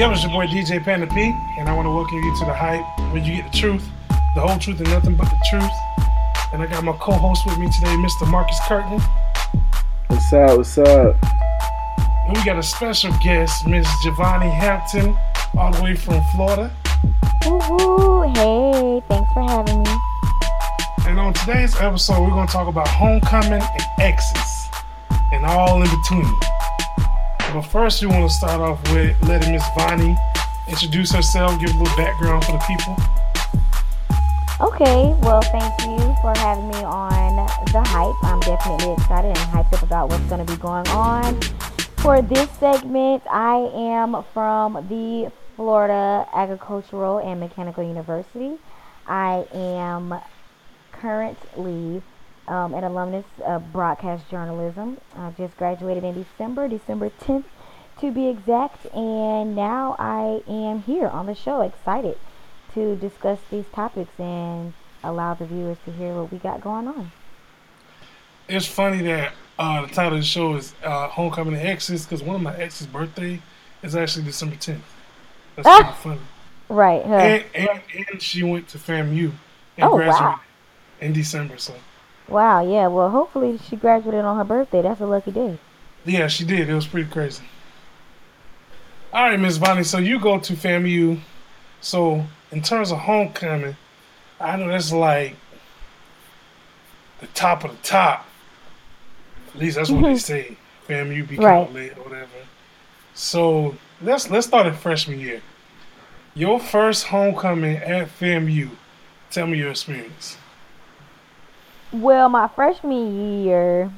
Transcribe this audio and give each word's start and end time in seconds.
Yo, 0.00 0.10
it's 0.10 0.22
your 0.22 0.32
boy 0.32 0.46
DJ 0.46 0.82
Panda 0.82 1.06
P, 1.06 1.20
and 1.58 1.68
I 1.68 1.76
want 1.76 1.84
to 1.84 1.90
welcome 1.90 2.16
you 2.22 2.34
to 2.38 2.46
the 2.46 2.54
hype 2.54 2.80
where 3.12 3.22
you 3.22 3.36
get 3.36 3.52
the 3.52 3.58
truth, 3.58 3.86
the 4.34 4.40
whole 4.40 4.58
truth, 4.58 4.80
and 4.80 4.88
nothing 4.88 5.14
but 5.14 5.28
the 5.28 5.36
truth. 5.50 5.70
And 6.54 6.62
I 6.62 6.66
got 6.70 6.82
my 6.84 6.92
co-host 6.92 7.44
with 7.44 7.58
me 7.58 7.66
today, 7.70 7.94
Mr. 7.96 8.26
Marcus 8.26 8.58
Curtin. 8.66 8.98
What's 10.06 10.32
up? 10.32 10.56
What's 10.56 10.78
up? 10.78 11.16
And 12.24 12.34
we 12.34 12.42
got 12.46 12.56
a 12.56 12.62
special 12.62 13.12
guest, 13.22 13.66
Miss 13.66 13.86
Javonni 14.02 14.50
Hampton, 14.50 15.14
all 15.58 15.70
the 15.70 15.82
way 15.82 15.94
from 15.94 16.22
Florida. 16.34 16.72
Woohoo! 17.42 18.34
Hey, 18.34 19.02
thanks 19.06 19.30
for 19.34 19.42
having 19.42 19.82
me. 19.82 21.10
And 21.10 21.20
on 21.20 21.34
today's 21.34 21.76
episode, 21.76 22.22
we're 22.22 22.30
going 22.30 22.46
to 22.46 22.52
talk 22.54 22.68
about 22.68 22.88
homecoming 22.88 23.60
and 23.60 23.82
exes, 23.98 24.70
and 25.10 25.44
all 25.44 25.82
in 25.82 25.90
between. 25.90 26.49
But 27.52 27.62
first, 27.62 28.00
we 28.00 28.06
want 28.06 28.30
to 28.30 28.36
start 28.36 28.60
off 28.60 28.80
with 28.92 29.20
letting 29.22 29.50
Miss 29.52 29.64
Vonnie 29.76 30.16
introduce 30.68 31.10
herself, 31.10 31.60
give 31.60 31.74
a 31.74 31.78
little 31.78 31.96
background 31.96 32.44
for 32.44 32.52
the 32.52 32.58
people. 32.58 32.96
Okay, 34.60 35.12
well, 35.22 35.42
thank 35.42 35.80
you 35.80 36.14
for 36.22 36.32
having 36.38 36.68
me 36.68 36.76
on 36.84 37.34
The 37.72 37.82
Hype. 37.82 38.14
I'm 38.22 38.38
definitely 38.40 38.92
excited 38.92 39.36
and 39.36 39.50
hyped 39.50 39.72
up 39.72 39.82
about 39.82 40.10
what's 40.10 40.22
going 40.24 40.46
to 40.46 40.52
be 40.52 40.60
going 40.60 40.86
on. 40.88 41.40
For 41.96 42.22
this 42.22 42.48
segment, 42.52 43.24
I 43.28 43.68
am 43.74 44.22
from 44.32 44.86
the 44.88 45.32
Florida 45.56 46.28
Agricultural 46.32 47.18
and 47.18 47.40
Mechanical 47.40 47.82
University. 47.82 48.58
I 49.08 49.44
am 49.52 50.14
currently 50.92 52.00
um, 52.50 52.74
an 52.74 52.84
alumnus 52.84 53.24
of 53.46 53.72
broadcast 53.72 54.28
journalism. 54.30 54.98
I 55.16 55.30
just 55.38 55.56
graduated 55.56 56.04
in 56.04 56.14
December, 56.22 56.68
December 56.68 57.10
10th 57.22 57.44
to 58.00 58.10
be 58.10 58.28
exact, 58.28 58.86
and 58.94 59.54
now 59.54 59.94
I 59.98 60.42
am 60.50 60.82
here 60.82 61.06
on 61.08 61.26
the 61.26 61.34
show, 61.34 61.60
excited 61.62 62.18
to 62.74 62.96
discuss 62.96 63.38
these 63.50 63.66
topics 63.72 64.12
and 64.18 64.72
allow 65.04 65.34
the 65.34 65.46
viewers 65.46 65.76
to 65.84 65.92
hear 65.92 66.14
what 66.14 66.32
we 66.32 66.38
got 66.38 66.60
going 66.60 66.88
on. 66.88 67.12
It's 68.48 68.66
funny 68.66 69.02
that 69.02 69.32
uh, 69.58 69.82
the 69.82 69.88
title 69.94 70.14
of 70.14 70.20
the 70.20 70.26
show 70.26 70.54
is 70.56 70.74
uh, 70.82 71.08
Homecoming 71.08 71.54
and 71.54 71.66
Exes 71.66 72.04
because 72.04 72.22
one 72.22 72.36
of 72.36 72.42
my 72.42 72.56
exes' 72.56 72.86
birthday 72.86 73.40
is 73.82 73.94
actually 73.94 74.24
December 74.24 74.56
10th. 74.56 74.80
That's 75.56 75.68
Ah! 75.68 75.90
of 75.90 75.96
funny. 75.98 76.20
Right. 76.68 77.04
Huh? 77.04 77.14
And, 77.14 77.44
and, 77.54 77.82
and 78.10 78.22
she 78.22 78.42
went 78.42 78.68
to 78.68 78.78
FAMU 78.78 79.32
and 79.76 79.84
Oh, 79.88 79.96
graduated 79.96 80.20
wow. 80.20 80.40
in 81.00 81.12
December. 81.12 81.58
So, 81.58 81.74
wow. 82.30 82.62
Yeah. 82.62 82.86
Well, 82.88 83.10
hopefully 83.10 83.58
she 83.68 83.76
graduated 83.76 84.24
on 84.24 84.36
her 84.36 84.44
birthday. 84.44 84.82
That's 84.82 85.00
a 85.00 85.06
lucky 85.06 85.32
day. 85.32 85.58
yeah, 86.04 86.28
she 86.28 86.44
did. 86.44 86.68
It 86.68 86.74
was 86.74 86.86
pretty 86.86 87.10
crazy. 87.10 87.44
All 89.12 89.24
right, 89.24 89.38
Miss 89.40 89.56
Vonnie. 89.56 89.84
So 89.84 89.98
you 89.98 90.20
go 90.20 90.38
to 90.38 90.52
FAMU. 90.52 91.20
So 91.80 92.24
in 92.52 92.62
terms 92.62 92.92
of 92.92 92.98
homecoming, 92.98 93.76
I 94.38 94.56
know 94.56 94.68
that's 94.68 94.92
like 94.92 95.36
the 97.20 97.26
top 97.28 97.64
of 97.64 97.72
the 97.72 97.82
top. 97.82 98.26
At 99.48 99.60
least 99.60 99.76
that's 99.76 99.90
what 99.90 100.02
they 100.02 100.08
mm-hmm. 100.10 100.16
say. 100.16 100.56
FAMU 100.88 101.28
be 101.28 101.36
Right. 101.36 101.72
late 101.72 101.96
or 101.98 102.04
whatever. 102.04 102.28
So 103.14 103.76
let's 104.00 104.30
let's 104.30 104.46
start 104.46 104.66
at 104.66 104.76
freshman 104.76 105.20
year. 105.20 105.42
Your 106.34 106.60
first 106.60 107.06
homecoming 107.06 107.76
at 107.76 108.08
FAMU. 108.08 108.70
Tell 109.30 109.46
me 109.46 109.58
your 109.58 109.70
experience. 109.70 110.36
Well, 111.92 112.28
my 112.28 112.46
freshman 112.46 113.42
year, 113.42 113.90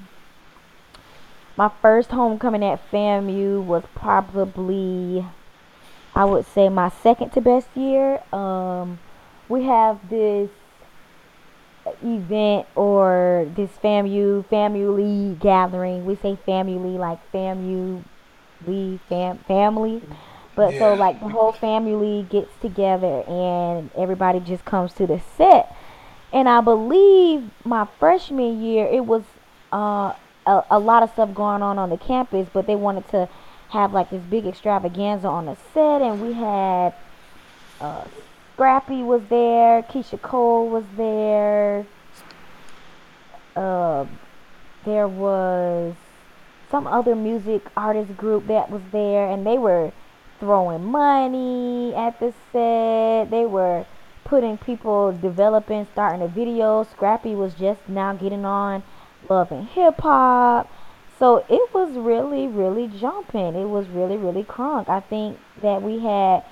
my 1.59 1.71
first 1.83 2.09
homecoming 2.11 2.65
at 2.65 2.81
FAMU 2.91 3.63
was 3.63 3.85
probably, 3.95 5.27
I 6.15 6.25
would 6.25 6.47
say, 6.47 6.71
my 6.71 6.89
second 6.89 7.33
to 7.33 7.43
best 7.43 7.69
year. 7.77 8.23
Um, 8.33 8.99
we 9.47 9.65
have 9.65 10.09
this 10.09 10.49
event 12.03 12.67
or 12.75 13.47
this 13.55 13.71
FAMU 13.85 14.47
family 14.47 15.37
gathering. 15.39 16.07
We 16.07 16.17
say 16.17 16.37
family 16.47 16.97
like 16.97 17.19
FAMU, 17.31 18.05
we 18.67 19.01
fam 19.11 19.37
family. 19.47 20.03
But 20.55 20.79
so 20.79 20.95
like 20.95 21.21
the 21.21 21.29
whole 21.29 21.53
family 21.53 22.27
gets 22.31 22.53
together 22.63 23.23
and 23.27 23.91
everybody 23.97 24.41
just 24.41 24.65
comes 24.65 24.95
to 24.95 25.07
the 25.07 25.21
set. 25.37 25.75
And 26.33 26.49
I 26.49 26.61
believe 26.61 27.51
my 27.65 27.87
freshman 27.99 28.63
year 28.63 28.87
it 28.87 29.05
was 29.07 29.23
uh 29.73 30.15
a, 30.45 30.63
a 30.71 30.79
lot 30.79 31.03
of 31.03 31.11
stuff 31.11 31.35
going 31.35 31.63
on 31.63 31.79
on 31.79 31.91
the 31.91 31.97
campus, 31.97 32.49
but 32.53 32.67
they 32.67 32.75
wanted 32.75 33.09
to 33.11 33.29
have 33.71 33.93
like 33.93 34.11
this 34.11 34.23
big 34.25 34.47
extravaganza 34.47 35.29
on 35.29 35.47
the 35.47 35.57
set 35.73 36.03
and 36.03 36.21
we 36.21 36.33
had 36.33 36.95
uh 37.81 38.05
Scrappy 38.55 39.03
was 39.03 39.23
there, 39.31 39.83
Keyshia 39.83 40.21
Cole 40.21 40.69
was 40.69 40.85
there. 40.97 41.87
Uh, 43.57 44.05
there 44.85 45.09
was 45.09 45.95
some 46.71 46.87
other 46.87 47.17
music 47.17 47.63
artist 47.77 48.17
group 48.17 48.47
that 48.49 48.71
was 48.71 48.83
there, 48.93 49.29
and 49.29 49.47
they 49.47 49.59
were 49.59 49.91
throwing 50.39 50.85
money 50.85 51.95
at 51.95 52.21
the 52.21 52.33
set. 52.53 53.31
They 53.31 53.47
were 53.47 53.87
putting 54.33 54.57
people 54.57 55.13
developing, 55.13 55.87
starting 55.93 56.23
a 56.23 56.27
video. 56.27 56.85
Scrappy 56.85 57.35
was 57.35 57.53
just 57.53 57.87
now 57.87 58.15
getting 58.15 58.47
on 58.47 58.83
Love 59.29 59.53
and 59.53 59.69
Hip 59.69 60.01
Hop. 60.01 60.71
So 61.19 61.45
it 61.51 61.75
was 61.75 61.91
really, 61.99 62.47
really 62.47 62.89
jumping. 62.89 63.55
It 63.55 63.67
was 63.67 63.87
really, 63.89 64.17
really 64.17 64.43
crunk. 64.43 64.89
I 64.89 65.01
think 65.01 65.37
that 65.61 65.83
we 65.83 65.99
had 65.99 66.45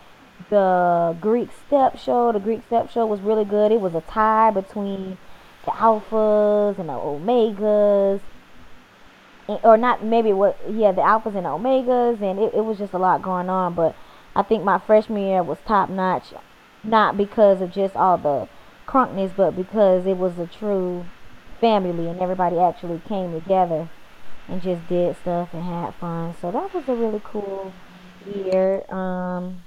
the 0.51 1.17
Greek 1.23 1.49
Step 1.67 1.99
Show. 1.99 2.33
The 2.33 2.39
Greek 2.39 2.61
Step 2.67 2.91
Show 2.91 3.07
was 3.07 3.23
really 3.23 3.47
good. 3.47 3.73
It 3.73 3.81
was 3.81 3.95
a 3.95 4.03
tie 4.03 4.51
between 4.51 5.17
the 5.65 5.71
Alphas 5.71 6.79
and 6.79 6.91
the 6.91 6.93
Omegas. 6.93 8.21
And- 9.49 9.61
Or 9.65 9.79
not, 9.79 10.05
maybe 10.05 10.35
what, 10.35 10.59
yeah, 10.69 10.93
the 10.93 11.01
Alphas 11.01 11.35
and 11.35 11.47
the 11.47 11.57
Omegas. 11.57 12.21
And 12.21 12.39
it, 12.39 12.53
it 12.53 12.63
was 12.63 12.77
just 12.77 12.93
a 12.93 12.99
lot 12.99 13.23
going 13.23 13.49
on. 13.49 13.73
But 13.73 13.97
I 14.37 14.43
think 14.43 14.65
my 14.65 14.79
freshman 14.79 15.23
year 15.23 15.43
was 15.43 15.57
top 15.65 15.89
notch. 15.89 16.35
Not 16.83 17.17
because 17.17 17.61
of 17.61 17.73
just 17.73 17.95
all 17.97 18.17
the 18.17 18.49
crunkness, 18.87 19.33
but 19.37 19.53
because 19.53 20.07
it 20.07 20.17
was 20.17 20.39
a 20.39 20.47
true 20.47 21.05
family 21.61 22.09
and 22.09 22.21
everybody 22.21 22.59
actually 22.59 23.01
came 23.07 23.33
together 23.33 23.89
and 24.49 24.63
just 24.63 24.87
did 24.89 25.17
stuff 25.17 25.53
and 25.53 25.63
had 25.63 25.95
fun. 25.95 26.35
So 26.41 26.51
that 26.51 26.75
was 26.75 26.89
a 26.89 26.95
really 26.95 27.21
cool 27.23 27.73
year. 28.35 28.83
Um, 28.93 29.63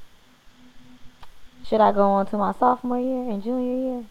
should 1.65 1.81
I 1.81 1.91
go 1.91 2.03
on 2.03 2.25
to 2.27 2.37
my 2.37 2.53
sophomore 2.53 2.99
year 2.99 3.29
and 3.29 3.41
junior 3.41 3.95
year? 3.95 4.05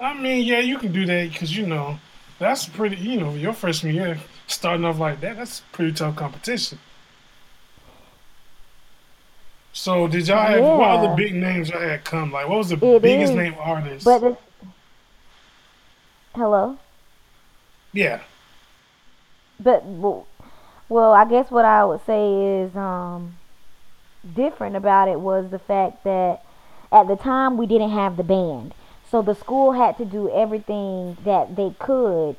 I 0.00 0.14
mean, 0.14 0.44
yeah, 0.44 0.60
you 0.60 0.78
can 0.78 0.92
do 0.92 1.06
that 1.06 1.32
because 1.32 1.56
you 1.56 1.66
know 1.66 1.98
that's 2.38 2.66
pretty. 2.66 2.96
You 2.96 3.20
know, 3.20 3.34
your 3.34 3.52
freshman 3.52 3.94
year 3.94 4.18
starting 4.46 4.84
off 4.84 4.98
like 4.98 5.20
that, 5.20 5.36
that's 5.36 5.60
pretty 5.72 5.92
tough 5.92 6.16
competition. 6.16 6.78
So, 9.72 10.08
did 10.08 10.26
y'all 10.26 10.38
have 10.46 10.58
yeah. 10.60 10.76
what 10.76 10.90
other 10.90 11.14
big 11.14 11.34
names 11.34 11.68
y'all 11.70 11.80
had 11.80 12.04
come? 12.04 12.32
Like, 12.32 12.48
what 12.48 12.58
was 12.58 12.70
the 12.70 12.76
It 12.84 13.02
biggest 13.02 13.32
is, 13.32 13.36
name 13.36 13.54
artist? 13.60 14.04
But 14.04 14.22
it's, 14.22 14.40
hello. 16.34 16.78
yeah, 17.92 18.20
But 19.60 19.84
well, 19.84 20.26
well, 20.88 21.12
I 21.12 21.24
guess 21.28 21.50
what 21.50 21.64
I 21.64 21.84
would 21.84 22.04
say 22.06 22.60
is 22.62 22.76
um 22.76 23.36
different 24.34 24.76
about 24.76 25.08
it 25.08 25.20
was 25.20 25.50
the 25.50 25.58
fact 25.58 26.04
that 26.04 26.42
at 26.92 27.06
the 27.08 27.16
time 27.16 27.56
we 27.56 27.66
didn't 27.66 27.90
have 27.90 28.16
the 28.16 28.24
band. 28.24 28.74
So 29.10 29.22
the 29.22 29.34
school 29.34 29.72
had 29.72 29.96
to 29.98 30.04
do 30.04 30.30
everything 30.30 31.16
that 31.24 31.56
they 31.56 31.74
could 31.78 32.36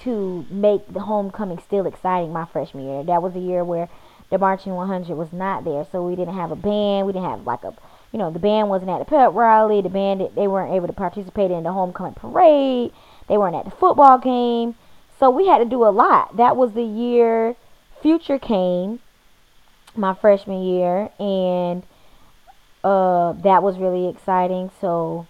to 0.00 0.44
make 0.50 0.92
the 0.92 1.00
homecoming 1.00 1.58
still 1.58 1.86
exciting 1.86 2.32
my 2.32 2.44
freshman 2.44 2.84
year. 2.84 3.02
That 3.04 3.22
was 3.22 3.34
a 3.34 3.38
year 3.40 3.64
where 3.64 3.88
the 4.30 4.38
marching 4.38 4.74
100 4.74 5.14
was 5.14 5.32
not 5.32 5.64
there. 5.64 5.86
So 5.90 6.06
we 6.06 6.16
didn't 6.16 6.34
have 6.34 6.50
a 6.50 6.56
band. 6.56 7.06
We 7.06 7.12
didn't 7.12 7.30
have 7.30 7.46
like 7.46 7.64
a 7.64 7.74
you 8.12 8.18
know, 8.18 8.30
the 8.30 8.38
band 8.38 8.70
wasn't 8.70 8.90
at 8.90 8.98
the 8.98 9.04
pep 9.04 9.32
rally. 9.34 9.82
The 9.82 9.88
band 9.88 10.26
they 10.34 10.48
weren't 10.48 10.72
able 10.72 10.86
to 10.86 10.92
participate 10.92 11.50
in 11.50 11.64
the 11.64 11.72
homecoming 11.72 12.14
parade. 12.14 12.92
They 13.28 13.36
weren't 13.36 13.56
at 13.56 13.64
the 13.64 13.70
football 13.70 14.18
game. 14.18 14.74
So 15.18 15.30
we 15.30 15.46
had 15.46 15.58
to 15.58 15.64
do 15.64 15.84
a 15.84 15.90
lot. 15.90 16.36
That 16.36 16.56
was 16.56 16.72
the 16.72 16.82
year 16.82 17.56
Future 18.02 18.38
came, 18.38 19.00
my 19.94 20.14
freshman 20.14 20.62
year, 20.62 21.10
and 21.18 21.82
uh, 22.84 23.32
that 23.32 23.62
was 23.62 23.78
really 23.78 24.08
exciting. 24.08 24.70
So, 24.80 25.26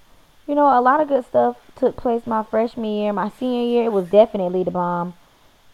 you 0.46 0.54
know, 0.54 0.78
a 0.78 0.80
lot 0.80 1.00
of 1.00 1.08
good 1.08 1.24
stuff 1.24 1.56
took 1.76 1.96
place 1.96 2.26
my 2.26 2.42
freshman 2.42 2.90
year. 2.90 3.12
My 3.12 3.30
senior 3.30 3.62
year, 3.62 3.84
it 3.84 3.92
was 3.92 4.08
definitely 4.08 4.64
the 4.64 4.72
bomb. 4.72 5.14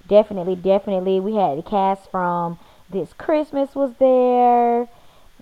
Definitely, 0.06 0.56
definitely. 0.56 1.18
We 1.18 1.36
had 1.36 1.58
the 1.58 1.62
cast 1.62 2.10
from 2.10 2.58
This 2.92 3.12
Christmas 3.14 3.74
was 3.74 3.92
there. 3.98 4.88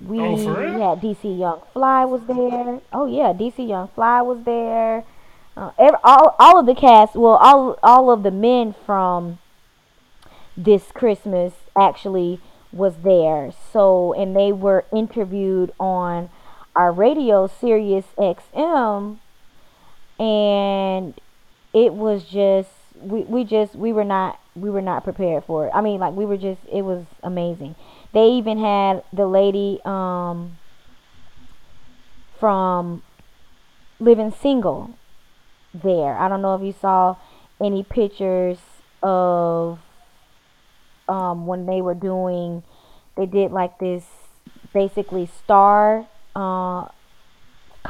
We, 0.00 0.20
Oh, 0.20 0.37
had 0.37 1.00
DC 1.00 1.38
Young 1.38 1.61
Fly 1.73 2.05
was 2.05 2.23
there. 2.26 2.81
Oh 2.93 3.06
yeah, 3.06 3.32
DC 3.32 3.69
Young 3.69 3.88
Fly 3.88 4.23
was 4.23 4.44
there. 4.44 5.05
Uh, 5.56 5.73
every, 5.79 5.99
all 6.05 6.37
all 6.38 6.58
of 6.61 6.67
the 6.67 6.75
cast, 6.75 7.14
well, 7.17 7.37
all 7.37 7.79
all 7.82 8.11
of 8.11 8.23
the 8.23 8.31
men 8.31 8.75
from 8.87 9.38
this 10.56 10.93
Christmas 10.93 11.52
actually 11.79 12.41
was 12.73 12.94
there. 13.02 13.52
So, 13.73 14.14
and 14.14 14.35
they 14.37 14.52
were 14.52 14.85
interviewed 14.93 15.73
on 15.79 16.31
our 16.76 16.93
radio, 16.93 17.47
Sirius 17.49 18.06
XM, 18.17 19.19
and 20.19 21.20
it 21.75 21.94
was 21.94 22.25
just 22.25 22.70
we, 23.00 23.23
we 23.23 23.44
just 23.44 23.75
we 23.75 23.93
were 23.93 24.05
not 24.05 24.38
we 24.55 24.70
were 24.70 24.82
not 24.82 25.05
prepared 25.05 25.44
for 25.44 25.67
it. 25.67 25.70
I 25.75 25.81
mean, 25.81 26.00
like 26.00 26.14
we 26.14 26.26
were 26.26 26.37
just 26.37 26.61
it 26.70 26.82
was 26.82 27.05
amazing. 27.23 27.75
They 28.12 28.26
even 28.29 28.58
had 28.58 29.02
the 29.12 29.26
lady 29.26 29.81
um 29.85 30.58
from 32.38 33.02
Living 33.99 34.32
Single 34.32 34.91
there. 35.75 36.17
I 36.17 36.29
don't 36.29 36.43
know 36.43 36.55
if 36.55 36.62
you 36.62 36.75
saw 36.79 37.17
any 37.61 37.82
pictures 37.82 38.58
of 39.02 39.79
um 41.08 41.47
when 41.47 41.67
they 41.67 41.81
were 41.81 41.94
doing 41.94 42.62
they 43.17 43.26
did 43.26 43.50
like 43.50 43.79
this 43.79 44.05
basically 44.73 45.26
star 45.26 46.06
uh 46.37 46.87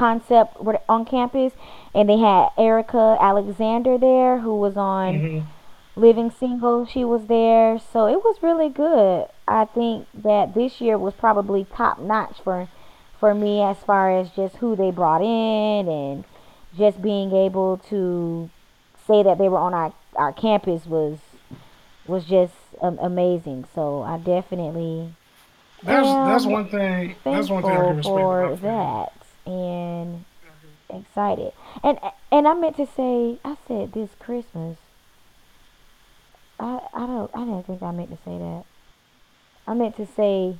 concept 0.01 0.57
on 0.89 1.05
campus 1.05 1.53
and 1.93 2.09
they 2.09 2.17
had 2.17 2.49
Erika 2.57 3.17
Alexander 3.21 3.99
there 3.99 4.39
who 4.39 4.55
was 4.55 4.75
on 4.75 5.13
mm-hmm. 5.13 6.01
Living 6.01 6.31
Single. 6.31 6.87
She 6.87 7.05
was 7.05 7.27
there. 7.27 7.79
So 7.93 8.07
it 8.07 8.23
was 8.23 8.41
really 8.41 8.69
good. 8.69 9.27
I 9.47 9.65
think 9.65 10.07
that 10.15 10.55
this 10.55 10.81
year 10.81 10.97
was 10.97 11.13
probably 11.13 11.65
top 11.65 11.99
notch 11.99 12.41
for 12.43 12.67
for 13.19 13.35
me 13.35 13.61
as 13.61 13.77
far 13.85 14.19
as 14.19 14.31
just 14.31 14.55
who 14.55 14.75
they 14.75 14.89
brought 14.89 15.21
in 15.21 15.87
and 15.87 16.23
just 16.75 16.99
being 17.03 17.31
able 17.31 17.77
to 17.89 18.49
say 19.05 19.21
that 19.21 19.37
they 19.37 19.49
were 19.49 19.59
on 19.59 19.75
our 19.75 19.93
our 20.15 20.33
campus 20.33 20.87
was 20.87 21.19
was 22.07 22.25
just 22.25 22.55
um, 22.81 22.97
amazing. 22.99 23.65
So 23.75 24.01
I 24.01 24.17
definitely 24.17 25.13
that's 25.83 26.07
that's 26.07 26.45
one 26.47 26.69
thing. 26.69 27.15
That's 27.23 27.49
one 27.49 27.61
thing 27.61 27.71
I 27.71 27.75
can 27.75 27.97
respect 27.97 28.05
for 28.05 28.55
that 28.63 29.20
and 29.45 30.25
excited. 30.89 31.53
And 31.83 31.99
and 32.31 32.47
I 32.47 32.53
meant 32.53 32.75
to 32.77 32.85
say, 32.85 33.39
I 33.43 33.57
said 33.67 33.93
this 33.93 34.09
Christmas. 34.19 34.77
I 36.59 36.81
I 36.93 36.99
don't 36.99 37.31
I 37.33 37.39
didn't 37.39 37.63
think 37.63 37.81
I 37.81 37.91
meant 37.91 38.11
to 38.11 38.17
say 38.17 38.37
that. 38.37 38.63
I 39.67 39.73
meant 39.73 39.95
to 39.97 40.05
say, 40.05 40.57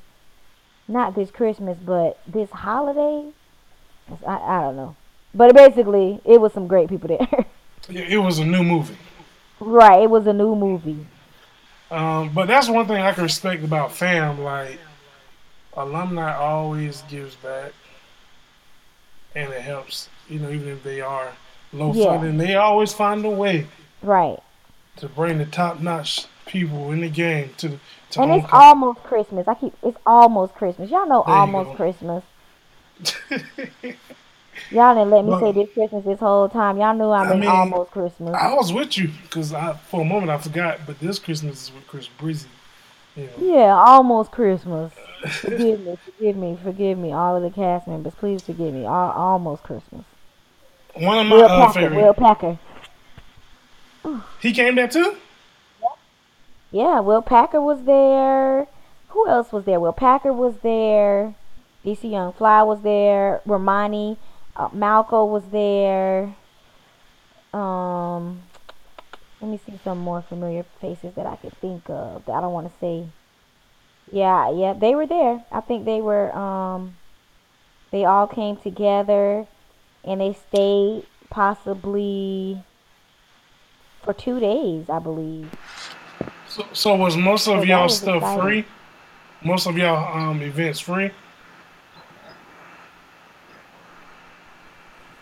not 0.87 1.15
this 1.15 1.31
Christmas, 1.31 1.77
but 1.83 2.19
this 2.27 2.49
holiday. 2.49 3.31
I 4.27 4.35
I 4.35 4.61
don't 4.61 4.75
know, 4.75 4.95
but 5.33 5.53
basically, 5.55 6.19
it 6.25 6.41
was 6.41 6.53
some 6.53 6.67
great 6.67 6.89
people 6.89 7.07
there. 7.07 7.45
yeah, 7.89 8.01
it 8.01 8.17
was 8.17 8.39
a 8.39 8.45
new 8.45 8.63
movie. 8.63 8.97
Right, 9.59 10.03
it 10.03 10.09
was 10.09 10.25
a 10.25 10.33
new 10.33 10.55
movie. 10.55 11.05
Um, 11.91 12.29
but 12.33 12.47
that's 12.47 12.69
one 12.69 12.87
thing 12.87 12.97
I 12.97 13.11
can 13.11 13.23
respect 13.23 13.63
about 13.63 13.91
fam. 13.91 14.41
Like, 14.41 14.79
alumni 15.73 16.33
always 16.33 17.03
gives 17.03 17.35
back 17.35 17.73
and 19.35 19.51
it 19.51 19.61
helps. 19.61 20.09
You 20.29 20.39
know, 20.39 20.49
even 20.49 20.69
if 20.69 20.83
they 20.83 21.01
are 21.01 21.33
low 21.73 21.93
yeah. 21.93 22.05
funding, 22.05 22.37
they 22.37 22.55
always 22.55 22.93
find 22.93 23.25
a 23.25 23.29
way. 23.29 23.67
Right. 24.01 24.39
To 24.97 25.07
bring 25.07 25.37
the 25.37 25.45
top 25.45 25.79
notch 25.79 26.27
people 26.45 26.91
in 26.91 27.01
the 27.01 27.09
game 27.09 27.51
to. 27.57 27.79
to 28.11 28.21
and 28.21 28.31
it's 28.31 28.47
almost 28.51 29.03
Christmas. 29.03 29.47
I 29.47 29.55
keep 29.55 29.73
it's 29.83 29.97
almost 30.05 30.53
Christmas. 30.55 30.89
Y'all 30.89 31.07
know 31.07 31.23
there 31.25 31.35
almost 31.35 31.75
Christmas. 31.75 32.23
Y'all 34.69 34.93
didn't 34.93 35.09
let 35.09 35.23
me 35.23 35.31
well, 35.31 35.39
say 35.39 35.51
this 35.51 35.73
Christmas 35.73 36.05
this 36.05 36.19
whole 36.19 36.47
time. 36.49 36.77
Y'all 36.77 36.93
knew 36.93 37.09
I, 37.09 37.23
I 37.23 37.35
mean 37.35 37.49
almost 37.49 37.91
Christmas. 37.91 38.35
I 38.35 38.53
was 38.53 38.71
with 38.71 38.97
you 38.97 39.09
because 39.23 39.53
I 39.53 39.73
for 39.73 40.01
a 40.01 40.05
moment 40.05 40.29
I 40.29 40.37
forgot, 40.37 40.85
but 40.85 40.99
this 40.99 41.19
Christmas 41.19 41.63
is 41.63 41.73
with 41.73 41.87
Chris 41.87 42.07
Breezy. 42.07 42.47
Know. 43.15 43.29
Yeah, 43.39 43.75
almost 43.75 44.31
Christmas 44.31 44.93
forgive 45.29 45.79
me, 45.85 45.97
forgive 46.03 46.37
me, 46.37 46.57
forgive 46.63 46.97
me, 46.97 47.11
all 47.11 47.35
of 47.35 47.43
the 47.43 47.49
cast 47.49 47.87
members. 47.87 48.13
Please 48.15 48.41
forgive 48.41 48.73
me. 48.73 48.85
All, 48.85 49.11
almost 49.11 49.63
Christmas. 49.63 50.05
One 50.93 51.17
of 51.19 51.27
my 51.27 51.35
Will 51.35 51.45
uh, 51.45 51.67
Packer, 51.67 51.79
favorite. 51.79 52.01
Will 52.01 52.13
Packer. 52.13 52.59
He 54.41 54.51
came 54.51 54.75
there 54.75 54.87
too. 54.87 55.17
Yeah, 56.71 56.99
Will 57.01 57.21
Packer 57.21 57.61
was 57.61 57.83
there. 57.83 58.67
Who 59.09 59.27
else 59.27 59.51
was 59.51 59.65
there? 59.65 59.79
Will 59.79 59.93
Packer 59.93 60.33
was 60.33 60.55
there. 60.63 61.35
DC 61.85 62.11
Young 62.11 62.33
Fly 62.33 62.63
was 62.63 62.81
there. 62.81 63.41
Romany 63.45 64.17
uh, 64.55 64.69
Malco 64.69 65.29
was 65.29 65.43
there. 65.51 66.35
Um, 67.53 68.43
let 69.41 69.49
me 69.49 69.59
see 69.65 69.79
some 69.83 69.97
more 69.97 70.21
familiar 70.21 70.63
faces 70.79 71.13
that 71.15 71.25
I 71.25 71.35
could 71.35 71.53
think 71.57 71.89
of 71.89 72.25
that 72.25 72.33
I 72.33 72.41
don't 72.41 72.53
want 72.53 72.71
to 72.71 72.79
say 72.79 73.05
yeah, 74.11 74.51
yeah, 74.51 74.73
they 74.73 74.93
were 74.93 75.07
there. 75.07 75.43
I 75.51 75.61
think 75.61 75.85
they 75.85 76.01
were 76.01 76.35
um 76.35 76.95
they 77.91 78.05
all 78.05 78.27
came 78.27 78.57
together 78.57 79.47
and 80.03 80.21
they 80.21 80.33
stayed 80.33 81.05
possibly 81.29 82.63
for 84.03 84.13
2 84.13 84.39
days, 84.39 84.89
I 84.89 84.99
believe. 84.99 85.49
So, 86.47 86.67
so 86.73 86.95
was 86.95 87.15
most 87.15 87.47
of 87.47 87.59
so 87.59 87.63
y'all 87.63 87.89
stuff 87.89 88.23
exciting. 88.23 88.41
free? 88.41 88.65
Most 89.43 89.67
of 89.67 89.77
y'all 89.77 90.17
um 90.17 90.41
events 90.41 90.81
free? 90.81 91.11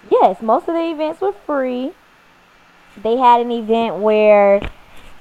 Yes, 0.10 0.42
most 0.42 0.68
of 0.68 0.74
the 0.74 0.92
events 0.92 1.22
were 1.22 1.34
free. 1.46 1.92
They 2.98 3.18
had 3.18 3.42
an 3.42 3.52
event 3.52 3.98
where 3.98 4.62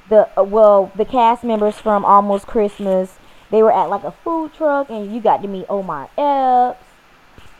the 0.09 0.29
well, 0.37 0.91
the 0.97 1.05
cast 1.05 1.45
members 1.45 1.79
from 1.79 2.05
Almost 2.05 2.47
Christmas 2.47 3.19
they 3.51 3.63
were 3.63 3.73
at 3.73 3.89
like 3.89 4.05
a 4.05 4.13
food 4.13 4.53
truck 4.55 4.91
and 4.91 5.13
you 5.13 5.21
got 5.21 5.43
to 5.43 5.49
meet 5.49 5.67
Omar 5.69 6.11
Epps 6.19 6.85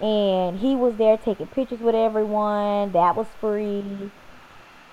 and 0.01 0.59
he 0.59 0.75
was 0.75 0.97
there 0.97 1.17
taking 1.17 1.47
pictures 1.47 1.81
with 1.81 1.95
everyone. 1.95 2.93
That 2.93 3.17
was 3.17 3.27
free. 3.41 4.11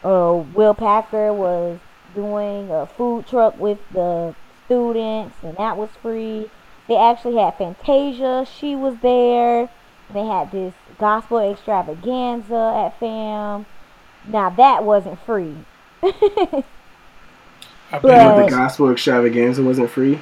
Uh, 0.04 0.44
Will 0.54 0.74
Packer 0.74 1.34
was 1.34 1.80
doing 2.14 2.72
a 2.72 2.86
food 2.86 3.28
truck 3.28 3.60
with 3.60 3.80
the 3.92 4.36
students 4.66 5.36
and 5.44 5.58
that 5.58 5.78
was 5.78 5.90
free. 6.02 6.50
They 6.88 6.96
actually 6.96 7.38
had 7.38 7.58
Fantasia. 7.58 8.46
She 8.46 8.76
was 8.76 8.96
there. 9.02 9.70
They 10.14 10.26
had 10.26 10.52
this 10.52 10.74
gospel 10.98 11.40
extravaganza 11.40 12.74
at 12.86 13.00
FAM. 13.00 13.66
Now 14.28 14.50
that 14.52 14.84
wasn't 14.84 15.20
free. 15.26 15.56
I 16.04 16.64
but, 18.00 18.46
the 18.46 18.50
gospel 18.50 18.92
extravaganza 18.92 19.64
wasn't 19.64 19.90
free. 19.90 20.20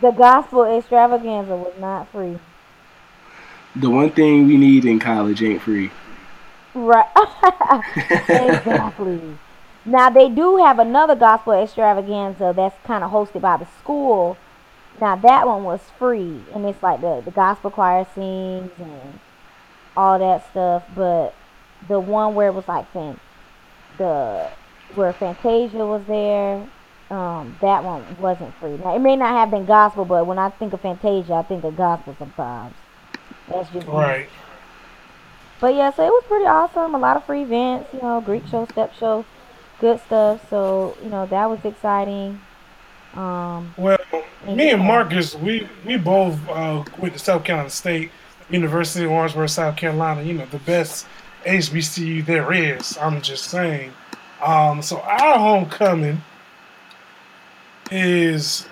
The 0.00 0.10
gospel 0.10 0.64
extravaganza 0.64 1.56
was 1.56 1.72
not 1.80 2.08
free. 2.08 2.38
The 3.74 3.90
one 3.90 4.10
thing 4.10 4.46
we 4.46 4.56
need 4.56 4.84
in 4.84 4.98
college 4.98 5.42
ain't 5.42 5.62
free. 5.62 5.90
Right. 6.74 7.06
exactly. 7.96 9.20
now 9.84 10.10
they 10.10 10.28
do 10.28 10.58
have 10.58 10.78
another 10.78 11.14
gospel 11.14 11.54
extravaganza 11.54 12.52
that's 12.54 12.76
kind 12.84 13.02
of 13.02 13.10
hosted 13.10 13.40
by 13.40 13.56
the 13.56 13.66
school. 13.80 14.36
Now 15.00 15.16
that 15.16 15.46
one 15.46 15.64
was 15.64 15.80
free, 15.98 16.42
and 16.54 16.64
it's 16.64 16.82
like 16.82 17.00
the 17.00 17.22
the 17.24 17.30
gospel 17.30 17.70
choir 17.70 18.06
sings 18.14 18.70
and 18.78 19.20
all 19.96 20.18
that 20.18 20.48
stuff. 20.50 20.84
But 20.94 21.34
the 21.88 22.00
one 22.00 22.34
where 22.34 22.48
it 22.48 22.54
was 22.54 22.66
like 22.68 22.90
fan, 22.92 23.18
the 23.98 24.48
where 24.94 25.12
Fantasia 25.12 25.84
was 25.84 26.02
there 26.06 26.66
um, 27.10 27.56
that 27.60 27.84
one 27.84 28.04
wasn't 28.20 28.54
free. 28.56 28.76
Now, 28.78 28.96
it 28.96 28.98
may 28.98 29.16
not 29.16 29.30
have 29.30 29.50
been 29.50 29.64
gospel, 29.64 30.04
but 30.04 30.26
when 30.26 30.38
I 30.38 30.50
think 30.50 30.72
of 30.72 30.80
Fantasia, 30.80 31.34
I 31.34 31.42
think 31.42 31.62
of 31.64 31.76
gospel 31.76 32.16
sometimes. 32.18 32.74
That's 33.48 33.70
just 33.70 33.86
right. 33.86 34.26
Me. 34.26 34.32
But 35.60 35.74
yeah, 35.74 35.92
so 35.92 36.04
it 36.04 36.10
was 36.10 36.24
pretty 36.26 36.46
awesome. 36.46 36.94
A 36.94 36.98
lot 36.98 37.16
of 37.16 37.24
free 37.24 37.42
events, 37.42 37.88
you 37.92 38.02
know, 38.02 38.20
Greek 38.20 38.46
show, 38.48 38.66
step 38.66 38.92
show, 38.94 39.24
good 39.80 40.00
stuff. 40.00 40.48
So 40.50 40.96
you 41.02 41.08
know 41.08 41.26
that 41.26 41.48
was 41.48 41.64
exciting. 41.64 42.40
Um, 43.14 43.72
well, 43.78 43.98
me 44.46 44.70
and 44.70 44.82
Marcus, 44.82 45.34
we 45.34 45.68
we 45.84 45.96
both 45.96 46.36
uh, 46.48 46.84
went 46.98 47.14
to 47.14 47.20
South 47.20 47.44
Carolina 47.44 47.70
State 47.70 48.10
University 48.50 49.06
of 49.06 49.12
Orangeburg, 49.12 49.48
South 49.48 49.76
Carolina. 49.76 50.22
You 50.22 50.34
know, 50.34 50.46
the 50.46 50.58
best 50.58 51.06
HBCU 51.46 52.24
there 52.26 52.52
is. 52.52 52.98
I'm 52.98 53.22
just 53.22 53.44
saying. 53.44 53.92
Um, 54.44 54.82
so 54.82 55.00
our 55.00 55.38
homecoming 55.38 56.22
is 57.90 58.66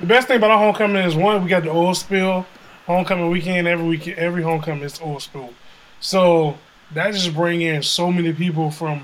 the 0.00 0.06
best 0.06 0.28
thing 0.28 0.38
about 0.38 0.50
our 0.50 0.58
homecoming 0.58 1.02
is 1.04 1.14
one, 1.14 1.42
we 1.42 1.48
got 1.48 1.64
the 1.64 1.70
oil 1.70 1.94
spill 1.94 2.46
homecoming 2.86 3.30
weekend 3.30 3.66
every 3.66 3.86
week. 3.86 4.08
Every 4.08 4.42
homecoming 4.42 4.84
is 4.84 5.00
oil 5.00 5.20
spill, 5.20 5.52
so 6.00 6.56
that 6.94 7.12
just 7.12 7.34
bring 7.34 7.60
in 7.60 7.82
so 7.82 8.10
many 8.10 8.32
people 8.32 8.70
from 8.70 9.02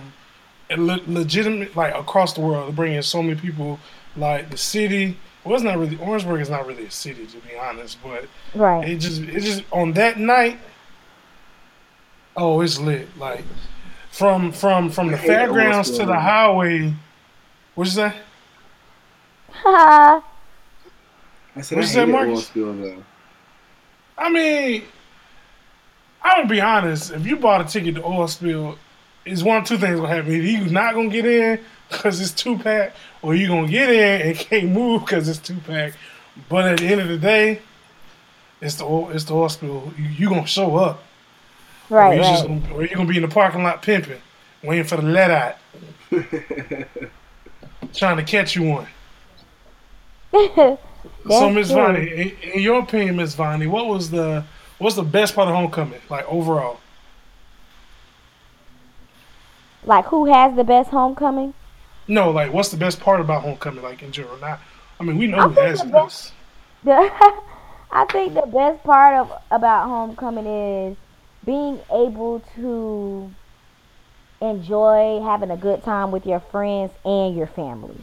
legitimate 0.70 1.76
like 1.76 1.94
across 1.94 2.32
the 2.32 2.40
world. 2.40 2.68
To 2.68 2.72
bring 2.72 2.94
in 2.94 3.02
so 3.02 3.22
many 3.22 3.38
people 3.38 3.78
like 4.16 4.50
the 4.50 4.56
city. 4.56 5.18
Well, 5.44 5.54
it's 5.54 5.64
not 5.64 5.76
really 5.76 5.98
Orangeburg 5.98 6.40
is 6.40 6.50
not 6.50 6.66
really 6.66 6.86
a 6.86 6.90
city 6.90 7.26
to 7.26 7.36
be 7.38 7.56
honest, 7.56 7.98
but 8.02 8.26
right. 8.54 8.88
It 8.88 8.98
just 8.98 9.22
it 9.22 9.40
just 9.40 9.64
on 9.72 9.92
that 9.94 10.18
night. 10.18 10.58
Oh, 12.36 12.60
it's 12.60 12.78
lit! 12.78 13.08
Like 13.18 13.44
from 14.10 14.52
from 14.52 14.90
from 14.90 15.10
the 15.10 15.18
fairgrounds 15.18 15.90
to 15.92 16.06
the 16.06 16.18
highway. 16.18 16.94
What's 17.74 17.94
that? 17.96 18.16
I 19.64 21.60
said 21.60 21.76
What 21.76 21.84
I 21.84 21.86
you 21.86 21.88
say, 21.88 22.00
hated 22.00 22.12
Marcus? 22.12 22.34
oil 22.36 22.40
spill. 22.40 23.04
I 24.18 24.28
mean, 24.30 24.84
I'm 26.22 26.38
gonna 26.42 26.48
be 26.48 26.60
honest. 26.60 27.12
If 27.12 27.26
you 27.26 27.36
bought 27.36 27.60
a 27.60 27.64
ticket 27.64 27.96
to 27.96 28.04
oil 28.04 28.28
spill, 28.28 28.78
it's 29.24 29.42
one 29.42 29.58
of 29.58 29.64
two 29.66 29.78
things 29.78 30.00
gonna 30.00 30.08
happen. 30.14 30.32
Either 30.32 30.44
you 30.46 30.70
not 30.70 30.94
gonna 30.94 31.08
get 31.08 31.26
in 31.26 31.60
because 31.90 32.20
it's 32.20 32.32
two 32.32 32.58
pack, 32.58 32.94
or 33.22 33.34
you 33.34 33.48
gonna 33.48 33.68
get 33.68 33.90
in 33.90 34.28
and 34.28 34.36
can't 34.38 34.70
move 34.70 35.02
because 35.02 35.28
it's 35.28 35.38
two 35.38 35.58
pack. 35.66 35.94
But 36.48 36.66
at 36.66 36.78
the 36.78 36.86
end 36.86 37.00
of 37.02 37.08
the 37.08 37.18
day, 37.18 37.60
it's 38.60 38.76
the 38.76 38.84
oil, 38.84 39.10
it's 39.10 39.24
the 39.24 39.34
oil 39.34 39.48
spill. 39.48 39.92
You, 39.98 40.04
you 40.04 40.28
gonna 40.28 40.46
show 40.46 40.76
up, 40.76 41.02
or 41.92 41.96
Right, 41.98 42.16
you 42.16 42.22
just 42.22 42.46
right. 42.46 42.62
gonna, 42.62 42.74
or 42.74 42.82
you 42.82 42.94
gonna 42.94 43.08
be 43.08 43.16
in 43.16 43.22
the 43.22 43.28
parking 43.28 43.62
lot 43.62 43.82
pimping, 43.82 44.20
waiting 44.62 44.84
for 44.84 44.96
the 44.96 45.02
let 45.02 45.30
out, 45.30 45.56
trying 47.94 48.16
to 48.16 48.22
catch 48.22 48.56
you 48.56 48.62
one. 48.62 48.86
so, 51.28 51.50
Miss. 51.50 51.70
Vonnie, 51.70 52.10
in, 52.10 52.50
in 52.54 52.62
your 52.62 52.80
opinion, 52.80 53.16
Miss 53.16 53.34
Vonnie, 53.34 53.66
what 53.66 53.86
was 53.86 54.10
the 54.10 54.44
what's 54.78 54.96
the 54.96 55.02
best 55.02 55.34
part 55.34 55.48
of 55.48 55.54
homecoming, 55.54 56.00
like 56.08 56.26
overall? 56.32 56.80
Like, 59.84 60.06
who 60.06 60.32
has 60.32 60.54
the 60.56 60.64
best 60.64 60.90
homecoming? 60.90 61.54
No, 62.08 62.30
like 62.30 62.52
what's 62.52 62.70
the 62.70 62.76
best 62.76 63.00
part 63.00 63.20
about 63.20 63.42
homecoming, 63.42 63.82
like 63.82 64.02
in 64.02 64.12
general? 64.12 64.38
Not, 64.38 64.60
I 64.98 65.04
mean, 65.04 65.18
we 65.18 65.26
know 65.26 65.38
I 65.38 65.48
who 65.48 65.60
has 65.60 65.80
the 65.80 65.86
best. 65.86 66.32
I 66.86 68.06
think 68.10 68.34
the 68.34 68.46
best 68.46 68.82
part 68.82 69.14
of 69.16 69.30
about 69.50 69.88
homecoming 69.88 70.46
is 70.46 70.96
being 71.44 71.80
able 71.90 72.40
to 72.56 73.32
enjoy 74.40 75.20
having 75.22 75.50
a 75.50 75.56
good 75.56 75.82
time 75.84 76.10
with 76.10 76.26
your 76.26 76.40
friends 76.40 76.90
and 77.04 77.36
your 77.36 77.46
family. 77.46 77.96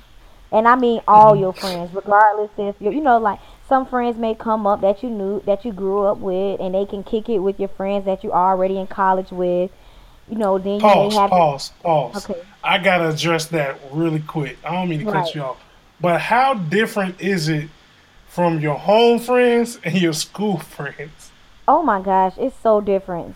And 0.51 0.67
I 0.67 0.75
mean 0.75 1.01
all 1.07 1.33
mm-hmm. 1.33 1.41
your 1.41 1.53
friends, 1.53 1.93
regardless 1.93 2.49
if 2.57 2.75
you 2.79 2.91
you 2.91 3.01
know 3.01 3.17
like 3.17 3.39
some 3.67 3.85
friends 3.85 4.17
may 4.17 4.33
come 4.33 4.65
up 4.65 4.81
that 4.81 5.03
you 5.03 5.09
knew 5.09 5.41
that 5.45 5.63
you 5.63 5.71
grew 5.71 6.05
up 6.05 6.17
with 6.17 6.59
and 6.59 6.73
they 6.73 6.85
can 6.85 7.03
kick 7.03 7.29
it 7.29 7.39
with 7.39 7.59
your 7.59 7.69
friends 7.69 8.05
that 8.05 8.23
you 8.23 8.31
already 8.31 8.77
in 8.77 8.87
college 8.87 9.31
with. 9.31 9.71
You 10.27 10.37
know, 10.37 10.57
then 10.59 10.75
you 10.75 10.79
Pause, 10.79 11.13
may 11.13 11.19
have 11.19 11.29
pause, 11.29 11.71
pause. 11.81 12.29
Okay. 12.29 12.41
I 12.63 12.77
gotta 12.77 13.09
address 13.09 13.47
that 13.47 13.79
really 13.91 14.19
quick. 14.19 14.57
I 14.63 14.71
don't 14.71 14.89
mean 14.89 15.05
to 15.05 15.11
cut 15.11 15.33
you 15.33 15.41
off, 15.41 15.57
but 15.99 16.21
how 16.21 16.53
different 16.53 17.19
is 17.19 17.49
it 17.49 17.69
from 18.27 18.59
your 18.59 18.75
home 18.75 19.19
friends 19.19 19.79
and 19.83 19.95
your 19.99 20.13
school 20.13 20.57
friends? 20.59 21.28
Oh 21.69 21.83
my 21.83 22.01
gosh, 22.01 22.33
it's 22.39 22.55
so 22.63 22.81
different. 22.81 23.35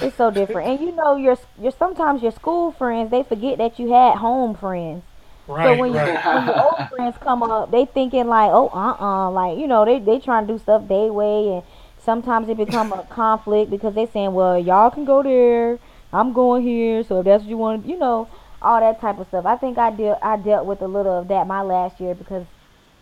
It's 0.00 0.14
so 0.14 0.30
different. 0.30 0.68
And 0.68 0.80
you 0.80 0.94
know 0.94 1.16
your 1.16 1.36
your 1.60 1.72
sometimes 1.72 2.22
your 2.22 2.30
school 2.30 2.70
friends, 2.70 3.10
they 3.10 3.24
forget 3.24 3.58
that 3.58 3.80
you 3.80 3.92
had 3.92 4.18
home 4.18 4.54
friends. 4.54 5.02
Right, 5.48 5.64
so 5.64 5.80
when, 5.80 5.92
right. 5.92 6.06
you, 6.06 6.30
when 6.30 6.46
your 6.46 6.62
old 6.62 6.88
friends 6.88 7.16
come 7.20 7.42
up, 7.42 7.72
they 7.72 7.84
thinking 7.84 8.28
like, 8.28 8.52
oh, 8.52 8.68
uh, 8.68 8.96
uh 9.00 9.30
like 9.32 9.58
you 9.58 9.66
know, 9.66 9.84
they 9.84 9.98
they 9.98 10.20
trying 10.20 10.46
to 10.46 10.52
do 10.52 10.58
stuff 10.60 10.86
their 10.86 11.12
way, 11.12 11.48
and 11.48 11.62
sometimes 11.98 12.48
it 12.48 12.58
become 12.58 12.92
a 12.92 13.02
conflict 13.10 13.72
because 13.72 13.96
they 13.96 14.06
saying, 14.06 14.32
well, 14.34 14.56
y'all 14.56 14.92
can 14.92 15.04
go 15.04 15.24
there, 15.24 15.80
I'm 16.12 16.32
going 16.32 16.62
here, 16.62 17.02
so 17.02 17.18
if 17.18 17.24
that's 17.24 17.42
what 17.42 17.50
you 17.50 17.56
want, 17.56 17.86
you 17.86 17.98
know, 17.98 18.28
all 18.62 18.78
that 18.78 19.00
type 19.00 19.18
of 19.18 19.26
stuff. 19.26 19.46
I 19.46 19.56
think 19.56 19.78
I 19.78 19.90
deal 19.90 20.16
I 20.22 20.36
dealt 20.36 20.64
with 20.64 20.80
a 20.80 20.86
little 20.86 21.18
of 21.18 21.26
that 21.26 21.48
my 21.48 21.62
last 21.62 21.98
year 21.98 22.14
because 22.14 22.46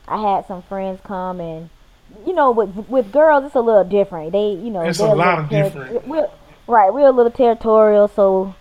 I 0.08 0.16
had 0.16 0.46
some 0.46 0.62
friends 0.62 0.98
come 1.04 1.40
and. 1.40 1.68
You 2.26 2.34
know, 2.34 2.50
with 2.50 2.70
with 2.88 3.12
girls, 3.12 3.44
it's 3.44 3.54
a 3.54 3.60
little 3.60 3.84
different. 3.84 4.32
They, 4.32 4.50
you 4.50 4.70
know, 4.70 4.82
It's 4.82 4.98
a 4.98 5.04
lot 5.06 5.38
of 5.40 5.50
ter- 5.50 5.64
different. 5.64 6.06
We're, 6.06 6.28
right, 6.66 6.92
we're 6.92 7.06
a 7.08 7.10
little 7.12 7.32
territorial, 7.32 8.08
so 8.08 8.54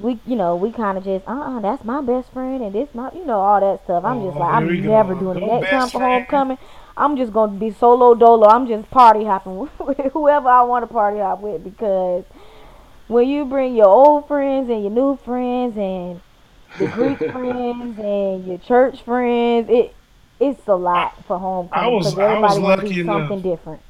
we 0.00 0.18
you 0.26 0.36
know 0.36 0.56
we 0.56 0.72
kind 0.72 0.96
of 0.98 1.04
just 1.04 1.26
uh 1.28 1.32
uh 1.32 1.60
that's 1.60 1.84
my 1.84 2.00
best 2.00 2.32
friend 2.32 2.62
and 2.62 2.74
this 2.74 2.88
my 2.94 3.10
you 3.12 3.24
know 3.26 3.38
all 3.38 3.60
that 3.60 3.84
stuff 3.84 4.02
i'm 4.04 4.22
just 4.22 4.36
Oh, 4.36 4.40
like 4.40 4.54
i'm 4.54 4.66
go. 4.82 4.88
never 4.88 5.14
doing 5.14 5.38
No 5.38 5.46
it 5.46 5.60
next 5.60 5.70
time 5.70 5.88
for 5.90 6.00
homecoming 6.00 6.58
i'm 6.96 7.16
just 7.16 7.32
gonna 7.32 7.52
be 7.52 7.70
solo 7.70 8.14
dolo 8.14 8.48
i'm 8.48 8.66
just 8.66 8.90
party 8.90 9.24
hopping 9.24 9.58
with 9.78 10.12
whoever 10.12 10.48
i 10.48 10.62
want 10.62 10.82
to 10.88 10.92
party 10.92 11.18
hop 11.20 11.40
with 11.40 11.62
because 11.62 12.24
when 13.06 13.28
you 13.28 13.44
bring 13.44 13.76
your 13.76 13.86
old 13.86 14.26
friends 14.26 14.70
and 14.70 14.82
your 14.82 14.90
new 14.90 15.14
friends 15.16 15.76
and 15.76 16.20
your 16.80 16.88
greek 16.88 17.18
friends 17.30 17.98
and 17.98 18.46
your 18.46 18.58
church 18.58 19.02
friends 19.02 19.68
it 19.68 19.94
it's 20.42 20.66
a 20.66 20.74
lot 20.74 21.24
for 21.26 21.38
homecoming 21.38 21.98
because 22.00 22.18
I 22.18 22.38
was 22.40 22.58
everybody 22.58 22.60
want 22.60 22.80
to 22.80 22.86
lucky 22.86 22.94
do 22.96 23.00
enough. 23.02 23.28
something 23.28 23.42
different 23.50 23.82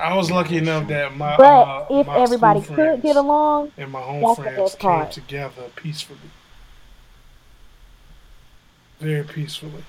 I 0.00 0.14
was 0.16 0.30
lucky 0.30 0.56
enough 0.56 0.88
that 0.88 1.16
my 1.16 1.36
but 1.36 1.44
uh, 1.44 1.86
if 1.90 2.06
my 2.06 2.18
everybody 2.18 2.60
could 2.62 3.02
get 3.02 3.16
along 3.16 3.72
and 3.76 3.92
my 3.92 4.00
home 4.00 4.22
that's 4.22 4.36
the 4.38 4.42
friends 4.42 4.58
best 4.58 4.78
came 4.78 4.90
part. 4.90 5.12
together 5.12 5.62
peacefully, 5.76 6.18
very 8.98 9.24
peacefully. 9.24 9.84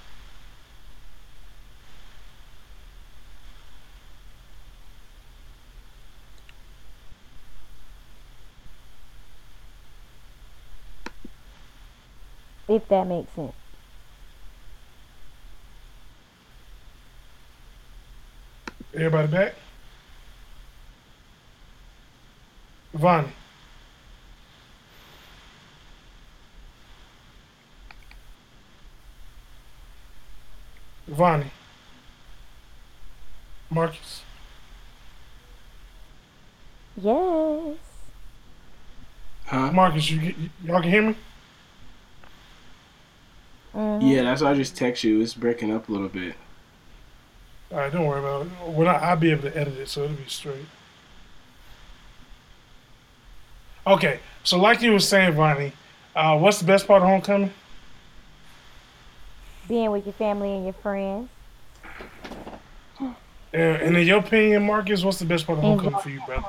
if 12.68 12.88
that 12.90 13.08
makes 13.08 13.32
sense 13.34 13.54
Everybody 18.96 19.28
back? 19.28 19.56
Vonnie. 22.94 23.34
Vonnie. 31.08 31.52
Marcus. 33.70 34.22
yes 36.98 37.78
Huh? 39.46 39.72
Marcus, 39.72 40.10
you, 40.10 40.20
get- 40.20 40.36
y'all 40.64 40.82
can 40.82 40.90
hear 40.92 41.02
me? 41.02 41.16
Mhm. 43.76 44.00
Yeah, 44.16 44.24
that's 44.24 44.42
why 44.42 44.52
I 44.52 44.56
just 44.56 44.76
text 44.78 45.04
you. 45.04 45.22
It's 45.22 45.34
breaking 45.34 45.72
up 45.72 45.90
a 45.90 45.92
little 45.92 46.08
bit. 46.08 46.36
All 47.72 47.78
right, 47.80 47.92
don't 47.92 48.06
worry 48.06 48.20
about 48.20 48.46
it. 48.46 48.50
When 48.70 48.88
I, 48.88 48.96
I'll 48.96 49.18
be 49.18 49.32
able 49.32 49.44
to 49.44 49.58
edit 49.58 49.78
it, 49.78 49.90
so 49.90 50.04
it'll 50.04 50.16
be 50.16 50.24
straight. 50.28 50.66
Okay, 53.88 54.20
so 54.44 54.58
like 54.58 54.82
you 54.82 54.92
were 54.92 55.00
saying, 55.00 55.34
Vonnie, 55.34 55.74
uh, 56.16 56.38
what's 56.38 56.60
the 56.60 56.66
best 56.66 56.88
part 56.88 57.02
of 57.02 57.08
homecoming? 57.08 57.52
being 59.68 59.92
with 59.92 60.06
your 60.06 60.14
family 60.14 60.54
and 60.54 60.64
your 60.64 60.74
friends. 60.74 61.30
Uh, 63.00 63.14
and 63.54 63.96
in 63.96 64.06
your 64.08 64.20
opinion, 64.20 64.66
Marcus, 64.66 65.04
what's 65.04 65.20
the 65.20 65.26
best 65.26 65.46
part 65.46 65.58
of 65.58 65.64
homecoming 65.64 66.00
for 66.00 66.10
you, 66.10 66.22
brother? 66.26 66.46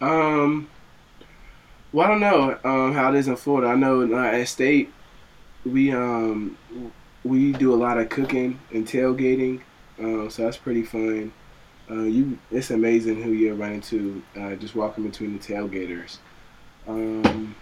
Um, 0.00 0.68
well, 1.92 2.06
I 2.06 2.10
don't 2.10 2.20
know 2.20 2.58
um, 2.64 2.94
how 2.94 3.12
it 3.12 3.18
is 3.18 3.28
in 3.28 3.36
Florida. 3.36 3.68
I 3.68 3.74
know 3.74 4.02
uh, 4.12 4.26
at 4.26 4.48
State, 4.48 4.92
we 5.64 5.92
um 5.92 6.56
we 7.24 7.52
do 7.52 7.74
a 7.74 7.76
lot 7.76 7.98
of 7.98 8.08
cooking 8.08 8.58
and 8.72 8.86
tailgating, 8.86 9.60
um, 9.98 10.30
so 10.30 10.44
that's 10.44 10.56
pretty 10.56 10.82
fun. 10.84 11.32
Uh, 11.90 12.02
you, 12.02 12.38
it's 12.50 12.70
amazing 12.70 13.22
who 13.22 13.30
you 13.32 13.54
run 13.54 13.72
into 13.72 14.22
uh, 14.38 14.54
just 14.56 14.74
walking 14.74 15.04
between 15.04 15.36
the 15.36 15.42
tailgaters. 15.42 16.18
Um, 16.86 17.54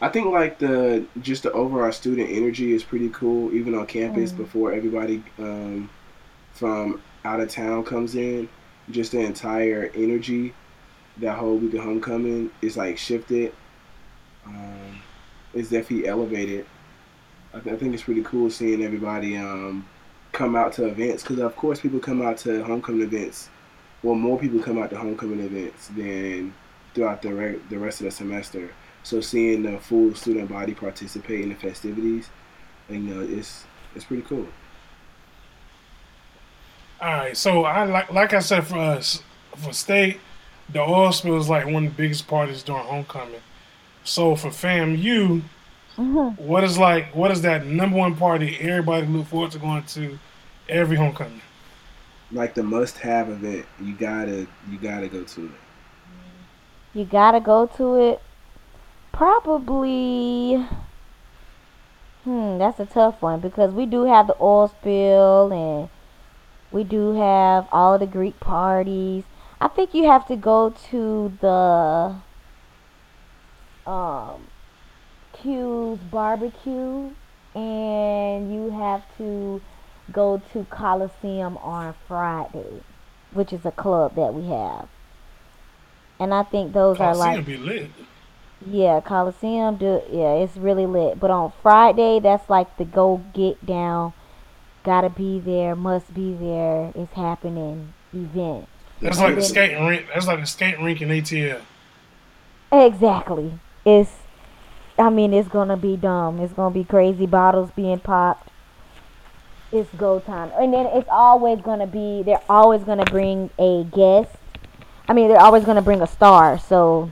I 0.00 0.08
think 0.08 0.28
like 0.32 0.58
the 0.58 1.04
just 1.20 1.42
the 1.42 1.52
overall 1.52 1.92
student 1.92 2.30
energy 2.30 2.72
is 2.72 2.82
pretty 2.82 3.10
cool, 3.10 3.52
even 3.52 3.74
on 3.74 3.86
campus 3.86 4.32
Mm. 4.32 4.36
before 4.38 4.72
everybody 4.72 5.22
um, 5.38 5.90
from 6.54 7.02
out 7.24 7.40
of 7.40 7.50
town 7.50 7.84
comes 7.84 8.14
in. 8.14 8.48
Just 8.90 9.12
the 9.12 9.20
entire 9.20 9.92
energy 9.94 10.54
that 11.18 11.36
whole 11.36 11.56
week 11.56 11.74
of 11.74 11.84
homecoming 11.84 12.50
is 12.62 12.76
like 12.78 12.96
shifted. 12.98 13.54
Um, 14.46 15.02
it's 15.52 15.68
definitely 15.68 16.08
elevated. 16.08 16.66
I, 17.54 17.60
th- 17.60 17.74
I 17.74 17.78
think 17.78 17.94
it's 17.94 18.02
pretty 18.02 18.22
cool 18.22 18.50
seeing 18.50 18.82
everybody 18.82 19.36
um, 19.36 19.88
come 20.32 20.54
out 20.54 20.72
to 20.74 20.86
events 20.86 21.22
because 21.22 21.38
of 21.38 21.56
course 21.56 21.80
people 21.80 21.98
come 21.98 22.22
out 22.22 22.38
to 22.38 22.62
homecoming 22.64 23.02
events. 23.02 23.48
Well, 24.02 24.14
more 24.14 24.38
people 24.38 24.60
come 24.60 24.78
out 24.82 24.90
to 24.90 24.96
homecoming 24.96 25.40
events 25.40 25.88
than 25.88 26.54
throughout 26.94 27.22
the 27.22 27.32
re- 27.34 27.60
the 27.68 27.78
rest 27.78 28.00
of 28.00 28.04
the 28.04 28.10
semester. 28.10 28.70
So 29.02 29.20
seeing 29.20 29.62
the 29.62 29.78
full 29.78 30.14
student 30.14 30.48
body 30.48 30.74
participate 30.74 31.40
in 31.40 31.48
the 31.50 31.54
festivities, 31.54 32.28
you 32.88 32.98
know, 32.98 33.20
it's 33.20 33.64
it's 33.94 34.04
pretty 34.04 34.22
cool. 34.22 34.46
All 37.00 37.08
right, 37.08 37.36
so 37.36 37.64
I 37.64 37.84
like 37.84 38.12
like 38.12 38.32
I 38.34 38.40
said 38.40 38.66
for 38.66 38.78
us 38.78 39.22
for 39.56 39.72
state, 39.72 40.20
the 40.72 40.80
oil 40.80 41.12
spill 41.12 41.38
is 41.38 41.48
like 41.48 41.64
one 41.64 41.86
of 41.86 41.96
the 41.96 41.96
biggest 41.96 42.28
parties 42.28 42.62
during 42.62 42.84
homecoming. 42.84 43.40
So 44.04 44.34
for 44.36 44.48
FAMU, 44.48 45.42
Mhm. 46.00 46.38
what 46.38 46.64
is 46.64 46.78
like 46.78 47.14
what 47.14 47.30
is 47.30 47.42
that 47.42 47.66
number 47.66 47.96
one 47.96 48.16
party 48.16 48.56
everybody 48.60 49.06
look 49.06 49.26
forward 49.26 49.50
to 49.50 49.58
going 49.58 49.82
to 49.82 50.18
every 50.68 50.96
homecoming? 50.96 51.42
Like 52.32 52.54
the 52.54 52.62
must-have 52.62 53.28
event, 53.28 53.66
you 53.80 53.92
gotta 53.94 54.46
you 54.70 54.78
gotta 54.80 55.08
go 55.08 55.24
to 55.24 55.44
it. 55.46 55.50
You 56.94 57.04
gotta 57.04 57.40
go 57.40 57.66
to 57.76 57.96
it. 57.96 58.22
Probably. 59.12 60.66
Hmm, 62.24 62.58
that's 62.58 62.78
a 62.80 62.86
tough 62.86 63.20
one 63.20 63.40
because 63.40 63.72
we 63.74 63.84
do 63.84 64.04
have 64.04 64.26
the 64.26 64.36
oil 64.40 64.68
spill 64.68 65.52
and 65.52 65.88
we 66.70 66.84
do 66.84 67.14
have 67.14 67.66
all 67.72 67.98
the 67.98 68.06
Greek 68.06 68.38
parties. 68.40 69.24
I 69.60 69.68
think 69.68 69.92
you 69.92 70.06
have 70.06 70.26
to 70.28 70.36
go 70.36 70.70
to 70.90 71.32
the 71.40 72.16
um 73.90 74.49
Q's 75.42 75.98
barbecue 76.10 77.10
and 77.54 78.54
you 78.54 78.70
have 78.70 79.02
to 79.18 79.60
go 80.12 80.40
to 80.52 80.64
Coliseum 80.70 81.56
on 81.58 81.94
Friday, 82.06 82.82
which 83.32 83.52
is 83.52 83.64
a 83.64 83.70
club 83.70 84.14
that 84.16 84.34
we 84.34 84.48
have. 84.48 84.88
And 86.18 86.34
I 86.34 86.42
think 86.42 86.72
those 86.72 86.98
Coliseum 86.98 87.28
are 87.28 87.36
like 87.36 87.46
be 87.46 87.56
lit. 87.56 87.90
yeah, 88.66 89.00
Coliseum 89.00 89.76
do 89.76 90.02
yeah, 90.10 90.34
it's 90.34 90.56
really 90.56 90.86
lit. 90.86 91.18
But 91.18 91.30
on 91.30 91.52
Friday 91.62 92.20
that's 92.20 92.48
like 92.50 92.76
the 92.76 92.84
go 92.84 93.22
get 93.32 93.64
down, 93.64 94.12
gotta 94.84 95.10
be 95.10 95.40
there, 95.40 95.74
must 95.74 96.12
be 96.12 96.34
there, 96.34 96.92
it's 96.94 97.14
happening 97.14 97.94
event. 98.12 98.68
That's 99.00 99.18
like 99.18 99.32
a 99.32 99.36
then- 99.36 99.44
skating 99.44 99.86
rink. 99.86 100.06
That's 100.12 100.26
like 100.26 100.40
a 100.40 100.46
skating 100.46 100.84
rink 100.84 101.00
in 101.00 101.08
ATL. 101.08 101.62
Exactly. 102.72 103.58
It's 103.84 104.12
I 105.00 105.10
mean 105.10 105.32
it's 105.32 105.48
gonna 105.48 105.76
be 105.76 105.96
dumb. 105.96 106.40
It's 106.40 106.52
gonna 106.52 106.74
be 106.74 106.84
crazy 106.84 107.26
bottles 107.26 107.70
being 107.72 107.98
popped. 107.98 108.48
It's 109.72 109.88
go 109.96 110.20
time. 110.20 110.50
And 110.58 110.74
then 110.74 110.86
it's 110.86 111.08
always 111.10 111.60
gonna 111.60 111.86
be 111.86 112.22
they're 112.22 112.42
always 112.48 112.84
gonna 112.84 113.04
bring 113.04 113.50
a 113.58 113.84
guest. 113.84 114.36
I 115.08 115.12
mean 115.12 115.28
they're 115.28 115.40
always 115.40 115.64
gonna 115.64 115.82
bring 115.82 116.02
a 116.02 116.06
star. 116.06 116.58
So 116.58 117.10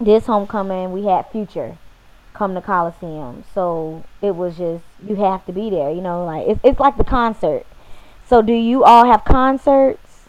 this 0.00 0.26
homecoming 0.26 0.92
we 0.92 1.04
had 1.04 1.30
Future 1.30 1.78
come 2.32 2.54
to 2.54 2.60
Coliseum. 2.60 3.44
So 3.54 4.04
it 4.20 4.34
was 4.34 4.58
just 4.58 4.84
you 5.06 5.14
have 5.16 5.46
to 5.46 5.52
be 5.52 5.70
there, 5.70 5.90
you 5.90 6.00
know, 6.00 6.24
like 6.24 6.48
it's 6.48 6.60
it's 6.64 6.80
like 6.80 6.96
the 6.96 7.04
concert. 7.04 7.64
So 8.26 8.42
do 8.42 8.52
you 8.52 8.84
all 8.84 9.04
have 9.04 9.24
concerts? 9.24 10.26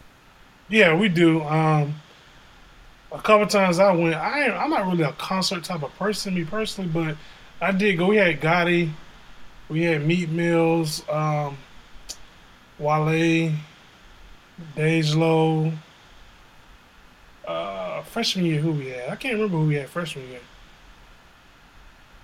Yeah, 0.68 0.94
we 0.94 1.08
do. 1.08 1.42
Um, 1.42 1.94
a 3.12 3.20
couple 3.20 3.46
times 3.46 3.78
I 3.78 3.92
went. 3.92 4.14
I 4.16 4.48
I'm 4.50 4.70
not 4.70 4.86
really 4.86 5.04
a 5.04 5.12
concert 5.12 5.64
type 5.64 5.82
of 5.82 5.94
person, 5.96 6.34
me 6.34 6.44
personally, 6.44 6.90
but 6.90 7.16
I 7.60 7.72
did 7.72 7.96
go. 7.98 8.08
We 8.08 8.16
had 8.16 8.40
Gotti, 8.40 8.90
we 9.68 9.82
had 9.82 10.04
Meek 10.06 10.28
Mills, 10.28 11.02
um, 11.08 11.56
Wale, 12.78 13.52
Dej 14.76 15.16
Loaf. 15.16 15.72
Uh, 17.46 18.02
freshman 18.02 18.44
year, 18.44 18.60
who 18.60 18.72
we 18.72 18.88
had? 18.88 19.08
I 19.08 19.14
can't 19.14 19.34
remember 19.34 19.58
who 19.58 19.68
we 19.68 19.76
had 19.76 19.88
freshman 19.88 20.28
year. 20.28 20.40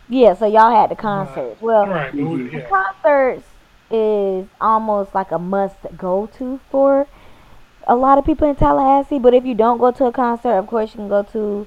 Yeah, 0.08 0.34
so 0.34 0.46
y'all 0.46 0.74
had 0.74 0.90
the 0.90 0.96
concerts. 0.96 1.60
Well, 1.62 1.86
Right, 1.86 2.12
we, 2.12 2.50
yeah. 2.50 2.68
concerts 2.68 3.46
is 3.90 4.46
almost 4.60 5.14
like 5.14 5.30
a 5.30 5.38
must 5.38 5.76
go 5.96 6.26
to 6.38 6.58
for 6.70 7.06
a 7.86 7.94
lot 7.96 8.18
of 8.18 8.24
people 8.24 8.48
in 8.48 8.56
Tallahassee. 8.56 9.18
But 9.18 9.34
if 9.34 9.44
you 9.44 9.54
don't 9.54 9.78
go 9.78 9.90
to 9.90 10.04
a 10.06 10.12
concert, 10.12 10.52
of 10.58 10.66
course 10.66 10.90
you 10.90 10.96
can 10.98 11.08
go 11.08 11.22
to 11.32 11.66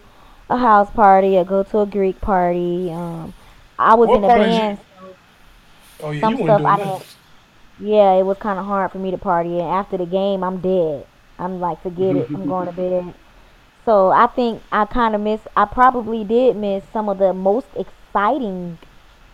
a 0.50 0.57
house 0.57 0.89
party 0.91 1.38
or 1.38 1.43
go 1.45 1.63
to 1.63 1.79
a 1.79 1.86
Greek 1.86 2.22
party. 2.22 2.91
Um, 2.91 3.34
I 3.79 3.95
was 3.95 4.07
What 4.10 4.17
in 4.17 4.24
a 4.24 4.27
parties 4.27 4.53
you- 4.53 4.60
band. 4.60 4.77
Oh 6.03 6.12
yeah, 6.12 6.22
Some 6.22 6.38
you 6.38 6.43
stuff 6.43 6.62
I 6.65 6.77
didn't- 6.77 7.15
Yeah, 7.79 8.13
it 8.13 8.24
was 8.24 8.38
kind 8.38 8.60
of 8.60 8.65
hard 8.65 8.91
for 8.91 8.98
me 9.00 9.12
to 9.12 9.17
party. 9.17 9.60
And 9.60 9.67
after 9.69 9.98
the 9.98 10.05
game, 10.05 10.43
I'm 10.43 10.60
dead. 10.60 11.05
I'm 11.39 11.60
like, 11.60 11.81
forget 11.81 12.15
it. 12.15 12.27
I'm 12.29 12.48
going 12.53 12.67
to 12.67 12.74
bed. 12.74 13.13
So 13.86 14.10
I 14.10 14.27
think 14.27 14.62
I 14.72 14.86
kind 14.86 15.13
of 15.15 15.22
miss. 15.22 15.41
I 15.55 15.65
probably 15.65 16.24
did 16.24 16.55
miss 16.55 16.84
some 16.91 17.07
of 17.10 17.17
the 17.17 17.34
most 17.34 17.67
exciting 17.75 18.77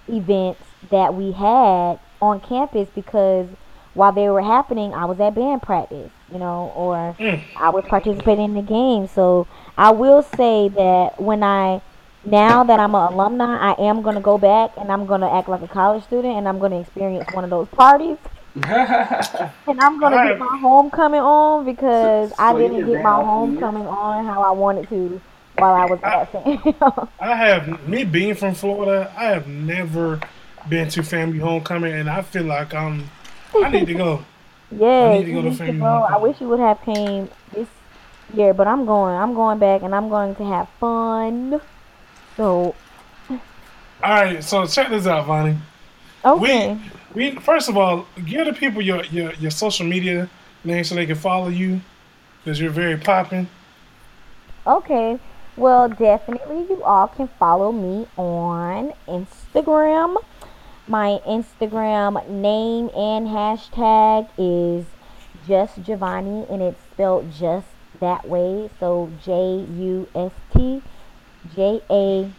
events 0.08 0.62
that 0.90 1.14
we 1.14 1.32
had 1.32 2.00
on 2.22 2.40
campus 2.42 2.90
because 2.94 3.48
while 3.94 4.12
they 4.12 4.30
were 4.30 4.42
happening, 4.42 4.94
I 4.94 5.06
was 5.06 5.20
at 5.20 5.36
band 5.36 5.62
practice, 5.62 6.12
you 6.32 6.40
know, 6.40 6.72
or 6.76 7.16
Mm. 7.20 7.42
I 7.60 7.70
was 7.70 7.84
participating 7.86 8.46
in 8.46 8.54
the 8.54 8.62
game. 8.62 9.08
So 9.08 9.48
I 9.78 9.92
will 9.92 10.22
say 10.22 10.70
that 10.70 11.20
when 11.20 11.44
I 11.44 11.82
now 12.24 12.64
that 12.64 12.80
I'm 12.80 12.94
an 12.96 13.14
alumni, 13.14 13.58
I 13.58 13.74
am 13.82 14.02
gonna 14.02 14.22
go 14.22 14.38
back 14.38 14.72
and 14.78 14.92
I'm 14.92 15.06
gonna 15.08 15.30
act 15.30 15.50
like 15.50 15.62
a 15.64 15.68
college 15.68 16.04
student 16.04 16.38
and 16.38 16.48
I'm 16.48 16.60
gonna 16.60 16.80
experience 16.80 17.28
one 17.34 17.44
of 17.44 17.50
those 17.50 17.68
parties. 17.70 18.18
And 18.64 19.80
I'm 19.80 20.00
gonna 20.00 20.16
Alright. 20.18 20.30
get 20.32 20.40
my 20.40 20.58
homecoming 20.62 21.22
on 21.22 21.66
because 21.66 22.30
So- 22.30 22.36
I 22.38 22.52
so 22.52 22.58
you 22.60 22.68
didn't 22.70 22.88
get 22.92 23.02
my 23.04 23.16
homecoming 23.24 23.88
on 23.88 24.26
how 24.26 24.42
I 24.44 24.52
wanted 24.52 24.90
to 24.90 25.22
while 25.58 25.74
I 25.74 25.86
was 25.86 26.00
at 26.04 26.32
San 26.32 26.74
I 27.20 27.36
have 27.36 27.88
me 27.88 28.04
being 28.04 28.36
from 28.36 28.54
Florida. 28.56 29.12
I 29.18 29.26
have 29.26 29.48
never 29.48 30.20
been 30.70 30.90
to 30.90 31.04
family 31.04 31.40
homecoming, 31.40 31.94
and 31.94 32.10
I 32.10 32.22
feel 32.22 32.44
like 32.44 32.74
I'm. 32.74 33.10
I 33.56 33.70
need 33.70 33.88
to 33.88 33.94
go. 33.94 34.26
Yeah, 34.72 34.88
I 35.02 35.18
need 35.20 35.26
to 35.26 35.32
go 35.34 35.42
to 35.42 35.50
need 35.50 35.66
to 35.66 35.74
go. 35.74 35.86
I 35.86 36.18
wish 36.18 36.40
you 36.42 36.48
would 36.50 36.60
have 36.60 36.82
came 36.82 37.30
this 37.54 37.68
year, 38.34 38.54
but 38.54 38.68
I'm 38.68 38.86
going. 38.86 39.16
I'm 39.16 39.34
going 39.34 39.60
back, 39.60 39.82
and 39.84 39.94
I'm 39.96 40.10
going 40.10 40.36
to 40.36 40.46
have 40.46 40.70
fun. 40.80 41.62
So 42.38 42.76
All 43.30 43.40
right, 44.04 44.44
so 44.44 44.66
check 44.66 44.90
this 44.90 45.08
out, 45.08 45.26
Vonnie. 45.26 45.58
okay, 46.26 46.78
We 47.14 47.36
first 47.36 47.70
of 47.70 47.78
all 47.78 48.08
give 48.26 48.46
the 48.46 48.54
people 48.54 48.82
your 48.82 49.04
your, 49.06 49.34
your 49.36 49.52
social 49.52 49.86
media 49.86 50.30
name 50.64 50.84
so 50.84 50.96
they 50.96 51.06
can 51.06 51.16
follow 51.16 51.50
you 51.50 51.82
because 52.44 52.60
you're 52.60 52.72
very 52.72 52.98
popping. 52.98 53.50
okay. 54.66 55.20
Well, 55.58 55.90
definitely, 55.90 56.66
you 56.70 56.82
all 56.84 57.08
can 57.10 57.28
follow 57.38 57.72
me 57.74 58.08
on 58.18 58.94
Instagram. 59.08 60.16
My 60.92 61.22
Instagram 61.26 62.28
name 62.28 62.90
and 62.94 63.26
hashtag 63.26 64.28
is 64.38 64.84
just 65.48 65.82
Javonni, 65.82 66.52
and 66.52 66.62
it's 66.62 66.82
spelled 66.92 67.32
just 67.32 67.68
that 68.02 68.28
way. 68.28 68.70
So 68.78 69.10
J 69.24 69.32
U 69.72 70.10
S 70.14 70.34
T 70.54 70.82
J 71.56 71.80
A 71.90 72.30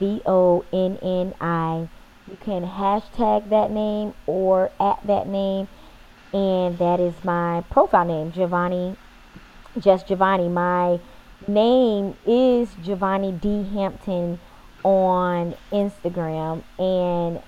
V 0.00 0.22
O 0.24 0.64
N 0.72 0.96
N 1.02 1.34
I. 1.38 1.90
You 2.26 2.38
can 2.40 2.66
hashtag 2.66 3.50
that 3.50 3.70
name 3.70 4.14
or 4.26 4.70
at 4.80 5.06
that 5.06 5.28
name, 5.28 5.68
and 6.32 6.78
that 6.78 7.00
is 7.00 7.22
my 7.22 7.62
profile 7.70 8.06
name, 8.06 8.32
Javonni. 8.32 8.96
Just 9.78 10.06
Javonni. 10.06 10.50
My 10.50 10.98
name 11.46 12.16
is 12.24 12.70
Javonni 12.82 13.38
D 13.38 13.68
Hampton 13.74 14.40
on 14.82 15.54
Instagram 15.70 16.62
and 16.78 17.42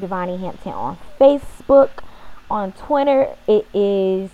Javonni 0.00 0.38
Hampton 0.40 0.72
on 0.72 0.98
Facebook. 1.20 1.90
On 2.50 2.72
Twitter, 2.72 3.28
it 3.46 3.66
is 3.72 4.30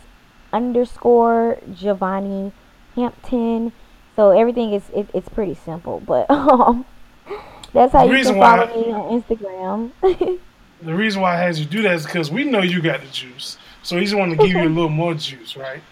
underscore 0.52 1.58
Javonni 1.70 2.52
Hampton. 2.96 3.72
So 4.16 4.30
everything 4.30 4.72
is 4.72 4.82
it, 4.94 5.08
it's 5.14 5.28
pretty 5.28 5.54
simple, 5.54 6.00
but 6.00 6.28
um, 6.30 6.84
that's 7.72 7.92
how 7.92 8.06
The 8.06 8.18
you 8.18 8.24
can 8.24 8.34
follow 8.34 8.66
me 8.66 8.92
on 8.92 9.22
Instagram. 9.22 9.92
The 10.80 10.94
reason 10.94 11.20
why 11.22 11.34
I 11.34 11.38
had 11.38 11.56
you 11.56 11.64
do 11.64 11.82
that 11.82 11.94
is 11.94 12.06
because 12.06 12.30
we 12.30 12.44
know 12.44 12.62
you 12.62 12.80
got 12.80 13.00
the 13.00 13.08
juice, 13.08 13.58
so 13.82 13.96
he 13.96 14.04
just 14.04 14.16
wanted 14.16 14.38
to 14.38 14.46
give 14.46 14.56
you 14.56 14.62
a 14.62 14.68
little 14.68 14.88
more 14.88 15.12
juice, 15.12 15.56
right? 15.56 15.82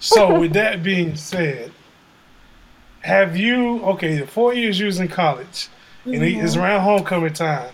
So 0.00 0.38
with 0.40 0.54
that 0.54 0.82
being 0.82 1.14
said, 1.14 1.70
have 3.02 3.36
you 3.36 3.84
okay? 3.84 4.18
The 4.18 4.26
four 4.26 4.52
years 4.52 4.80
you 4.80 4.86
was 4.86 4.98
in 4.98 5.06
college, 5.06 5.68
and 6.04 6.22
it's 6.22 6.56
around 6.56 6.80
homecoming 6.80 7.32
time, 7.32 7.72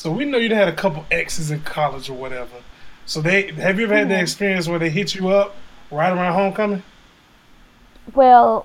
so 0.00 0.10
we 0.10 0.24
know 0.24 0.38
you 0.38 0.54
had 0.54 0.66
a 0.66 0.72
couple 0.72 1.04
exes 1.10 1.50
in 1.50 1.60
college 1.60 2.08
or 2.08 2.14
whatever. 2.14 2.56
So 3.04 3.20
they 3.20 3.52
have 3.52 3.78
you 3.78 3.84
ever 3.84 3.94
had 3.94 4.08
that 4.08 4.22
experience 4.22 4.66
where 4.66 4.78
they 4.78 4.88
hit 4.88 5.14
you 5.14 5.28
up 5.28 5.54
right 5.90 6.10
around 6.10 6.32
homecoming? 6.32 6.82
Well, 8.14 8.64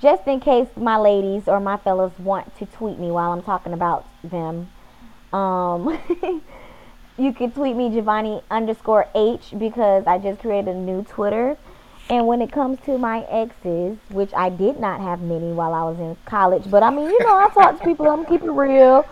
just 0.00 0.28
in 0.28 0.38
case 0.38 0.68
my 0.76 0.96
ladies 0.96 1.48
or 1.48 1.58
my 1.58 1.76
fellas 1.76 2.16
want 2.20 2.56
to 2.58 2.66
tweet 2.66 3.00
me 3.00 3.10
while 3.10 3.32
I'm 3.32 3.42
talking 3.42 3.72
about 3.72 4.06
them, 4.22 4.68
um, 5.32 5.98
you 7.18 7.32
can 7.32 7.50
tweet 7.50 7.74
me 7.74 7.90
Javonni 7.90 8.44
underscore 8.48 9.08
H 9.16 9.54
because 9.58 10.06
I 10.06 10.18
just 10.18 10.40
created 10.40 10.76
a 10.76 10.78
new 10.78 11.02
Twitter. 11.02 11.56
And 12.08 12.28
when 12.28 12.40
it 12.40 12.52
comes 12.52 12.78
to 12.84 12.96
my 12.96 13.22
exes, 13.22 13.98
which 14.10 14.32
I 14.34 14.50
did 14.50 14.78
not 14.78 15.00
have 15.00 15.20
many 15.20 15.52
while 15.52 15.74
I 15.74 15.82
was 15.82 15.98
in 15.98 16.16
college, 16.26 16.70
but 16.70 16.84
I 16.84 16.90
mean, 16.90 17.10
you 17.10 17.18
know, 17.24 17.34
I 17.34 17.48
talk 17.48 17.80
to 17.80 17.84
people, 17.84 18.08
I'm 18.08 18.24
keep 18.24 18.44
it 18.44 18.50
real. 18.52 19.04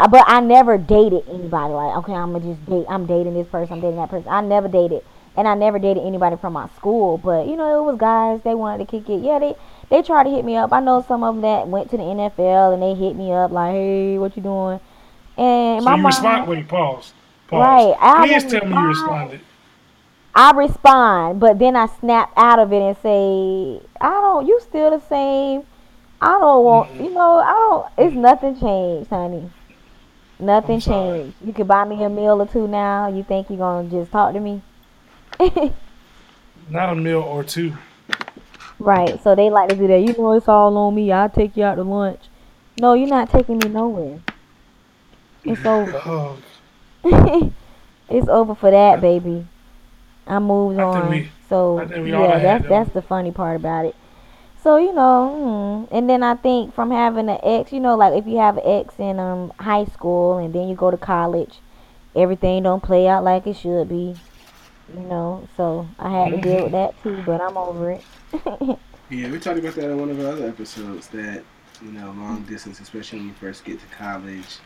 Uh, 0.00 0.08
But 0.08 0.24
I 0.26 0.40
never 0.40 0.78
dated 0.78 1.28
anybody 1.28 1.74
like, 1.74 1.96
okay, 1.98 2.14
I'm 2.14 2.32
gonna 2.32 2.54
just 2.54 2.64
date, 2.66 2.86
I'm 2.88 3.04
dating 3.06 3.34
this 3.34 3.46
person, 3.48 3.74
I'm 3.74 3.80
dating 3.82 3.96
that 3.96 4.08
person. 4.08 4.28
I 4.30 4.40
never 4.40 4.66
dated, 4.66 5.04
and 5.36 5.46
I 5.46 5.54
never 5.54 5.78
dated 5.78 6.02
anybody 6.04 6.36
from 6.36 6.54
my 6.54 6.68
school. 6.76 7.18
But 7.18 7.46
you 7.46 7.56
know, 7.56 7.80
it 7.80 7.84
was 7.84 7.98
guys 7.98 8.40
they 8.42 8.54
wanted 8.54 8.88
to 8.88 8.90
kick 8.90 9.10
it. 9.10 9.22
Yeah, 9.22 9.38
they 9.38 9.54
they 9.90 10.00
tried 10.02 10.24
to 10.24 10.30
hit 10.30 10.44
me 10.44 10.56
up. 10.56 10.72
I 10.72 10.80
know 10.80 11.04
some 11.06 11.22
of 11.22 11.34
them 11.34 11.42
that 11.42 11.68
went 11.68 11.90
to 11.90 11.98
the 11.98 12.02
NFL 12.02 12.72
and 12.72 12.82
they 12.82 12.94
hit 12.94 13.14
me 13.14 13.30
up 13.30 13.50
like, 13.50 13.72
hey, 13.74 14.18
what 14.18 14.36
you 14.36 14.42
doing? 14.42 14.80
And 15.36 15.82
So 15.82 15.90
my 15.90 15.96
you 15.96 16.02
mom, 16.02 16.06
respond? 16.06 16.48
Wait, 16.48 16.66
pause. 16.66 17.12
Pause. 17.48 17.60
Right, 17.60 17.96
I 18.00 18.26
Please 18.26 18.44
tell 18.50 18.64
me 18.66 18.76
you 18.76 18.86
responded. 18.86 19.40
I 20.34 20.52
respond, 20.52 21.40
but 21.40 21.58
then 21.58 21.76
I 21.76 21.86
snap 21.86 22.32
out 22.36 22.58
of 22.58 22.72
it 22.72 22.80
and 22.80 22.96
say, 23.02 23.82
I 24.00 24.20
don't. 24.20 24.46
You 24.46 24.60
still 24.62 24.90
the 24.90 25.00
same. 25.08 25.64
I 26.22 26.38
don't 26.38 26.64
want. 26.64 26.94
You 27.00 27.10
know, 27.10 27.38
I 27.38 27.50
don't. 27.52 28.06
It's 28.06 28.16
nothing 28.16 28.58
changed, 28.58 29.10
honey. 29.10 29.50
Nothing 30.40 30.80
changed. 30.80 31.36
You 31.44 31.52
can 31.52 31.66
buy 31.66 31.84
me 31.84 32.02
a 32.02 32.08
meal 32.08 32.40
or 32.40 32.46
two 32.46 32.66
now. 32.66 33.08
You 33.08 33.22
think 33.22 33.50
you're 33.50 33.58
gonna 33.58 33.88
just 33.88 34.10
talk 34.10 34.32
to 34.32 34.40
me? 34.40 34.62
Not 36.70 36.92
a 36.92 36.94
meal 36.94 37.20
or 37.20 37.44
two. 37.44 37.74
Right. 38.78 39.22
So 39.22 39.34
they 39.34 39.50
like 39.50 39.68
to 39.68 39.76
do 39.76 39.86
that. 39.88 40.00
You 40.00 40.14
know, 40.16 40.32
it's 40.32 40.48
all 40.48 40.76
on 40.76 40.94
me. 40.94 41.12
I'll 41.12 41.28
take 41.28 41.56
you 41.56 41.64
out 41.64 41.74
to 41.74 41.82
lunch. 41.82 42.20
No, 42.80 42.94
you're 42.94 43.08
not 43.08 43.28
taking 43.28 43.58
me 43.58 43.68
nowhere. 43.68 44.20
It's 45.44 45.60
oh, 45.64 45.80
over. 45.80 46.38
Oh, 47.04 47.52
it's 48.08 48.28
over 48.28 48.54
for 48.54 48.70
that, 48.70 49.00
baby. 49.02 49.46
I 50.26 50.38
moved 50.38 50.78
I 50.78 50.82
on. 50.82 51.10
we- 51.10 51.30
so 51.48 51.80
I 51.80 52.00
we 52.00 52.12
yeah, 52.12 52.38
that's 52.38 52.68
that's 52.68 52.90
the 52.92 53.02
funny 53.02 53.32
part 53.32 53.56
about 53.56 53.84
it. 53.84 53.96
So 54.62 54.76
you 54.76 54.92
know, 54.92 55.86
hmm. 55.88 55.94
and 55.94 56.08
then 56.08 56.22
I 56.22 56.34
think 56.34 56.74
from 56.74 56.90
having 56.90 57.28
an 57.28 57.38
ex, 57.42 57.72
you 57.72 57.80
know, 57.80 57.96
like 57.96 58.14
if 58.14 58.26
you 58.26 58.38
have 58.38 58.58
an 58.58 58.64
ex 58.66 58.94
in 58.98 59.18
um 59.18 59.52
high 59.58 59.84
school 59.86 60.38
and 60.38 60.54
then 60.54 60.68
you 60.68 60.76
go 60.76 60.90
to 60.90 60.96
college, 60.98 61.60
everything 62.14 62.62
don't 62.62 62.82
play 62.82 63.08
out 63.08 63.24
like 63.24 63.46
it 63.46 63.56
should 63.56 63.88
be. 63.88 64.16
You 64.94 65.00
know, 65.02 65.48
so 65.56 65.88
I 65.98 66.10
had 66.10 66.30
to 66.32 66.38
deal 66.38 66.62
with 66.64 66.72
that 66.72 67.02
too, 67.02 67.22
but 67.26 67.40
I'm 67.40 67.56
over 67.56 67.92
it. 67.92 68.04
Yeah, 69.10 69.30
we 69.30 69.38
talked 69.40 69.58
about 69.58 69.74
that 69.74 69.90
in 69.90 69.98
one 69.98 70.10
of 70.10 70.20
our 70.20 70.32
other 70.32 70.48
episodes. 70.48 71.08
That 71.08 71.44
you 71.82 71.92
know, 71.92 72.12
long 72.12 72.42
distance, 72.44 72.80
especially 72.80 73.18
when 73.18 73.28
you 73.28 73.34
first 73.34 73.64
get 73.64 73.80
to 73.80 73.86
college, 73.86 74.58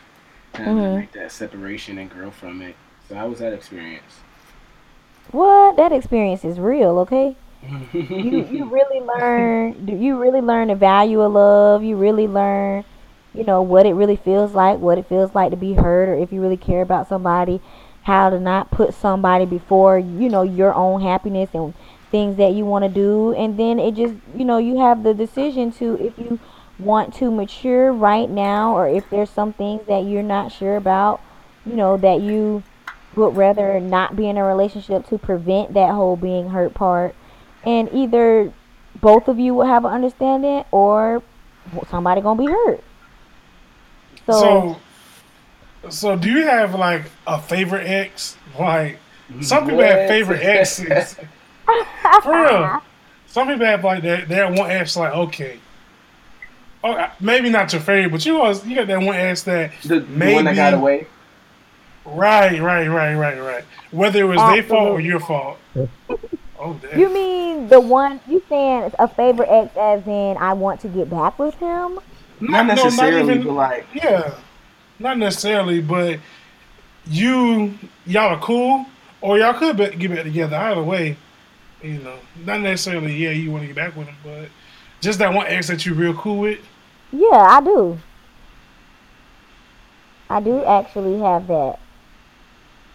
kind 0.52 0.78
of 0.78 0.92
Mhm. 0.92 0.94
make 0.94 1.12
that 1.12 1.33
separation 1.33 1.98
and 1.98 2.11
grow 2.11 2.30
from 2.30 2.61
it. 2.62 2.76
So 3.09 3.14
how 3.14 3.28
was 3.28 3.38
that 3.40 3.52
experience? 3.52 4.14
what? 5.33 5.76
That 5.76 5.92
experience 5.92 6.44
is 6.44 6.59
real, 6.61 6.98
okay? 7.00 7.37
You 7.92 8.46
you 8.50 8.64
really 8.70 9.00
learn 9.00 9.85
do 9.87 9.94
you 9.96 10.18
really 10.18 10.40
learn 10.40 10.68
the 10.68 10.74
value 10.74 11.20
of 11.20 11.33
love? 11.33 11.83
You 11.83 11.96
really 11.96 12.27
learn 12.27 12.85
you 13.35 13.44
know 13.44 13.62
what 13.62 13.87
it 13.87 13.94
really 13.94 14.16
feels 14.16 14.55
like 14.55 14.79
what 14.79 14.98
it 14.98 15.09
feels 15.09 15.35
like 15.35 15.50
to 15.50 15.57
be 15.57 15.74
hurt 15.74 16.09
or 16.09 16.14
if 16.16 16.33
you 16.33 16.40
really 16.40 16.57
care 16.57 16.83
about 16.83 17.09
somebody 17.09 17.61
how 18.03 18.31
to 18.31 18.38
not 18.38 18.70
put 18.70 18.92
somebody 18.94 19.46
before 19.46 19.98
you 19.98 20.29
know 20.29 20.42
your 20.42 20.74
own 20.74 21.00
happiness 21.00 21.50
and 21.55 21.74
things 22.11 22.37
that 22.37 22.53
you 22.53 22.64
want 22.64 22.85
to 22.85 22.88
do. 22.88 23.35
And 23.35 23.59
then 23.59 23.79
it 23.79 23.94
just 23.94 24.14
you 24.37 24.44
know 24.44 24.59
you 24.59 24.79
have 24.79 25.03
the 25.03 25.14
decision 25.14 25.72
to 25.72 25.96
if 26.00 26.18
you 26.18 26.38
want 26.79 27.14
to 27.14 27.31
mature 27.31 27.92
right 27.92 28.29
now 28.29 28.74
or 28.74 28.88
if 28.88 29.09
there's 29.11 29.31
some 29.31 29.53
things 29.53 29.87
that 29.87 30.00
you're 30.05 30.22
not 30.22 30.50
sure 30.53 30.77
about 30.77 31.20
you 31.64 31.74
know 31.77 31.96
that 31.96 32.20
you 32.20 32.62
would 33.14 33.37
rather 33.37 33.79
not 33.81 34.16
be 34.16 34.29
in 34.29 34.37
a 34.37 34.44
relationship 34.44 35.07
to 35.07 35.16
prevent 35.18 35.72
that 35.74 35.92
whole 35.92 36.16
being 36.16 36.50
hurt 36.50 36.74
part 36.74 37.14
and 37.66 37.88
either 37.92 38.53
both 39.00 39.29
of 39.29 39.38
you 39.38 39.55
will 39.55 39.66
have 39.66 39.85
an 39.85 39.92
understanding 39.92 40.64
or 40.70 41.22
somebody 41.88 42.20
gonna 42.20 42.40
be 42.40 42.50
hurt 42.50 42.83
so, 44.27 44.77
so, 45.83 45.90
so 45.90 46.16
do 46.16 46.31
you 46.31 46.46
have 46.46 46.74
like 46.74 47.03
a 47.27 47.40
favorite 47.40 47.87
ex? 47.87 48.37
Like 48.59 48.98
some 49.40 49.64
people 49.64 49.83
have 49.83 50.09
favorite 50.09 50.42
exes. 50.42 51.16
For 52.22 52.33
real. 52.33 52.83
Some 53.27 53.48
people 53.48 53.66
have 53.66 53.85
like 53.85 54.03
that. 54.03 54.29
That 54.29 54.53
one 54.53 54.70
ex, 54.70 54.96
like 54.96 55.12
okay, 55.12 55.59
oh, 56.83 56.92
uh, 56.92 57.11
maybe 57.20 57.50
not 57.50 57.72
your 57.72 57.83
favorite, 57.83 58.12
but 58.12 58.24
you 58.24 58.40
always 58.40 58.64
you 58.66 58.77
got 58.77 58.87
that 58.87 59.00
one 59.00 59.16
ex 59.16 59.42
that 59.42 59.72
The, 59.83 60.00
the 60.00 60.07
maybe 60.07 60.35
one 60.35 60.44
that 60.46 60.57
got 60.57 60.74
away. 60.74 61.07
Right, 62.07 62.61
right, 62.61 62.87
right, 62.87 63.14
right, 63.14 63.40
right. 63.40 63.64
Whether 63.90 64.20
it 64.20 64.24
was 64.24 64.55
their 64.55 64.62
fault 64.62 64.90
or 64.90 65.00
your 65.00 65.20
fault. 65.20 65.59
Oh 66.66 66.72
damn. 66.81 66.98
you 66.98 67.12
mean 67.12 67.68
the 67.68 67.79
one 67.79 68.20
you 68.27 68.42
saying 68.48 68.85
it's 68.85 68.96
a 68.98 69.07
favorite 69.07 69.48
ex 69.50 69.77
as 69.77 70.07
in 70.07 70.37
i 70.38 70.55
want 70.55 70.81
to 70.81 70.88
get 70.88 71.11
back 71.11 71.38
with 71.38 71.55
him 71.57 72.00
Not 72.40 72.66
no, 72.66 72.74
necessarily, 72.74 73.35
even- 73.35 73.44
but 73.46 73.53
like 73.53 73.87
Yeah, 73.92 74.35
not 74.98 75.18
necessarily, 75.18 75.81
but 75.83 76.18
you 77.07 77.79
y'all 78.07 78.35
are 78.35 78.40
cool, 78.40 78.87
or 79.20 79.38
y'all 79.38 79.53
could 79.55 79.77
be, 79.77 79.90
get 79.90 80.11
back 80.11 80.22
together. 80.24 80.57
Either 80.57 80.83
way, 80.83 81.16
you 81.83 81.98
know, 81.98 82.16
not 82.46 82.61
necessarily. 82.62 83.14
Yeah, 83.14 83.31
you 83.31 83.50
want 83.50 83.62
to 83.64 83.66
get 83.66 83.77
back 83.77 83.94
with 83.94 84.07
him, 84.09 84.16
but 84.24 84.48
just 85.03 85.18
that 85.18 85.35
one 85.35 85.46
ex 85.46 85.66
that 85.68 85.85
you 85.85 85.92
real 85.92 86.14
cool 86.14 86.38
with. 86.38 86.61
yeah 87.12 87.27
i 87.57 87.61
do 87.61 87.98
i 90.31 90.40
do 90.40 90.64
actually 90.64 91.18
have 91.20 91.46
that 91.46 91.79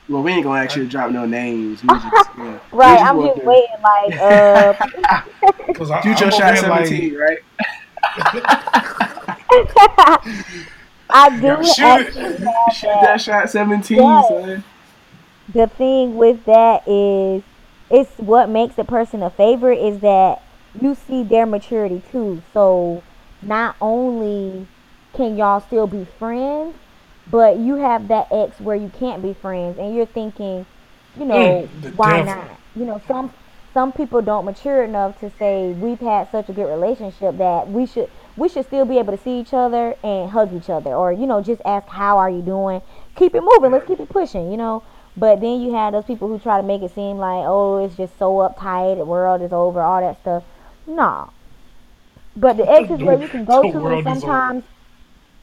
Well, 0.09 0.23
we 0.23 0.31
ain't 0.31 0.43
gonna 0.43 0.59
actually 0.59 0.87
drop 0.87 1.11
no 1.11 1.25
names. 1.25 1.83
We 1.83 1.89
just, 1.89 2.29
yeah. 2.37 2.59
right 2.71 2.99
We 2.99 3.07
i'm 3.07 3.21
just 3.27 3.39
the 3.39 3.45
waiting 3.45 3.81
like 3.83 4.19
uh 4.19 4.73
Cause 5.75 5.91
I, 5.91 6.01
Future 6.01 6.25
I'm 6.25 6.31
shot 6.31 6.57
over 6.57 6.61
here 6.61 6.69
like- 6.69 6.85
seventeen, 6.87 7.15
right? 7.15 7.37
i 11.11 11.29
do 11.39 11.47
Yeah, 11.47 11.61
shoot 11.61 11.83
actually 11.83 12.21
have 12.23 12.37
Shoot 12.73 12.87
that. 12.87 13.01
that 13.03 13.21
shot 13.21 13.49
seventeen, 13.49 13.97
Yes. 13.97 14.27
son. 14.27 14.63
the 15.53 15.67
thing 15.67 16.15
with 16.17 16.43
that 16.45 16.87
is 16.87 17.43
it's 17.89 18.11
what 18.17 18.49
makes 18.49 18.77
a 18.77 18.83
person 18.83 19.23
a 19.23 19.29
favorite 19.29 19.79
is 19.79 19.99
that 19.99 20.41
you 20.79 20.95
see 20.95 21.23
their 21.23 21.45
maturity 21.45 22.01
too 22.11 22.41
so 22.53 23.03
not 23.41 23.75
only 23.81 24.67
can 25.13 25.37
y'all 25.37 25.59
still 25.59 25.87
be 25.87 26.05
friends 26.17 26.75
but 27.29 27.57
you 27.57 27.75
have 27.75 28.07
that 28.09 28.27
ex 28.31 28.59
where 28.59 28.75
you 28.75 28.89
can't 28.89 29.21
be 29.21 29.33
friends 29.33 29.77
and 29.79 29.95
you're 29.95 30.05
thinking 30.05 30.65
you 31.15 31.25
know 31.25 31.67
Mm, 31.81 31.95
why 31.95 32.21
devil. 32.21 32.23
not 32.23 32.59
you 32.75 32.85
know 32.85 33.01
some 33.07 33.33
some 33.73 33.91
people 33.93 34.21
don't 34.21 34.45
mature 34.45 34.83
enough 34.83 35.19
to 35.19 35.31
say 35.39 35.71
we've 35.73 35.99
had 35.99 36.29
such 36.31 36.49
a 36.49 36.53
good 36.53 36.67
relationship 36.69 37.37
that 37.37 37.69
we 37.69 37.85
should 37.85 38.09
we 38.37 38.49
should 38.49 38.65
still 38.65 38.85
be 38.85 38.97
able 38.99 39.15
to 39.15 39.23
see 39.23 39.39
each 39.39 39.53
other 39.53 39.95
and 40.03 40.31
hug 40.31 40.53
each 40.53 40.69
other 40.69 40.91
or 40.95 41.11
you 41.13 41.27
know 41.27 41.41
just 41.41 41.61
ask 41.65 41.87
how 41.87 42.17
are 42.17 42.29
you 42.29 42.41
doing? 42.41 42.81
Keep 43.15 43.35
it 43.35 43.41
moving. 43.41 43.71
Let's 43.71 43.85
keep 43.87 43.99
it 43.99 44.09
pushing 44.09 44.51
you 44.51 44.57
know? 44.57 44.83
But 45.17 45.41
then 45.41 45.61
you 45.61 45.73
have 45.73 45.93
those 45.93 46.05
people 46.05 46.29
who 46.29 46.39
try 46.39 46.61
to 46.61 46.67
make 46.67 46.81
it 46.81 46.93
seem 46.95 47.17
like 47.17 47.45
oh 47.47 47.83
it's 47.85 47.95
just 47.95 48.17
so 48.19 48.35
uptight 48.37 48.97
the 48.97 49.05
world 49.05 49.41
is 49.41 49.53
over 49.53 49.81
all 49.81 50.01
that 50.01 50.21
stuff. 50.21 50.43
Nah. 50.87 51.29
But 52.35 52.57
the 52.57 52.69
ex 52.69 52.89
is 52.89 53.01
where 53.03 53.17
you 53.17 53.29
can 53.29 53.45
go 53.45 53.63
to 53.63 53.79
world 53.79 54.05
and 54.07 54.23
over. 54.23 54.53
sometimes 54.55 54.63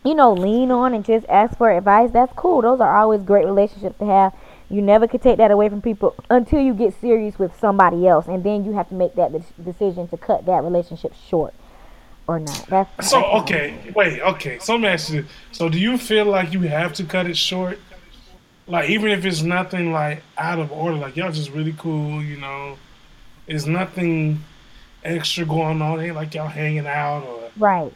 you 0.07 0.14
know 0.14 0.33
lean 0.33 0.71
on 0.71 0.95
and 0.95 1.05
just 1.05 1.27
ask 1.29 1.57
for 1.59 1.71
advice 1.71 2.11
that's 2.12 2.33
cool 2.35 2.62
those 2.62 2.81
are 2.81 2.97
always 2.97 3.23
great 3.23 3.45
relationships 3.45 3.99
to 3.99 4.05
have 4.07 4.33
you 4.69 4.83
never 4.83 5.07
could 5.07 5.23
take 5.23 5.38
that 5.38 5.51
away 5.51 5.69
from 5.69 5.81
people 5.81 6.14
until 6.31 6.61
you 6.61 6.75
get 6.75 6.99
serious 7.01 7.38
with 7.38 7.57
somebody 7.59 8.07
else 8.07 8.27
and 8.27 8.42
then 8.45 8.64
you 8.64 8.73
have 8.73 8.88
to 8.88 8.95
make 8.95 9.14
that 9.14 9.33
decision 9.64 10.09
to 10.09 10.16
cut 10.16 10.45
that 10.47 10.62
relationship 10.62 11.12
short 11.29 11.55
or 12.29 12.38
not 12.40 12.66
that's 12.69 13.09
So 13.09 13.21
that's 13.21 13.42
okay, 13.42 13.92
wait, 13.95 14.21
okay. 14.21 14.59
So 14.59 14.73
let 14.73 14.81
me 14.81 14.88
ask 14.88 15.12
you. 15.12 15.25
So 15.53 15.69
do 15.69 15.79
you 15.79 15.97
feel 15.97 16.25
like 16.25 16.53
you 16.53 16.61
have 16.62 16.92
to 16.95 17.05
cut 17.05 17.27
it 17.27 17.37
short? 17.37 17.79
Like 18.66 18.90
even 18.90 19.11
if 19.11 19.25
it's 19.25 19.42
nothing 19.42 19.92
like 19.92 20.23
out 20.37 20.59
of 20.59 20.73
order, 20.73 20.97
like 20.97 21.16
y'all 21.16 21.31
just 21.31 21.51
really 21.51 21.75
cool, 21.79 22.23
you 22.23 22.37
know. 22.37 22.79
There's 23.47 23.66
nothing 23.66 24.42
extra 25.05 25.45
going 25.45 25.81
on. 25.81 26.01
Ain't 26.01 26.16
like 26.16 26.35
y'all 26.35 26.49
hanging 26.49 26.87
out 26.87 27.23
or 27.23 27.51
Right. 27.57 27.92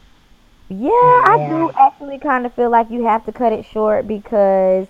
Yeah, 0.71 0.89
I 0.93 1.47
do 1.51 1.73
actually 1.77 2.19
kind 2.19 2.47
of 2.47 2.55
feel 2.55 2.71
like 2.71 2.91
you 2.91 3.05
have 3.05 3.27
to 3.27 3.33
cut 3.33 3.53
it 3.53 3.65
short 3.65 4.07
because 4.07 4.87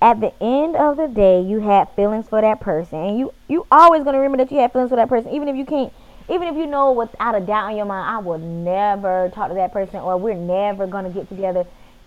at 0.00 0.20
the 0.20 0.32
end 0.40 0.76
of 0.76 0.96
the 0.96 1.08
day, 1.08 1.40
you 1.40 1.58
had 1.58 1.88
feelings 1.96 2.28
for 2.28 2.40
that 2.40 2.60
person, 2.60 3.00
and 3.00 3.18
you 3.18 3.34
you 3.48 3.66
always 3.68 4.04
gonna 4.04 4.18
remember 4.18 4.44
that 4.44 4.52
you 4.52 4.60
had 4.60 4.72
feelings 4.72 4.90
for 4.90 4.96
that 4.96 5.08
person, 5.08 5.32
even 5.32 5.48
if 5.48 5.56
you 5.56 5.64
can't, 5.64 5.92
even 6.28 6.46
if 6.46 6.54
you 6.54 6.66
know 6.66 6.92
without 6.92 7.34
a 7.34 7.40
doubt 7.40 7.70
in 7.70 7.76
your 7.76 7.86
mind, 7.86 8.08
I 8.08 8.18
will 8.18 8.38
never 8.38 9.28
talk 9.34 9.48
to 9.48 9.54
that 9.54 9.72
person, 9.72 10.00
or 10.00 10.16
we're 10.16 10.34
never 10.34 10.86
gonna 10.86 11.10
get 11.10 11.28
together. 11.28 11.66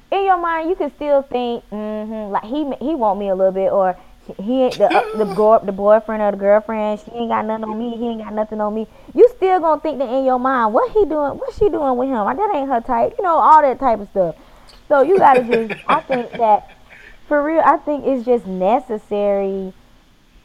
In 0.09 0.23
your 0.23 0.37
mind, 0.37 0.69
you 0.69 0.77
can 0.77 0.89
still 0.95 1.21
think, 1.21 1.69
mm-hmm, 1.69 2.31
like 2.31 2.45
he 2.45 2.63
he 2.79 2.95
want 2.95 3.19
me 3.19 3.27
a 3.27 3.35
little 3.35 3.51
bit, 3.51 3.73
or 3.73 3.97
he 4.39 4.63
ain't 4.63 4.77
the 4.77 4.85
uh, 4.85 5.17
the 5.17 5.25
go, 5.33 5.59
the 5.63 5.71
boyfriend 5.71 6.21
or 6.21 6.31
the 6.31 6.37
girlfriend. 6.37 6.99
She 6.99 7.11
ain't 7.11 7.29
got 7.29 7.45
nothing 7.45 7.65
on 7.65 7.77
me. 7.77 7.97
He 7.97 8.07
ain't 8.07 8.23
got 8.23 8.33
nothing 8.33 8.61
on 8.61 8.73
me. 8.73 8.87
You 9.13 9.29
still 9.35 9.59
gonna 9.59 9.81
think 9.81 9.99
that 9.99 10.09
in 10.09 10.25
your 10.25 10.39
mind, 10.39 10.73
what 10.73 10.91
he 10.91 11.05
doing? 11.05 11.37
What 11.37 11.53
she 11.53 11.69
doing 11.69 11.97
with 11.97 12.09
him? 12.09 12.23
Like, 12.25 12.37
that 12.37 12.51
ain't 12.53 12.69
her 12.69 12.81
type. 12.81 13.13
You 13.17 13.23
know 13.23 13.37
all 13.37 13.61
that 13.61 13.79
type 13.79 13.99
of 13.99 14.09
stuff. 14.09 14.35
So 14.87 15.01
you 15.01 15.17
gotta 15.17 15.43
just. 15.43 15.81
I 15.87 16.01
think 16.01 16.31
that 16.33 16.77
for 17.27 17.43
real, 17.43 17.61
I 17.63 17.77
think 17.77 18.05
it's 18.05 18.25
just 18.25 18.45
necessary 18.47 19.73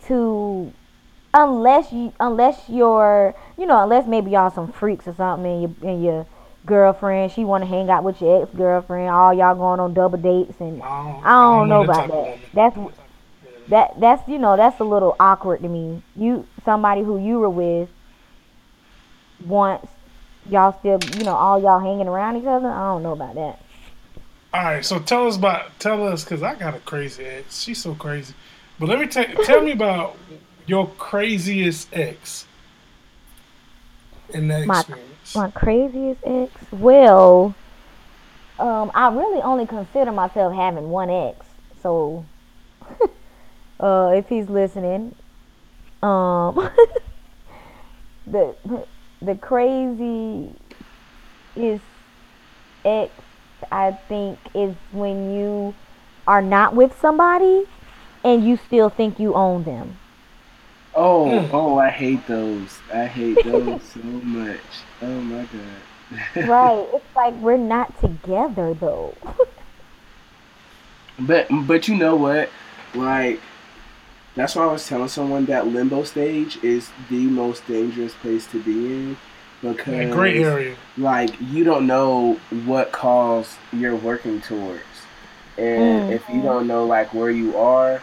to 0.06 0.72
unless 1.34 1.92
you 1.92 2.12
unless 2.20 2.68
you're 2.68 3.34
you 3.56 3.66
know 3.66 3.82
unless 3.82 4.06
maybe 4.06 4.32
y'all 4.32 4.50
some 4.50 4.70
freaks 4.70 5.06
or 5.08 5.14
something 5.14 5.50
and 5.50 5.62
your 5.62 5.90
and 5.90 6.04
your 6.04 6.26
girlfriend 6.66 7.32
she 7.32 7.44
want 7.44 7.62
to 7.62 7.68
hang 7.68 7.88
out 7.90 8.04
with 8.04 8.20
your 8.20 8.42
ex 8.42 8.54
girlfriend 8.54 9.08
all 9.08 9.32
y'all 9.32 9.54
going 9.54 9.80
on 9.80 9.94
double 9.94 10.18
dates 10.18 10.60
and 10.60 10.82
I 10.82 11.12
don't, 11.12 11.24
I 11.24 11.30
don't 11.30 11.68
know 11.68 11.86
that 11.86 11.90
about 11.90 11.96
type 11.96 12.10
of 12.10 12.10
that. 12.10 12.24
woman. 12.24 12.40
That's 12.54 13.01
that 13.72 13.98
that's 13.98 14.26
you 14.28 14.38
know 14.38 14.56
that's 14.56 14.78
a 14.80 14.84
little 14.84 15.16
awkward 15.18 15.62
to 15.62 15.68
me. 15.68 16.02
You 16.14 16.46
somebody 16.64 17.02
who 17.02 17.18
you 17.18 17.38
were 17.40 17.50
with 17.50 17.88
once 19.44 19.86
y'all 20.48 20.78
still 20.78 21.00
you 21.18 21.24
know 21.24 21.34
all 21.34 21.60
y'all 21.60 21.80
hanging 21.80 22.06
around 22.06 22.36
each 22.36 22.46
other. 22.46 22.68
I 22.68 22.88
don't 22.88 23.02
know 23.02 23.12
about 23.12 23.34
that. 23.34 23.58
All 24.54 24.62
right, 24.64 24.84
so 24.84 24.98
tell 24.98 25.26
us 25.26 25.36
about 25.36 25.78
tell 25.78 26.06
us 26.06 26.22
because 26.22 26.42
I 26.42 26.54
got 26.54 26.74
a 26.74 26.80
crazy 26.80 27.24
ex. 27.24 27.62
She's 27.62 27.82
so 27.82 27.94
crazy. 27.94 28.34
But 28.78 28.90
let 28.90 29.00
me 29.00 29.06
tell 29.06 29.24
tell 29.44 29.62
me 29.62 29.72
about 29.72 30.16
your 30.66 30.86
craziest 30.98 31.88
ex 31.94 32.46
in 34.30 34.48
that 34.48 34.66
My- 34.66 34.80
experience. 34.80 35.34
My 35.34 35.50
craziest 35.50 36.20
ex. 36.24 36.52
Well, 36.70 37.54
um, 38.58 38.90
I 38.94 39.08
really 39.08 39.40
only 39.40 39.66
consider 39.66 40.12
myself 40.12 40.54
having 40.54 40.90
one 40.90 41.08
ex. 41.08 41.46
So, 41.82 42.24
uh, 43.82 44.12
if 44.14 44.28
he's 44.28 44.48
listening, 44.48 45.14
um, 46.02 46.54
the 48.26 48.54
the 49.20 49.34
crazy 49.36 50.50
is 51.56 51.80
ex. 52.84 53.12
I 53.70 53.92
think 54.08 54.38
is 54.54 54.74
when 54.90 55.34
you 55.38 55.72
are 56.26 56.42
not 56.42 56.74
with 56.74 56.98
somebody 57.00 57.64
and 58.24 58.44
you 58.46 58.56
still 58.56 58.88
think 58.90 59.20
you 59.20 59.34
own 59.34 59.62
them. 59.64 59.98
Oh, 60.94 61.26
Mm. 61.26 61.50
oh, 61.52 61.78
I 61.78 61.88
hate 61.88 62.26
those. 62.26 62.80
I 62.92 63.06
hate 63.06 63.42
those 63.44 63.82
so 63.94 64.00
much. 64.02 64.60
Oh 65.00 65.20
my 65.22 65.44
god. 65.44 66.48
Right. 66.48 66.86
It's 66.94 67.16
like 67.16 67.34
we're 67.34 67.56
not 67.56 67.98
together 68.00 68.74
though. 68.74 69.14
But 71.18 71.46
but 71.66 71.86
you 71.88 71.96
know 71.96 72.16
what? 72.16 72.50
Like 72.94 73.40
that's 74.34 74.54
why 74.56 74.62
I 74.64 74.72
was 74.72 74.86
telling 74.86 75.08
someone 75.08 75.44
that 75.46 75.66
limbo 75.66 76.04
stage 76.04 76.56
is 76.62 76.90
the 77.10 77.24
most 77.26 77.66
dangerous 77.66 78.14
place 78.14 78.46
to 78.48 78.62
be 78.62 78.72
in 78.72 79.16
because 79.62 79.94
Yeah, 79.94 80.10
great 80.10 80.36
area. 80.36 80.76
like 80.96 81.30
you 81.40 81.64
don't 81.64 81.86
know 81.86 82.34
what 82.64 82.92
cause 82.92 83.56
you're 83.72 83.96
working 83.96 84.40
towards. 84.40 84.82
And 85.58 86.10
mm. 86.10 86.12
if 86.12 86.28
you 86.28 86.42
don't 86.42 86.66
know 86.66 86.84
like 86.86 87.12
where 87.14 87.30
you 87.30 87.56
are, 87.58 88.00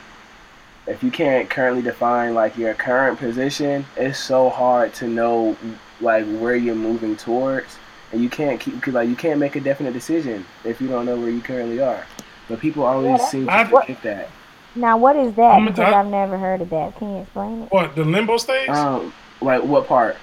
if 0.87 1.03
you 1.03 1.11
can't 1.11 1.49
currently 1.49 1.81
define 1.81 2.33
like 2.33 2.57
your 2.57 2.73
current 2.75 3.19
position, 3.19 3.85
it's 3.97 4.19
so 4.19 4.49
hard 4.49 4.93
to 4.95 5.07
know 5.07 5.57
like 5.99 6.25
where 6.25 6.55
you're 6.55 6.75
moving 6.75 7.15
towards. 7.17 7.77
And 8.11 8.23
you 8.23 8.29
can't 8.29 8.59
keep 8.59 8.75
because 8.75 8.93
like 8.93 9.09
you 9.09 9.15
can't 9.15 9.39
make 9.39 9.55
a 9.55 9.59
definite 9.61 9.93
decision 9.93 10.45
if 10.63 10.79
you 10.81 10.87
don't 10.87 11.05
know 11.05 11.15
where 11.19 11.29
you 11.29 11.41
currently 11.41 11.79
are. 11.79 12.05
But 12.47 12.59
people 12.59 12.83
always 12.83 13.11
that's- 13.13 13.31
seem 13.31 13.45
to 13.45 13.51
I- 13.51 13.65
forget 13.65 14.01
that. 14.03 14.29
Now, 14.75 14.97
what 14.97 15.15
is 15.15 15.34
that? 15.36 15.55
I'm 15.55 15.67
a- 15.67 15.71
Because 15.71 15.93
I- 15.93 15.99
I've 15.99 16.08
never 16.08 16.38
heard 16.38 16.62
of 16.62 16.69
that. 16.69 16.95
Can 16.97 17.15
you 17.15 17.21
explain 17.21 17.63
it? 17.63 17.71
What 17.71 17.95
the 17.95 18.03
limbo 18.05 18.38
stage? 18.38 18.69
Um, 18.69 19.13
like 19.41 19.63
what 19.63 19.88
part? 19.88 20.17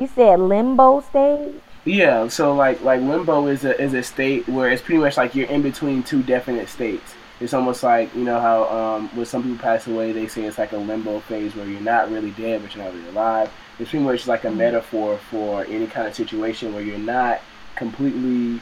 You 0.00 0.08
said 0.14 0.40
limbo 0.40 1.00
stage. 1.00 1.54
Yeah, 1.84 2.28
so 2.28 2.54
like 2.54 2.82
like 2.84 3.00
limbo 3.00 3.46
is 3.46 3.64
a 3.64 3.80
is 3.80 3.94
a 3.94 4.02
state 4.02 4.46
where 4.48 4.70
it's 4.70 4.82
pretty 4.82 5.00
much 5.00 5.16
like 5.16 5.34
you're 5.34 5.48
in 5.48 5.62
between 5.62 6.02
two 6.02 6.22
definite 6.22 6.68
states. 6.68 7.14
It's 7.40 7.54
almost 7.54 7.82
like 7.82 8.14
you 8.14 8.22
know 8.24 8.38
how 8.38 8.64
um, 8.64 9.08
when 9.16 9.24
some 9.24 9.42
people 9.42 9.58
pass 9.58 9.86
away, 9.86 10.12
they 10.12 10.26
say 10.28 10.44
it's 10.44 10.58
like 10.58 10.72
a 10.72 10.76
limbo 10.76 11.20
phase 11.20 11.56
where 11.56 11.64
you're 11.66 11.80
not 11.80 12.10
really 12.10 12.32
dead 12.32 12.60
but 12.62 12.74
you're 12.74 12.84
not 12.84 12.92
really 12.94 13.08
alive. 13.08 13.50
It's 13.78 13.88
pretty 13.90 14.04
much 14.04 14.26
like 14.26 14.44
a 14.44 14.48
Mhm. 14.48 14.56
metaphor 14.56 15.16
for 15.30 15.64
any 15.64 15.86
kind 15.86 16.06
of 16.06 16.14
situation 16.14 16.74
where 16.74 16.82
you're 16.82 16.98
not 16.98 17.40
completely 17.76 18.60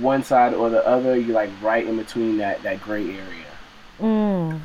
one 0.00 0.22
side 0.22 0.54
or 0.54 0.70
the 0.70 0.86
other. 0.86 1.14
You're 1.16 1.34
like 1.34 1.50
right 1.60 1.86
in 1.86 1.96
between 1.98 2.38
that 2.38 2.62
that 2.62 2.80
gray 2.80 3.04
area. 3.04 3.45
Mm. 4.00 4.60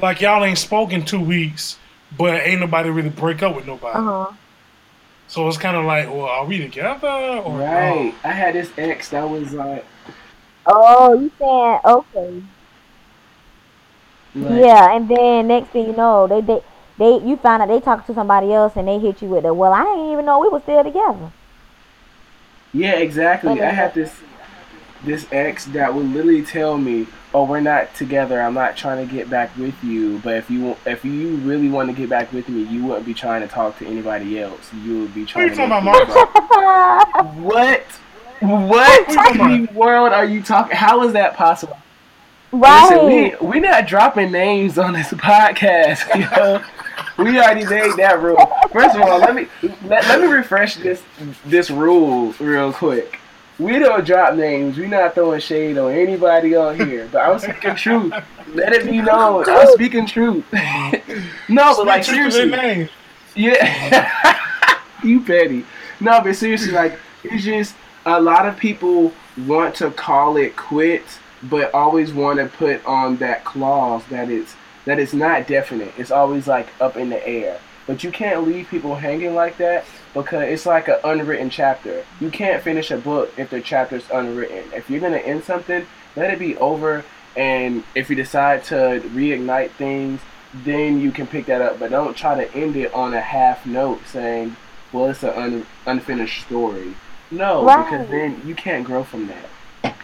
like 0.00 0.20
y'all 0.20 0.44
ain't 0.44 0.58
spoken 0.58 1.04
two 1.04 1.20
weeks, 1.20 1.78
but 2.16 2.40
ain't 2.46 2.60
nobody 2.60 2.90
really 2.90 3.10
break 3.10 3.42
up 3.42 3.54
with 3.54 3.66
nobody. 3.66 3.98
Uh 3.98 4.02
huh. 4.02 4.32
So 5.28 5.48
it's 5.48 5.56
kind 5.56 5.76
of 5.76 5.84
like, 5.84 6.06
well, 6.08 6.26
are 6.26 6.44
we 6.44 6.58
together 6.58 7.08
or 7.08 7.58
Right. 7.58 8.14
I 8.22 8.28
had 8.28 8.54
this 8.54 8.70
ex 8.76 9.08
that 9.10 9.28
was 9.28 9.52
like, 9.52 9.84
Oh, 10.66 11.14
you 11.14 11.30
said 11.38 11.80
okay? 11.84 12.42
like 14.34 14.64
Yeah, 14.64 14.94
and 14.96 15.08
then 15.08 15.48
next 15.48 15.68
thing 15.68 15.86
you 15.86 15.96
know, 15.96 16.26
they 16.26 16.40
they 16.40 16.62
they 16.98 17.26
you 17.26 17.36
find 17.36 17.62
out 17.62 17.68
they 17.68 17.80
talking 17.80 18.06
to 18.06 18.14
somebody 18.14 18.52
else 18.52 18.74
and 18.76 18.86
they 18.88 18.98
hit 18.98 19.22
you 19.22 19.28
with 19.28 19.42
the 19.42 19.52
well, 19.52 19.72
I 19.72 19.82
didn't 19.84 20.12
even 20.12 20.24
know 20.24 20.38
we 20.40 20.48
were 20.48 20.60
still 20.60 20.84
together. 20.84 21.32
Yeah, 22.72 22.94
exactly. 22.96 23.60
I 23.60 23.70
had 23.70 23.94
this 23.94 24.12
this 25.04 25.26
ex 25.32 25.66
that 25.66 25.94
would 25.94 26.06
literally 26.06 26.42
tell 26.42 26.78
me, 26.78 27.06
"Oh, 27.34 27.44
we're 27.44 27.60
not 27.60 27.94
together. 27.94 28.40
I'm 28.40 28.54
not 28.54 28.76
trying 28.76 29.06
to 29.06 29.12
get 29.12 29.28
back 29.28 29.56
with 29.56 29.74
you. 29.84 30.20
But 30.20 30.36
if 30.36 30.50
you 30.50 30.76
if 30.86 31.04
you 31.04 31.36
really 31.38 31.68
want 31.68 31.90
to 31.90 31.94
get 31.94 32.08
back 32.08 32.32
with 32.32 32.48
me, 32.48 32.62
you 32.62 32.84
wouldn't 32.84 33.04
be 33.04 33.14
trying 33.14 33.42
to 33.42 33.48
talk 33.48 33.78
to 33.78 33.86
anybody 33.86 34.40
else. 34.40 34.72
You 34.72 35.00
would 35.00 35.14
be 35.14 35.26
trying 35.26 35.48
you 35.48 35.50
to." 35.50 35.56
talking 35.56 35.84
make 35.84 36.08
about, 36.08 37.12
things 37.12 37.44
What? 37.44 37.82
What 38.40 39.08
What 39.08 39.40
in 39.40 39.66
the 39.66 39.72
world 39.72 40.12
are 40.12 40.24
you 40.24 40.42
talking? 40.42 40.76
How 40.76 41.02
is 41.06 41.12
that 41.12 41.34
possible? 41.34 41.76
right. 42.52 42.90
Listen, 42.90 43.40
we 43.42 43.48
we 43.48 43.60
not 43.60 43.86
dropping 43.86 44.30
names 44.30 44.78
on 44.78 44.92
this 44.92 45.08
podcast. 45.12 46.06
You 46.14 46.36
know? 46.36 46.64
we 47.18 47.38
already 47.38 47.64
made 47.64 47.96
that 47.96 48.20
rule. 48.20 48.52
First 48.72 48.96
of 48.96 49.02
all, 49.02 49.18
let 49.18 49.34
me 49.34 49.46
let, 49.84 50.06
let 50.06 50.20
me 50.20 50.26
refresh 50.26 50.76
this 50.76 51.02
this 51.44 51.70
rule 51.70 52.32
real 52.38 52.72
quick. 52.72 53.18
We 53.58 53.78
don't 53.78 54.04
drop 54.04 54.34
names. 54.34 54.76
We're 54.76 54.88
not 54.88 55.14
throwing 55.14 55.40
shade 55.40 55.78
on 55.78 55.92
anybody 55.92 56.56
on 56.56 56.76
here. 56.76 57.08
But 57.10 57.18
I'm 57.18 57.38
speaking 57.38 57.76
truth. 57.76 58.12
Let 58.48 58.72
it 58.72 58.84
be 58.84 59.00
known. 59.00 59.44
I'm 59.48 59.68
speaking 59.72 60.06
truth. 60.06 60.44
no, 61.48 61.76
but 61.76 61.86
like 61.86 62.04
Speak 62.04 62.16
truth 62.16 62.32
to 62.34 62.50
seriously, 62.50 62.90
yeah, 63.36 64.38
you 65.04 65.20
petty. 65.20 65.64
No, 66.00 66.20
but 66.20 66.34
seriously, 66.34 66.72
like 66.72 66.98
it's 67.22 67.44
just 67.44 67.76
a 68.06 68.20
lot 68.20 68.46
of 68.46 68.56
people 68.56 69.12
want 69.46 69.76
to 69.76 69.90
call 69.92 70.36
it 70.36 70.56
quits, 70.56 71.18
but 71.44 71.72
always 71.74 72.12
want 72.12 72.38
to 72.40 72.46
put 72.46 72.84
on 72.84 73.16
that 73.18 73.44
clause 73.44 74.04
that 74.10 74.30
it's 74.30 74.56
that 74.84 74.98
it's 74.98 75.14
not 75.14 75.46
definite. 75.46 75.92
It's 75.96 76.10
always 76.10 76.48
like 76.48 76.68
up 76.80 76.96
in 76.96 77.08
the 77.08 77.26
air. 77.26 77.60
But 77.86 78.02
you 78.02 78.10
can't 78.10 78.46
leave 78.46 78.68
people 78.68 78.94
hanging 78.96 79.34
like 79.34 79.58
that 79.58 79.84
because 80.14 80.48
it's 80.48 80.64
like 80.66 80.88
an 80.88 80.96
unwritten 81.04 81.50
chapter. 81.50 82.04
You 82.20 82.30
can't 82.30 82.62
finish 82.62 82.90
a 82.90 82.96
book 82.96 83.32
if 83.36 83.50
the 83.50 83.60
chapter's 83.60 84.04
unwritten. 84.12 84.72
If 84.72 84.88
you're 84.88 85.00
gonna 85.00 85.18
end 85.18 85.44
something, 85.44 85.86
let 86.16 86.32
it 86.32 86.38
be 86.38 86.56
over. 86.56 87.04
And 87.36 87.82
if 87.96 88.08
you 88.08 88.16
decide 88.16 88.62
to 88.64 89.02
reignite 89.12 89.70
things, 89.72 90.20
then 90.54 91.00
you 91.00 91.10
can 91.10 91.26
pick 91.26 91.46
that 91.46 91.60
up. 91.60 91.80
But 91.80 91.90
don't 91.90 92.16
try 92.16 92.36
to 92.44 92.54
end 92.56 92.76
it 92.76 92.94
on 92.94 93.12
a 93.12 93.20
half 93.20 93.66
note 93.66 94.06
saying, 94.06 94.56
"Well, 94.92 95.06
it's 95.10 95.24
an 95.24 95.30
un- 95.30 95.66
unfinished 95.84 96.46
story." 96.46 96.94
No, 97.32 97.64
Right. 97.64 97.84
because 97.90 98.08
then 98.08 98.40
you 98.46 98.54
can't 98.54 98.84
grow 98.84 99.02
from 99.02 99.26
that. 99.28 99.94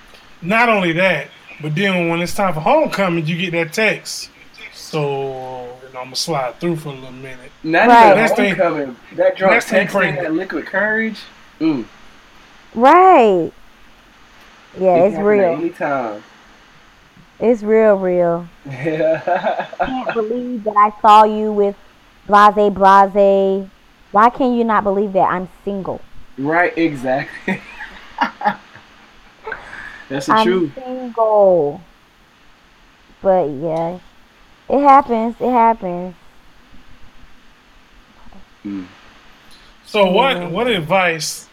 Not 0.43 0.69
only 0.69 0.93
that, 0.95 1.29
but 1.61 1.75
then 1.77 2.09
when 2.09 2.21
it's 2.21 2.35
time 2.35 2.55
for 2.55 2.61
homecoming, 2.61 3.27
you 3.27 3.37
get 3.37 3.53
that 3.53 3.73
text. 3.73 4.31
So 4.73 5.50
you 5.91 5.95
know, 5.95 6.01
I'm 6.01 6.07
gonna 6.07 6.17
slide 6.17 6.61
through 6.61 6.77
for 6.77 6.91
a 6.91 6.93
little 6.93 7.11
minute. 7.11 7.51
Not 7.65 7.89
Right. 7.89 8.07
even 8.13 8.17
Next 8.19 8.37
thing- 8.37 8.55
homecoming. 8.55 8.97
That 9.17 9.37
drunk 9.37 9.53
next 9.55 9.65
thing 9.67 9.87
texting, 9.89 10.23
that 10.23 10.33
liquid 10.33 10.67
courage. 10.67 11.19
Mm. 11.61 11.85
Right. 12.77 13.51
Yeah, 14.79 14.95
it 14.97 15.09
it's 15.13 15.19
real. 15.19 15.45
At 15.53 15.59
any 15.59 15.71
time. 15.71 16.23
It's 17.41 17.63
real, 17.65 17.97
real. 17.97 18.47
Yeah. 18.67 19.67
I 19.81 19.87
can't 19.87 20.15
believe 20.15 20.63
that 20.65 20.77
I 20.77 20.93
saw 21.01 21.25
you 21.25 21.51
with 21.53 21.75
blase 22.29 22.71
blase. 22.73 23.67
Why 24.13 24.31
can 24.31 24.53
you 24.55 24.63
not 24.63 24.85
believe 24.85 25.13
that 25.15 25.29
I'm 25.29 25.49
single? 25.65 26.01
right, 26.39 26.77
exactly. 26.79 27.61
That's 30.09 30.27
the 30.27 30.33
I'm 30.35 30.47
truth. 30.47 30.73
single. 30.75 31.81
But 33.23 33.47
yeah, 33.51 33.99
it 34.71 34.81
happens. 34.81 35.37
It 35.41 35.51
happens. 35.51 36.15
Mm. 38.65 38.87
So 39.85 40.05
Yeah. 40.05 40.11
what 40.11 40.51
what 40.51 40.67
advice 40.69 41.49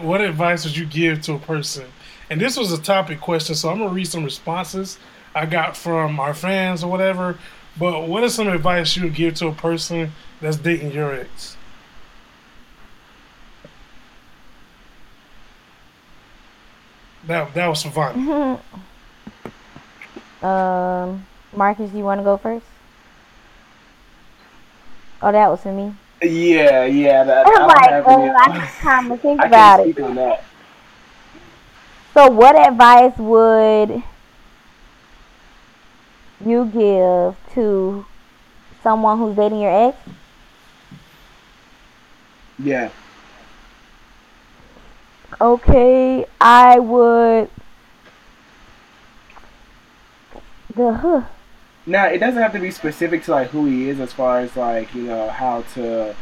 what 0.00 0.20
advice 0.20 0.64
would 0.64 0.76
you 0.76 0.86
give 0.86 1.22
to 1.22 1.34
a 1.34 1.38
person? 1.38 1.86
And 2.30 2.40
this 2.40 2.56
was 2.56 2.72
a 2.72 2.80
topic 2.80 3.20
question, 3.20 3.54
so 3.54 3.70
I'm 3.70 3.78
gonna 3.78 3.90
read 3.92 4.06
some 4.08 4.24
responses 4.24 4.98
I 5.34 5.46
got 5.46 5.76
from 5.76 6.18
our 6.20 6.34
fans 6.34 6.82
or 6.84 6.90
whatever. 6.90 7.38
But 7.76 8.08
what 8.08 8.22
is 8.24 8.34
some 8.34 8.48
advice 8.48 8.96
you 8.96 9.04
would 9.04 9.14
give 9.14 9.34
to 9.36 9.48
a 9.48 9.52
person 9.52 10.12
that's 10.40 10.56
dating 10.56 10.92
your 10.92 11.12
ex? 11.14 11.56
That 17.26 17.54
that 17.54 17.66
was 17.68 17.82
for 17.82 17.88
Vonnie. 17.90 18.58
um, 20.42 21.26
Marcus, 21.56 21.92
you 21.92 22.04
want 22.04 22.20
to 22.20 22.24
go 22.24 22.36
first? 22.36 22.66
Oh, 25.22 25.32
that 25.32 25.48
was 25.48 25.62
for 25.62 25.72
me. 25.72 25.94
Yeah, 26.22 26.84
yeah. 26.84 27.24
That, 27.24 27.46
I'm 27.46 27.66
like, 27.66 28.06
uh, 28.06 28.10
any. 28.10 28.30
I 28.30 28.58
need 28.58 28.68
time 28.80 29.08
to 29.08 29.16
think 29.16 29.40
I 29.40 29.46
about 29.46 29.76
can't 29.78 29.88
it. 29.88 29.92
speak 29.92 30.04
on 30.04 30.14
that. 30.16 30.44
So, 32.14 32.28
what 32.30 32.56
advice 32.56 33.16
would 33.18 34.02
you 36.44 36.64
give 36.66 37.54
to 37.54 38.06
someone 38.82 39.18
who's 39.18 39.36
dating 39.36 39.60
your 39.60 39.88
ex? 39.88 39.96
Yeah. 42.58 42.90
Okay, 45.40 46.26
I 46.40 46.78
would. 46.78 47.50
The 50.76 50.92
huh. 50.92 51.22
Now 51.86 52.06
it 52.06 52.18
doesn't 52.18 52.40
have 52.40 52.52
to 52.52 52.58
be 52.60 52.70
specific 52.70 53.24
to 53.24 53.32
like 53.32 53.48
who 53.50 53.66
he 53.66 53.88
is, 53.90 54.00
as 54.00 54.12
far 54.12 54.40
as 54.40 54.56
like 54.56 54.94
you 54.94 55.02
know 55.02 55.28
how 55.28 55.62
to, 55.74 56.14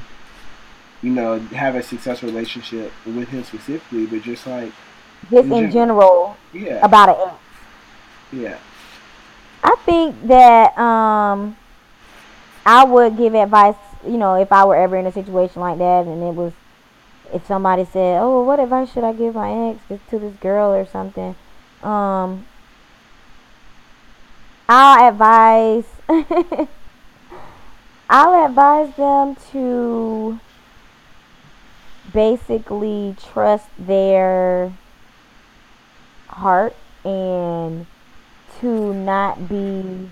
you 1.03 1.11
know, 1.11 1.39
have 1.39 1.75
a 1.77 1.83
successful 1.83 2.29
relationship 2.29 2.93
with 3.07 3.29
him 3.29 3.45
specifically. 3.45 4.07
But 4.07 4.23
just 4.23 4.47
like 4.47 4.73
just 5.31 5.47
In 5.47 5.53
in 5.53 5.71
general. 5.71 5.73
general 5.73 6.37
Yeah. 6.53 6.85
about 6.85 7.09
an 7.11 7.29
ex. 7.29 7.35
Yeah. 8.33 8.59
I 9.63 9.77
think 9.87 10.27
that 10.27 10.77
um, 10.77 11.57
I 12.67 12.85
would 12.85 13.17
give 13.17 13.35
advice. 13.35 13.77
You 14.05 14.19
know, 14.19 14.35
if 14.35 14.51
I 14.51 14.65
were 14.65 14.75
ever 14.75 14.97
in 14.97 15.07
a 15.07 15.13
situation 15.13 15.61
like 15.63 15.79
that, 15.79 16.07
and 16.07 16.21
it 16.25 16.35
was, 16.35 16.53
if 17.33 17.47
somebody 17.47 17.85
said, 17.85 18.19
"Oh, 18.21 18.43
what 18.43 18.59
advice 18.59 18.93
should 18.93 19.05
I 19.05 19.13
give 19.13 19.37
my 19.37 19.53
ex 19.71 19.79
to- 19.89 20.01
to 20.11 20.19
this 20.19 20.35
girl 20.41 20.73
or 20.75 20.85
something?" 20.87 21.37
Um, 21.85 22.47
I'll 24.75 25.11
advise. 25.11 25.85
I'll 28.09 28.47
advise 28.47 28.97
them 28.97 29.37
to 29.51 30.41
basically 32.11 33.15
trust 33.23 33.69
their 33.79 34.73
heart 36.29 36.75
and 37.05 37.85
to 38.61 38.95
not 38.95 39.47
be 39.47 40.09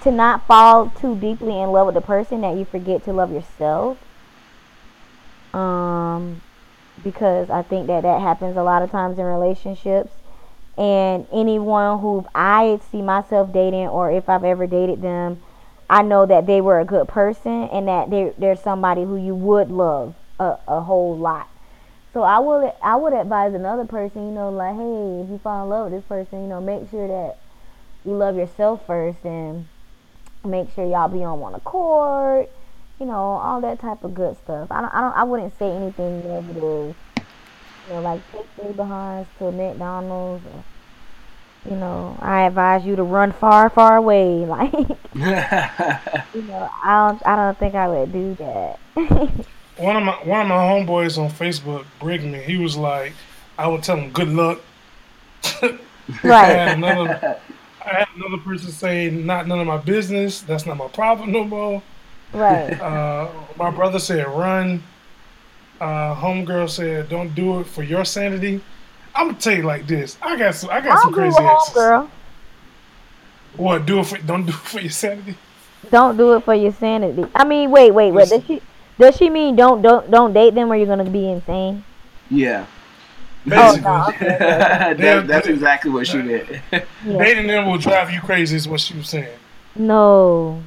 to 0.00 0.10
not 0.10 0.46
fall 0.46 0.88
too 0.88 1.14
deeply 1.16 1.60
in 1.60 1.70
love 1.70 1.84
with 1.84 1.94
the 1.94 2.00
person 2.00 2.40
that 2.40 2.56
you 2.56 2.64
forget 2.64 3.04
to 3.04 3.12
love 3.12 3.30
yourself 3.30 3.98
um 5.52 6.40
because 7.04 7.50
i 7.50 7.60
think 7.60 7.86
that 7.88 8.02
that 8.02 8.22
happens 8.22 8.56
a 8.56 8.62
lot 8.62 8.80
of 8.80 8.90
times 8.90 9.18
in 9.18 9.24
relationships 9.24 10.12
and 10.78 11.26
anyone 11.32 11.98
who 12.00 12.26
i 12.34 12.78
see 12.90 13.02
myself 13.02 13.52
dating 13.52 13.88
or 13.88 14.10
if 14.10 14.28
i've 14.28 14.44
ever 14.44 14.66
dated 14.66 15.02
them 15.02 15.40
i 15.90 16.02
know 16.02 16.24
that 16.24 16.46
they 16.46 16.60
were 16.60 16.80
a 16.80 16.84
good 16.84 17.06
person 17.08 17.68
and 17.72 17.88
that 17.88 18.10
they're, 18.10 18.32
they're 18.38 18.56
somebody 18.56 19.02
who 19.02 19.16
you 19.16 19.34
would 19.34 19.70
love 19.70 20.14
a, 20.40 20.56
a 20.66 20.80
whole 20.80 21.16
lot 21.16 21.48
so 22.12 22.22
I 22.22 22.38
would 22.40 22.72
I 22.82 22.96
would 22.96 23.14
advise 23.14 23.54
another 23.54 23.86
person, 23.86 24.26
you 24.26 24.32
know, 24.32 24.50
like, 24.50 24.74
hey, 24.74 25.24
if 25.24 25.30
you 25.30 25.40
fall 25.42 25.64
in 25.64 25.70
love 25.70 25.90
with 25.90 26.00
this 26.00 26.06
person, 26.06 26.42
you 26.42 26.48
know, 26.48 26.60
make 26.60 26.90
sure 26.90 27.08
that 27.08 27.38
you 28.04 28.14
love 28.14 28.36
yourself 28.36 28.86
first 28.86 29.24
and 29.24 29.66
make 30.44 30.70
sure 30.74 30.84
y'all 30.84 31.08
be 31.08 31.24
on 31.24 31.40
one 31.40 31.54
accord, 31.54 32.48
you 33.00 33.06
know, 33.06 33.14
all 33.14 33.62
that 33.62 33.78
type 33.78 34.04
of 34.04 34.12
good 34.12 34.36
stuff. 34.36 34.68
I 34.70 34.82
don't 34.82 34.94
I 34.94 35.00
don't 35.00 35.16
I 35.16 35.22
wouldn't 35.24 35.58
say 35.58 35.70
anything 35.70 36.20
negative. 36.28 36.96
You 37.88 37.94
know, 37.94 38.02
like 38.02 38.20
take 38.32 38.56
their 38.56 38.72
behinds 38.72 39.28
to 39.38 39.50
McDonald's 39.50 40.44
or 40.46 40.64
you 41.68 41.76
know, 41.76 42.16
I 42.20 42.42
advise 42.42 42.84
you 42.84 42.96
to 42.96 43.04
run 43.04 43.32
far, 43.32 43.70
far 43.70 43.96
away. 43.96 44.46
Like, 44.52 44.72
you 46.34 46.42
know, 46.42 46.70
I 46.82 47.08
don't, 47.08 47.26
I 47.26 47.36
don't 47.36 47.58
think 47.58 47.74
I 47.74 47.86
would 47.86 48.12
do 48.12 48.34
that. 48.34 48.78
One 49.76 49.96
of 49.96 50.02
my 50.02 50.12
one 50.24 50.40
of 50.42 50.48
my 50.48 50.54
homeboys 50.54 51.18
on 51.18 51.30
Facebook, 51.30 51.84
Brigman, 52.00 52.42
he 52.42 52.56
was 52.56 52.76
like, 52.76 53.14
I 53.56 53.66
would 53.66 53.82
tell 53.82 53.96
him 53.96 54.10
good 54.10 54.28
luck. 54.28 54.60
I 55.44 55.78
right. 56.22 56.44
had 56.44 56.76
another 56.76 57.40
I 57.84 57.88
had 57.88 58.08
another 58.14 58.42
person 58.42 58.70
say, 58.70 59.10
not 59.10 59.46
none 59.46 59.60
of 59.60 59.66
my 59.66 59.78
business. 59.78 60.42
That's 60.42 60.66
not 60.66 60.76
my 60.76 60.88
problem 60.88 61.32
no 61.32 61.44
more. 61.44 61.82
Right. 62.32 62.78
Uh, 62.80 63.28
my 63.56 63.70
brother 63.70 63.98
said 63.98 64.26
run. 64.28 64.82
Uh, 65.82 66.14
homegirl 66.14 66.70
said 66.70 67.08
don't 67.08 67.34
do 67.34 67.58
it 67.58 67.66
for 67.66 67.82
your 67.82 68.04
sanity. 68.04 68.60
I'm 69.16 69.26
gonna 69.26 69.38
tell 69.40 69.56
you 69.56 69.64
like 69.64 69.88
this. 69.88 70.16
I 70.22 70.36
got 70.36 70.54
some. 70.54 70.70
I 70.70 70.80
got 70.80 70.92
I'll 70.92 71.02
some 71.02 71.12
crazy 71.12 71.42
it, 71.42 71.44
exes. 71.44 71.74
girl. 71.74 72.08
What? 73.56 73.84
Do 73.84 73.98
it 73.98 74.06
for? 74.06 74.18
Don't 74.18 74.46
do 74.46 74.52
it 74.52 74.54
for 74.54 74.78
your 74.78 74.92
sanity. 74.92 75.34
Don't 75.90 76.16
do 76.16 76.34
it 76.34 76.44
for 76.44 76.54
your 76.54 76.70
sanity. 76.70 77.26
I 77.34 77.44
mean, 77.44 77.72
wait, 77.72 77.90
wait, 77.90 78.12
wait. 78.12 78.28
Does 78.28 78.44
she 78.44 78.62
does 78.96 79.16
she 79.16 79.28
mean 79.28 79.56
don't 79.56 79.82
don't 79.82 80.08
don't 80.08 80.32
date 80.32 80.54
them 80.54 80.70
or 80.70 80.76
you're 80.76 80.86
gonna 80.86 81.02
be 81.10 81.28
insane? 81.28 81.82
yeah. 82.30 82.64
Oh 83.50 83.76
no. 83.82 84.06
Okay, 84.10 84.36
okay. 84.36 84.38
that, 85.02 85.26
that's 85.26 85.48
exactly 85.48 85.90
what 85.90 86.06
she 86.06 86.18
meant. 86.18 86.48
Yeah. 86.70 86.84
dating 87.04 87.48
them 87.48 87.66
will 87.66 87.78
drive 87.78 88.12
you 88.12 88.20
crazy. 88.20 88.54
Is 88.54 88.68
what 88.68 88.80
she 88.80 88.96
was 88.96 89.08
saying. 89.08 89.36
No. 89.74 90.62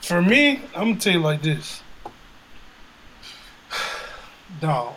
For 0.00 0.22
me, 0.22 0.62
I'm 0.74 0.92
gonna 0.92 0.96
tell 0.96 1.12
you 1.12 1.18
like 1.18 1.42
this. 1.42 1.81
Dog, 4.62 4.94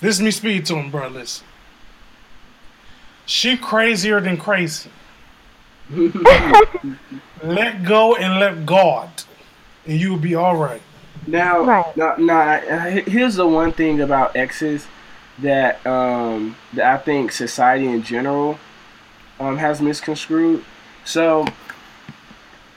this 0.00 0.16
is 0.16 0.22
me 0.22 0.30
speaking 0.30 0.62
to 0.62 0.76
him, 0.76 0.88
bro. 0.88 1.08
Listen, 1.08 1.44
she 3.26 3.56
crazier 3.56 4.20
than 4.20 4.36
crazy. 4.36 4.88
let 7.42 7.82
go 7.82 8.14
and 8.14 8.38
let 8.38 8.64
God, 8.64 9.10
and 9.84 9.98
you 10.00 10.10
will 10.10 10.18
be 10.20 10.36
all 10.36 10.56
right. 10.56 10.80
Now, 11.26 11.62
Right. 11.64 11.96
now, 11.96 12.14
now, 12.18 12.40
uh, 12.40 12.82
here's 13.04 13.34
the 13.34 13.48
one 13.48 13.72
thing 13.72 14.00
about 14.00 14.36
exes 14.36 14.86
that 15.40 15.84
um, 15.84 16.54
that 16.74 16.94
I 16.94 16.96
think 16.98 17.32
society 17.32 17.88
in 17.88 18.04
general 18.04 18.60
um, 19.40 19.56
has 19.56 19.82
misconstrued. 19.82 20.64
So 21.04 21.46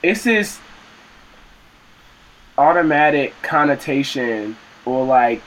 it's 0.02 0.24
this 0.24 0.58
automatic 2.58 3.40
connotation 3.42 4.56
or 4.84 5.04
like 5.06 5.40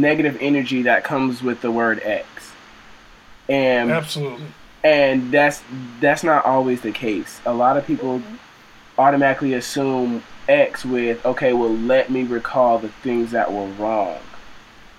negative 0.00 0.36
energy 0.40 0.82
that 0.82 1.04
comes 1.04 1.42
with 1.42 1.60
the 1.60 1.70
word 1.70 2.00
X. 2.04 2.26
and 3.48 3.90
Absolutely. 3.90 4.46
and 4.82 5.30
that's 5.32 5.62
that's 6.00 6.22
not 6.24 6.44
always 6.44 6.80
the 6.80 6.92
case. 6.92 7.40
A 7.46 7.52
lot 7.54 7.76
of 7.76 7.86
people 7.86 8.18
mm-hmm. 8.20 8.36
automatically 8.98 9.54
assume 9.54 10.22
X 10.48 10.84
with 10.84 11.24
okay, 11.24 11.52
well, 11.52 11.74
let 11.74 12.10
me 12.10 12.22
recall 12.24 12.78
the 12.78 12.88
things 12.88 13.30
that 13.32 13.52
were 13.52 13.66
wrong. 13.66 14.18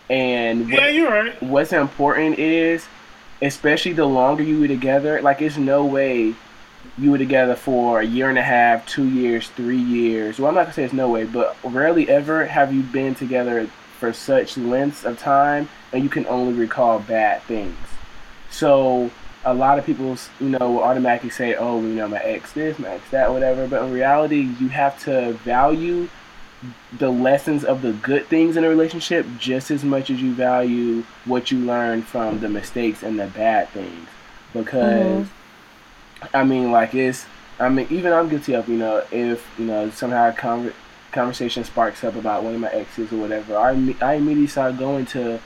And 0.09 0.71
what, 0.71 0.81
Yeah, 0.81 0.87
you're 0.89 1.11
right. 1.11 1.43
what's 1.43 1.73
important 1.73 2.37
is, 2.39 2.85
especially 3.41 3.93
the 3.93 4.05
longer 4.05 4.43
you 4.43 4.59
were 4.59 4.67
together, 4.67 5.21
like 5.21 5.41
it's 5.41 5.57
no 5.57 5.85
way 5.85 6.35
you 6.97 7.11
were 7.11 7.17
together 7.17 7.55
for 7.55 7.99
a 7.99 8.05
year 8.05 8.29
and 8.29 8.37
a 8.37 8.43
half, 8.43 8.85
two 8.85 9.07
years, 9.09 9.49
three 9.49 9.77
years. 9.81 10.39
Well, 10.39 10.49
I'm 10.49 10.55
not 10.55 10.63
gonna 10.63 10.73
say 10.73 10.83
it's 10.83 10.93
no 10.93 11.09
way, 11.09 11.25
but 11.25 11.57
rarely 11.63 12.07
ever 12.07 12.45
have 12.45 12.73
you 12.73 12.83
been 12.83 13.15
together 13.15 13.67
for 13.99 14.13
such 14.13 14.57
lengths 14.57 15.05
of 15.05 15.17
time 15.17 15.69
and 15.91 16.03
you 16.03 16.09
can 16.09 16.25
only 16.27 16.53
recall 16.53 16.99
bad 16.99 17.41
things. 17.43 17.77
So 18.51 19.11
a 19.45 19.53
lot 19.53 19.77
of 19.77 19.85
people, 19.85 20.17
you 20.39 20.49
know, 20.49 20.71
will 20.71 20.83
automatically 20.83 21.29
say, 21.29 21.55
"Oh, 21.55 21.79
you 21.79 21.89
know, 21.89 22.07
my 22.07 22.19
ex 22.19 22.51
this, 22.53 22.79
my 22.79 22.89
ex 22.89 23.09
that, 23.11 23.31
whatever." 23.31 23.67
But 23.67 23.83
in 23.83 23.91
reality, 23.91 24.49
you 24.59 24.69
have 24.69 24.99
to 25.03 25.33
value 25.43 26.09
the 26.97 27.09
lessons 27.09 27.63
of 27.63 27.81
the 27.81 27.93
good 27.93 28.25
things 28.27 28.57
in 28.57 28.63
a 28.63 28.69
relationship 28.69 29.25
just 29.37 29.69
as 29.69 29.83
much 29.83 30.09
as 30.09 30.21
you 30.21 30.33
value 30.33 31.03
what 31.25 31.51
you 31.51 31.59
learn 31.59 32.01
from 32.01 32.39
the 32.39 32.49
mistakes 32.49 33.03
and 33.03 33.19
the 33.19 33.27
bad 33.27 33.69
things. 33.69 34.07
Because, 34.53 35.27
mm-hmm. 35.27 36.35
I 36.35 36.43
mean, 36.43 36.71
like 36.71 36.95
it's, 36.95 37.25
I 37.59 37.69
mean, 37.69 37.87
even 37.89 38.13
I'm 38.13 38.29
guilty 38.29 38.53
of, 38.53 38.67
you 38.67 38.77
know, 38.77 39.03
if 39.11 39.47
you 39.59 39.65
know 39.65 39.89
somehow 39.91 40.29
a 40.29 40.33
conver- 40.33 40.73
conversation 41.15 41.63
sparks 41.63 42.03
up 42.03 42.15
about 42.15 42.43
one 42.43 42.53
of 42.53 42.61
my 42.61 42.69
exes 42.69 43.11
or 43.11 43.17
whatever, 43.17 43.57
I 43.57 43.69
I 44.01 44.13
immediately 44.15 44.47
start 44.47 44.77
going 44.77 45.05
to, 45.07 45.39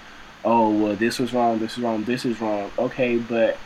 oh 0.43 0.69
well, 0.71 0.95
this 0.95 1.19
was 1.19 1.34
wrong, 1.34 1.60
this 1.60 1.77
is 1.77 1.84
wrong, 1.84 2.03
this 2.03 2.25
is 2.25 2.41
wrong. 2.41 2.71
Okay, 2.77 3.17
but 3.17 3.58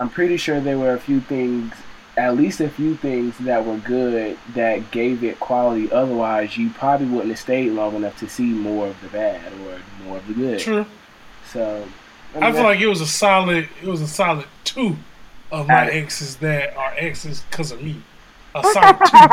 I'm 0.00 0.10
pretty 0.10 0.36
sure 0.36 0.60
there 0.60 0.78
were 0.78 0.92
a 0.94 1.00
few 1.00 1.20
things, 1.20 1.72
at 2.16 2.36
least 2.36 2.60
a 2.60 2.68
few 2.68 2.94
things 2.96 3.38
that 3.38 3.64
were 3.64 3.78
good 3.78 4.36
that 4.54 4.90
gave 4.90 5.24
it 5.24 5.40
quality. 5.40 5.90
Otherwise, 5.90 6.56
you 6.58 6.70
probably 6.70 7.06
wouldn't 7.06 7.30
have 7.30 7.38
stayed 7.38 7.70
long 7.70 7.94
enough 7.96 8.18
to 8.18 8.28
see 8.28 8.50
more 8.52 8.88
of 8.88 9.00
the 9.00 9.08
bad 9.08 9.52
or 9.64 9.80
more 10.04 10.18
of 10.18 10.26
the 10.26 10.34
good. 10.34 10.60
True. 10.60 10.86
So, 11.52 11.86
I 12.34 12.52
feel 12.52 12.62
like 12.64 12.80
it 12.80 12.88
was 12.88 13.00
a 13.00 13.06
solid. 13.06 13.68
It 13.82 13.88
was 13.88 14.02
a 14.02 14.08
solid 14.08 14.46
two 14.64 14.96
of 15.50 15.66
my 15.68 15.84
I- 15.86 15.90
exes 15.90 16.36
that 16.36 16.76
are 16.76 16.92
exes 16.96 17.40
because 17.50 17.72
of 17.72 17.82
me. 17.82 18.02
A 18.58 18.62
solid 18.72 18.96
two. 19.06 19.28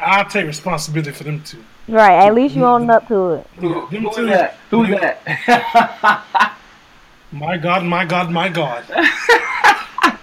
I'll 0.00 0.24
take 0.26 0.46
responsibility 0.46 1.10
for 1.12 1.24
them 1.24 1.42
two. 1.42 1.62
Right. 1.88 2.26
At 2.26 2.34
least 2.34 2.54
you 2.56 2.64
own 2.64 2.88
up 2.90 3.06
to 3.08 3.34
it. 3.34 3.46
Who, 3.58 3.88
Them 3.90 4.02
who's 4.04 4.16
two- 4.16 4.26
that? 4.26 4.56
Who's 4.70 4.88
that? 4.90 6.52
My 7.32 7.56
God, 7.58 7.84
my 7.84 8.04
God, 8.04 8.30
my 8.30 8.48
God. 8.48 8.84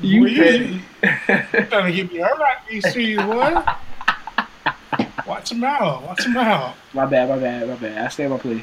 you 0.00 0.22
Well, 0.22 0.30
you, 0.30 0.42
petty. 0.42 0.82
trying 1.68 1.86
to 1.86 1.92
get 1.92 2.12
me 2.12 2.18
hurt 2.18 2.40
out 2.40 2.56
these 2.68 2.86
streets, 2.90 3.22
boy. 3.22 3.62
Watch 5.26 5.52
him 5.52 5.62
out. 5.64 6.02
Watch 6.02 6.24
him 6.26 6.36
out. 6.36 6.74
my 6.92 7.06
bad, 7.06 7.28
my 7.28 7.38
bad, 7.38 7.68
my 7.68 7.74
bad. 7.76 7.98
I 8.04 8.08
stay 8.08 8.24
in 8.24 8.30
my 8.30 8.38
place. 8.38 8.62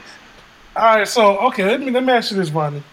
All 0.75 0.97
right, 0.97 1.07
so 1.07 1.37
okay, 1.47 1.65
let 1.65 1.79
me 1.79 1.91
let 1.91 2.03
me 2.03 2.11
ask 2.13 2.29
you 2.31 2.37
this, 2.37 2.51
Ronnie, 2.51 2.83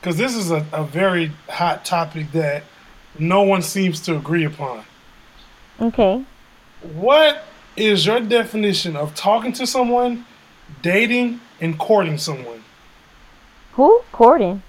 because 0.00 0.16
this 0.16 0.34
is 0.34 0.50
a, 0.50 0.64
a 0.72 0.82
very 0.84 1.30
hot 1.48 1.84
topic 1.84 2.32
that 2.32 2.64
no 3.18 3.42
one 3.42 3.62
seems 3.62 4.00
to 4.02 4.16
agree 4.16 4.44
upon. 4.44 4.84
Okay. 5.80 6.24
What 6.94 7.44
is 7.76 8.06
your 8.06 8.20
definition 8.20 8.96
of 8.96 9.14
talking 9.14 9.52
to 9.54 9.66
someone, 9.66 10.26
dating, 10.82 11.40
and 11.60 11.78
courting 11.78 12.18
someone? 12.18 12.62
Who? 13.72 14.00
Courting. 14.12 14.62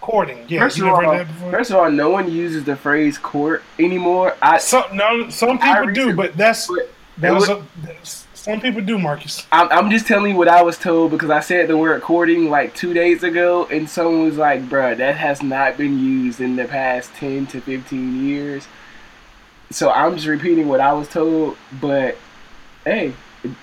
Courting, 0.00 0.44
yeah. 0.48 0.60
first 0.60 0.78
you 0.78 0.86
of 0.88 0.94
all, 1.04 1.12
that 1.12 1.28
first 1.50 1.70
of 1.70 1.76
all, 1.76 1.88
no 1.90 2.10
one 2.10 2.28
uses 2.30 2.64
the 2.64 2.74
phrase 2.74 3.16
court 3.18 3.62
anymore. 3.78 4.36
I 4.42 4.58
some 4.58 4.96
no, 4.96 5.28
some 5.30 5.58
I 5.62 5.78
people 5.80 5.94
do, 5.94 6.16
but 6.16 6.36
that's 6.36 6.66
but 6.66 6.90
that 7.18 7.30
it 7.30 7.34
was 7.34 7.48
would- 7.48 7.58
a, 7.58 7.86
that's- 7.86 8.26
Some 8.42 8.60
people 8.60 8.80
do, 8.80 8.98
Marcus. 8.98 9.46
I'm, 9.52 9.68
I'm 9.70 9.88
just 9.88 10.08
telling 10.08 10.32
you 10.32 10.36
what 10.36 10.48
I 10.48 10.62
was 10.62 10.76
told 10.76 11.12
because 11.12 11.30
I 11.30 11.38
said 11.38 11.68
the 11.68 11.76
word 11.76 12.02
courting 12.02 12.50
like 12.50 12.74
two 12.74 12.92
days 12.92 13.22
ago, 13.22 13.68
and 13.70 13.88
someone 13.88 14.24
was 14.24 14.36
like, 14.36 14.68
"Bruh, 14.68 14.96
that 14.96 15.14
has 15.14 15.44
not 15.44 15.76
been 15.76 15.96
used 16.00 16.40
in 16.40 16.56
the 16.56 16.64
past 16.64 17.14
ten 17.14 17.46
to 17.46 17.60
fifteen 17.60 18.26
years." 18.26 18.66
So 19.70 19.92
I'm 19.92 20.16
just 20.16 20.26
repeating 20.26 20.66
what 20.66 20.80
I 20.80 20.92
was 20.92 21.08
told, 21.08 21.56
but 21.80 22.18
hey, 22.84 23.12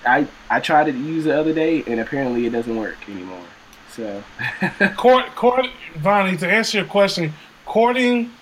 I 0.06 0.26
I 0.48 0.60
tried 0.60 0.84
to 0.84 0.92
use 0.92 1.24
the 1.24 1.38
other 1.38 1.52
day, 1.52 1.84
and 1.86 2.00
apparently 2.00 2.46
it 2.46 2.50
doesn't 2.50 2.74
work 2.74 3.06
anymore. 3.06 3.44
So, 3.90 4.24
court, 4.96 5.26
court, 5.34 5.66
Vonnie, 5.96 6.38
to 6.38 6.48
answer 6.48 6.78
your 6.78 6.86
question, 6.86 7.34
courting, 7.66 8.32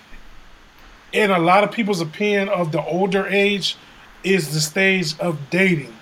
in 1.11 1.31
a 1.31 1.39
lot 1.39 1.65
of 1.65 1.73
people's 1.73 1.99
opinion 1.99 2.47
of 2.47 2.71
the 2.71 2.81
older 2.81 3.27
age, 3.27 3.75
is 4.23 4.53
the 4.53 4.61
stage 4.61 5.19
of 5.19 5.37
dating. 5.49 5.93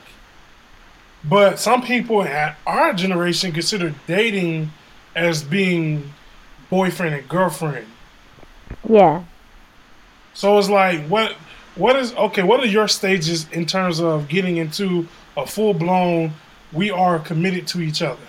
But 1.30 1.60
some 1.60 1.82
people 1.82 2.24
at 2.24 2.58
our 2.66 2.94
generation 2.94 3.52
consider 3.52 3.94
dating 4.06 4.72
as 5.16 5.44
being 5.44 6.14
boyfriend 6.70 7.16
and 7.16 7.28
girlfriend. 7.28 7.88
Yeah. 8.88 9.24
So 10.34 10.58
it's 10.58 10.70
like 10.70 11.06
what 11.08 11.34
what 11.76 11.96
is 11.96 12.14
okay, 12.16 12.44
what 12.44 12.60
are 12.60 12.68
your 12.68 12.88
stages 12.88 13.50
in 13.52 13.66
terms 13.66 14.00
of 14.00 14.28
getting 14.28 14.58
into 14.58 15.08
a 15.36 15.46
full 15.46 15.74
blown 15.74 16.34
we 16.74 16.92
are 16.92 17.20
committed 17.20 17.68
to 17.68 17.82
each 17.82 18.02
other? 18.02 18.22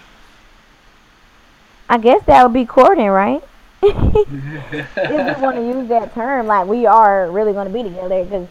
I 1.89 1.99
guess 1.99 2.23
that 2.27 2.43
would 2.43 2.53
be 2.53 2.67
courting, 2.67 3.09
right? 3.09 3.43
if 3.83 5.37
you 5.37 5.43
want 5.43 5.57
to 5.57 5.63
use 5.63 5.89
that 5.89 6.13
term, 6.15 6.47
like 6.47 6.67
we 6.67 6.85
are 6.85 7.31
really 7.31 7.53
going 7.53 7.67
to 7.67 7.73
be 7.73 7.83
together, 7.83 8.25
because 8.25 8.49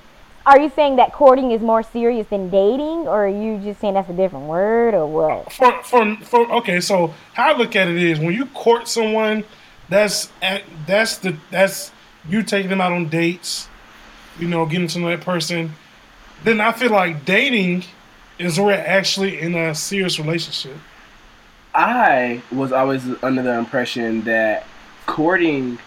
are 0.47 0.57
you 0.57 0.69
saying 0.69 0.95
that 0.95 1.11
courting 1.11 1.51
is 1.51 1.61
more 1.61 1.83
serious 1.83 2.25
than 2.27 2.49
dating, 2.49 3.05
or 3.05 3.25
are 3.25 3.27
you 3.27 3.59
just 3.59 3.81
saying 3.81 3.95
that's 3.95 4.09
a 4.09 4.13
different 4.13 4.45
word, 4.45 4.93
or 4.93 5.05
what? 5.05 5.51
For, 5.51 5.83
for, 5.83 6.15
for 6.21 6.51
okay, 6.53 6.79
so 6.79 7.13
how 7.33 7.53
I 7.53 7.57
look 7.57 7.75
at 7.75 7.89
it 7.89 7.97
is 7.97 8.17
when 8.17 8.33
you 8.33 8.45
court 8.47 8.87
someone, 8.87 9.43
that's 9.89 10.31
that's 10.85 11.17
the 11.17 11.35
that's 11.51 11.91
you 12.29 12.43
taking 12.43 12.69
them 12.69 12.79
out 12.79 12.93
on 12.93 13.09
dates, 13.09 13.67
you 14.39 14.47
know, 14.47 14.65
getting 14.65 14.87
to 14.87 14.99
know 14.99 15.09
that 15.09 15.21
person. 15.21 15.73
Then 16.45 16.61
I 16.61 16.71
feel 16.71 16.91
like 16.91 17.25
dating 17.25 17.83
is 18.39 18.57
where 18.57 18.87
actually 18.87 19.41
in 19.41 19.53
a 19.53 19.75
serious 19.75 20.17
relationship. 20.17 20.77
I 21.75 22.41
was 22.51 22.71
always 22.71 23.03
under 23.21 23.43
the 23.43 23.57
impression 23.57 24.21
that 24.21 24.65
courting 25.07 25.77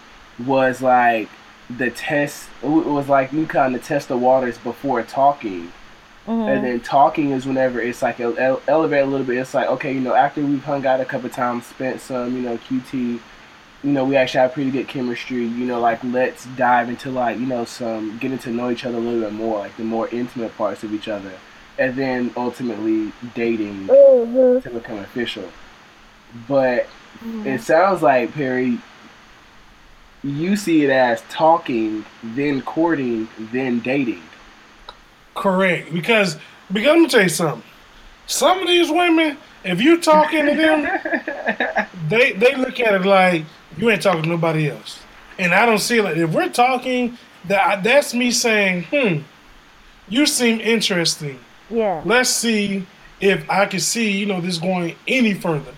was 0.45 0.83
like 0.83 1.31
the 1.77 1.91
test 1.91 2.49
it 2.62 2.68
was 2.68 3.09
like 3.09 3.33
you 3.33 3.47
kind 3.47 3.75
of 3.75 3.85
test 3.85 4.09
the 4.09 4.16
waters 4.16 4.59
before 4.59 5.03
talking 5.03 5.71
mm-hmm. 6.27 6.49
and 6.49 6.64
then 6.64 6.81
talking 6.81 7.31
is 7.31 7.47
whenever 7.47 7.81
it's 7.81 8.03
like 8.03 8.18
ele- 8.21 8.61
elevate 8.66 9.03
a 9.03 9.07
little 9.07 9.27
bit 9.27 9.39
it's 9.39 9.55
like 9.55 9.68
okay 9.68 9.93
you 9.93 10.01
know 10.01 10.14
after 10.14 10.45
we've 10.45 10.64
hung 10.64 10.85
out 10.87 11.01
a 11.01 11.05
couple 11.05 11.29
times 11.29 11.66
spent 11.66 12.01
some 12.01 12.35
you 12.35 12.43
know 12.43 12.57
qt 12.59 12.93
you 12.93 13.21
know 13.93 14.05
we 14.05 14.16
actually 14.16 14.41
have 14.41 14.53
pretty 14.53 14.71
good 14.71 14.89
chemistry 14.89 15.45
you 15.45 15.66
know 15.66 15.81
like 15.81 16.03
let's 16.05 16.45
dive 16.57 16.89
into 16.89 17.11
like 17.11 17.39
you 17.39 17.47
know 17.47 17.64
some 17.64 18.18
getting 18.18 18.39
to 18.39 18.51
know 18.51 18.71
each 18.71 18.85
other 18.85 18.99
a 18.99 19.01
little 19.01 19.21
bit 19.21 19.33
more 19.33 19.59
like 19.59 19.77
the 19.77 19.85
more 19.85 20.09
intimate 20.09 20.57
parts 20.57 20.83
of 20.83 20.93
each 20.93 21.09
other 21.09 21.33
and 21.79 21.95
then 21.97 22.33
ultimately 22.37 23.12
dating 23.35 23.87
mm-hmm. 23.87 24.61
to 24.61 24.71
become 24.71 24.99
official 24.99 25.49
but 26.49 26.87
mm-hmm. 27.18 27.47
it 27.47 27.61
sounds 27.61 28.03
like 28.03 28.33
perry 28.33 28.79
you 30.23 30.57
see 30.57 30.85
it 30.85 30.91
as 30.91 31.23
talking, 31.29 32.05
then 32.23 32.62
courting, 32.62 33.29
then 33.53 33.81
dating. 33.81 34.23
Correct. 35.35 35.93
Because 35.93 36.37
because 36.73 36.93
let 36.93 37.01
me 37.01 37.09
tell 37.09 37.23
you 37.23 37.29
something. 37.29 37.62
Some 38.27 38.61
of 38.61 38.68
these 38.68 38.91
women, 38.91 39.37
if 39.64 39.81
you 39.81 40.01
talking 40.01 40.47
to 40.47 40.55
them, 40.55 40.83
they 42.09 42.33
they 42.33 42.55
look 42.55 42.79
at 42.81 42.95
it 42.95 43.07
like 43.07 43.45
you 43.77 43.91
ain't 43.91 44.03
talking 44.03 44.23
to 44.23 44.29
nobody 44.29 44.71
else. 44.71 45.01
And 45.39 45.55
I 45.55 45.64
don't 45.64 45.79
see 45.79 45.99
it 45.99 46.03
like 46.03 46.16
if 46.16 46.33
we're 46.33 46.51
talking, 46.51 47.16
that 47.47 47.83
that's 47.83 48.12
me 48.12 48.31
saying, 48.31 48.85
hmm, 48.91 49.21
you 50.09 50.27
seem 50.27 50.61
interesting. 50.61 51.39
Yeah. 51.71 52.03
Let's 52.05 52.31
see 52.31 52.87
if 53.21 53.49
I 53.49 53.66
can 53.66 53.81
see, 53.81 54.11
you 54.11 54.27
know, 54.27 54.41
this 54.41 54.59
going 54.59 54.97
any 55.09 55.35
further. 55.35 55.75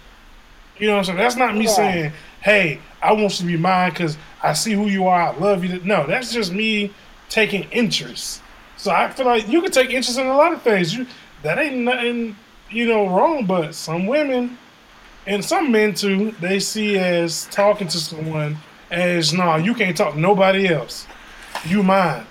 You 0.78 0.88
know 0.88 0.94
what 0.94 1.00
I'm 1.00 1.04
saying? 1.04 1.18
That's 1.18 1.36
not 1.36 1.56
me 1.56 1.64
yeah. 1.66 1.74
saying, 1.74 2.12
hey, 2.40 2.80
I 3.00 3.12
want 3.12 3.40
you 3.40 3.46
to 3.46 3.46
be 3.46 3.56
mine 3.56 3.90
because 3.90 4.16
I 4.42 4.54
see 4.54 4.72
who 4.72 4.88
you 4.88 5.06
are. 5.06 5.20
I 5.20 5.36
love 5.36 5.64
you. 5.64 5.80
No, 5.84 6.06
that's 6.06 6.32
just 6.32 6.52
me 6.52 6.92
taking 7.28 7.64
interest. 7.70 8.42
So 8.76 8.90
I 8.90 9.08
feel 9.10 9.26
like 9.26 9.48
you 9.48 9.62
can 9.62 9.70
take 9.70 9.90
interest 9.90 10.18
in 10.18 10.26
a 10.26 10.36
lot 10.36 10.52
of 10.52 10.62
things. 10.62 10.94
You 10.94 11.06
that 11.42 11.58
ain't 11.58 11.76
nothing, 11.76 12.36
you 12.70 12.86
know, 12.86 13.06
wrong. 13.06 13.46
But 13.46 13.74
some 13.74 14.06
women 14.06 14.58
and 15.26 15.44
some 15.44 15.70
men 15.70 15.94
too, 15.94 16.32
they 16.40 16.58
see 16.58 16.98
as 16.98 17.46
talking 17.46 17.88
to 17.88 17.98
someone 17.98 18.58
as 18.90 19.32
no, 19.32 19.44
nah, 19.44 19.56
you 19.56 19.74
can't 19.74 19.96
talk 19.96 20.14
to 20.14 20.20
nobody 20.20 20.68
else. 20.68 21.06
You 21.64 21.82
mine. 21.82 22.26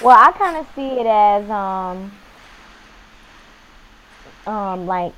Well, 0.00 0.16
I 0.16 0.32
kind 0.32 0.56
of 0.56 0.66
see 0.74 0.88
it 0.88 1.06
as 1.06 1.50
um 1.50 2.12
um 4.46 4.86
like 4.86 5.14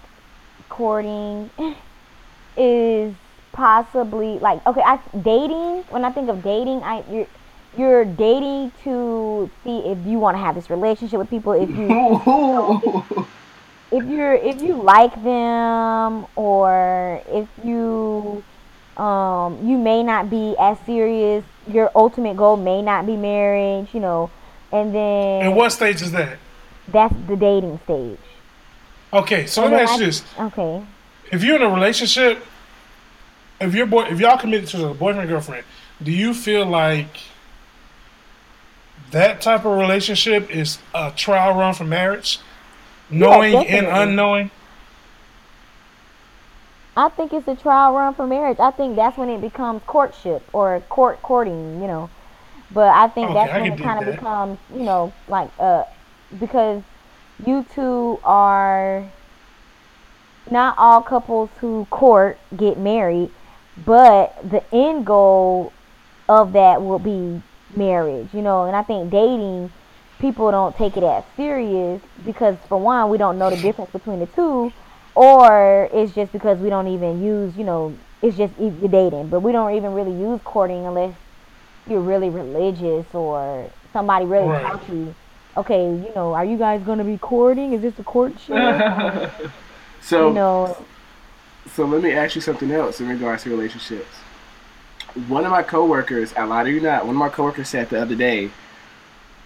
courting 0.69 1.51
is 2.57 3.15
possibly 3.55 4.39
like 4.41 4.65
okay 4.67 4.83
I 4.85 4.99
dating 5.23 5.85
when 5.89 6.05
I 6.05 6.11
think 6.11 6.29
of 6.29 6.43
dating 6.43 6.83
I 6.83 7.05
you're 7.11 7.27
you're 7.79 8.05
dating 8.05 8.73
to 8.83 9.51
see 9.63 9.79
if 9.79 9.99
you 10.07 10.19
want 10.19 10.37
to 10.37 10.41
have 10.41 10.55
this 10.55 10.69
relationship 10.69 11.19
with 11.19 11.31
people 11.31 11.53
if 11.53 11.71
you, 11.71 13.27
if 13.93 14.05
you're 14.05 14.35
if 14.35 14.61
you 14.61 14.75
like 14.75 15.15
them 15.23 16.27
or 16.37 17.23
if 17.29 17.49
you 17.65 18.45
um 18.97 19.67
you 19.67 19.79
may 19.79 20.03
not 20.03 20.31
be 20.31 20.55
as 20.59 20.77
serious 20.85 21.45
your 21.67 21.91
ultimate 21.95 22.37
goal 22.37 22.57
may 22.57 22.83
not 22.83 23.07
be 23.07 23.17
marriage 23.17 23.89
you 23.95 24.01
know 24.01 24.31
and 24.73 24.95
then 24.95 25.47
and 25.47 25.57
what 25.57 25.71
stage 25.71 26.03
is 26.03 26.11
that? 26.13 26.39
That's 26.89 27.15
the 27.29 27.37
dating 27.37 27.81
stage. 27.85 28.19
Okay 29.13 29.47
so 29.47 29.63
let 29.63 29.71
me 29.71 29.77
ask 29.79 30.01
you 30.01 30.07
this. 30.07 30.25
Okay. 30.39 30.83
If 31.31 31.45
you're 31.45 31.57
in 31.57 31.63
a 31.63 31.71
relationship 31.71 32.45
if 33.65 33.75
your 33.75 33.87
boy, 33.87 34.05
if 34.05 34.21
y'all 34.21 34.39
committed 34.39 34.69
to 34.71 34.89
a 34.89 34.95
boyfriend 34.95 35.21
and 35.21 35.29
girlfriend, 35.29 35.65
do 36.03 36.13
you 36.13 36.35
feel 36.35 36.67
like 36.67 37.19
that 39.11 39.41
type 39.41 39.65
of 39.65 39.79
relationship 39.79 40.51
is 40.51 40.79
a 40.95 41.13
trial 41.15 41.57
run 41.59 41.75
for 41.75 41.85
marriage, 41.85 42.41
knowing 43.11 43.53
yeah, 43.53 43.61
and 43.61 43.87
unknowing? 43.87 44.51
I 46.97 47.09
think 47.09 47.33
it's 47.33 47.49
a 47.49 47.57
trial 47.57 47.93
run 47.95 48.15
for 48.15 48.27
marriage. 48.27 48.59
I 48.61 48.71
think 48.71 48.97
that's 48.97 49.17
when 49.17 49.29
it 49.29 49.41
becomes 49.41 49.83
courtship 49.87 50.49
or 50.53 50.81
court 50.89 51.21
courting, 51.23 51.81
you 51.81 51.87
know. 51.87 52.11
But 52.71 52.89
I 52.89 53.09
think 53.09 53.31
okay, 53.31 53.35
that's 53.35 53.53
when 53.53 53.73
it 53.73 53.81
kind 53.81 54.05
of 54.05 54.15
becomes, 54.15 54.59
you 54.75 54.83
know, 54.83 55.13
like 55.29 55.51
uh, 55.59 55.85
because 56.39 56.83
you 57.45 57.65
two 57.75 58.19
are 58.25 59.05
not 60.51 60.77
all 60.79 61.03
couples 61.03 61.51
who 61.61 61.87
court 61.91 62.39
get 62.57 62.79
married 62.79 63.31
but 63.85 64.37
the 64.49 64.63
end 64.75 65.07
goal 65.07 65.73
of 66.29 66.53
that 66.53 66.83
will 66.83 66.99
be 66.99 67.43
marriage, 67.77 68.29
you 68.33 68.43
know. 68.43 68.65
And 68.65 68.77
I 68.77 68.83
think 68.83 69.11
dating, 69.11 69.73
people 70.19 70.51
don't 70.51 70.77
take 70.77 70.97
it 70.97 71.03
as 71.03 71.25
serious 71.37 72.01
because, 72.25 72.57
for 72.69 72.79
one, 72.79 73.11
we 73.11 73.19
don't 73.19 73.39
know 73.39 73.51
the 73.51 73.57
difference 73.57 73.91
between 73.91 74.21
the 74.21 74.27
two, 74.27 74.73
or 75.15 75.89
it's 75.93 76.15
just 76.15 76.33
because 76.33 76.59
we 76.59 76.71
don't 76.71 76.89
even 76.89 77.23
use, 77.23 77.57
you 77.57 77.65
know, 77.65 77.97
it's 78.23 78.37
just 78.37 78.55
you're 78.59 78.89
dating, 78.89 79.29
but 79.29 79.41
we 79.41 79.53
don't 79.53 79.75
even 79.75 79.93
really 79.93 80.13
use 80.13 80.41
courting 80.45 80.87
unless 80.87 81.15
you're 81.87 82.01
really 82.01 82.31
religious 82.31 83.07
or 83.15 83.71
somebody 83.93 84.25
really 84.25 84.49
right. 84.49 84.63
taught 84.63 84.89
you. 84.89 85.15
Okay, 85.57 85.85
you 85.85 86.11
know, 86.17 86.35
are 86.35 86.45
you 86.45 86.57
guys 86.57 86.83
gonna 86.83 87.05
be 87.05 87.19
courting? 87.19 87.75
Is 87.75 87.83
this 87.83 87.99
a 87.99 88.03
courtship? 88.03 89.31
so, 90.01 90.29
you 90.29 90.35
know, 90.35 90.77
so 91.73 91.85
let 91.85 92.03
me 92.03 92.13
ask 92.13 92.35
you 92.35 92.41
something 92.41 92.71
else 92.71 93.01
in 93.01 93.09
regards 93.09 93.45
to 93.45 93.51
relationships. 93.51 94.17
One 95.29 95.45
of 95.45 95.51
my 95.51 95.63
coworkers, 95.63 96.33
I 96.35 96.45
lie 96.45 96.65
to 96.65 96.71
you 96.71 96.81
not, 96.81 97.07
one 97.07 97.15
of 97.15 97.21
my 97.21 97.29
coworkers 97.29 97.69
said 97.69 97.89
the 97.89 98.01
other 98.01 98.17
day, 98.17 98.51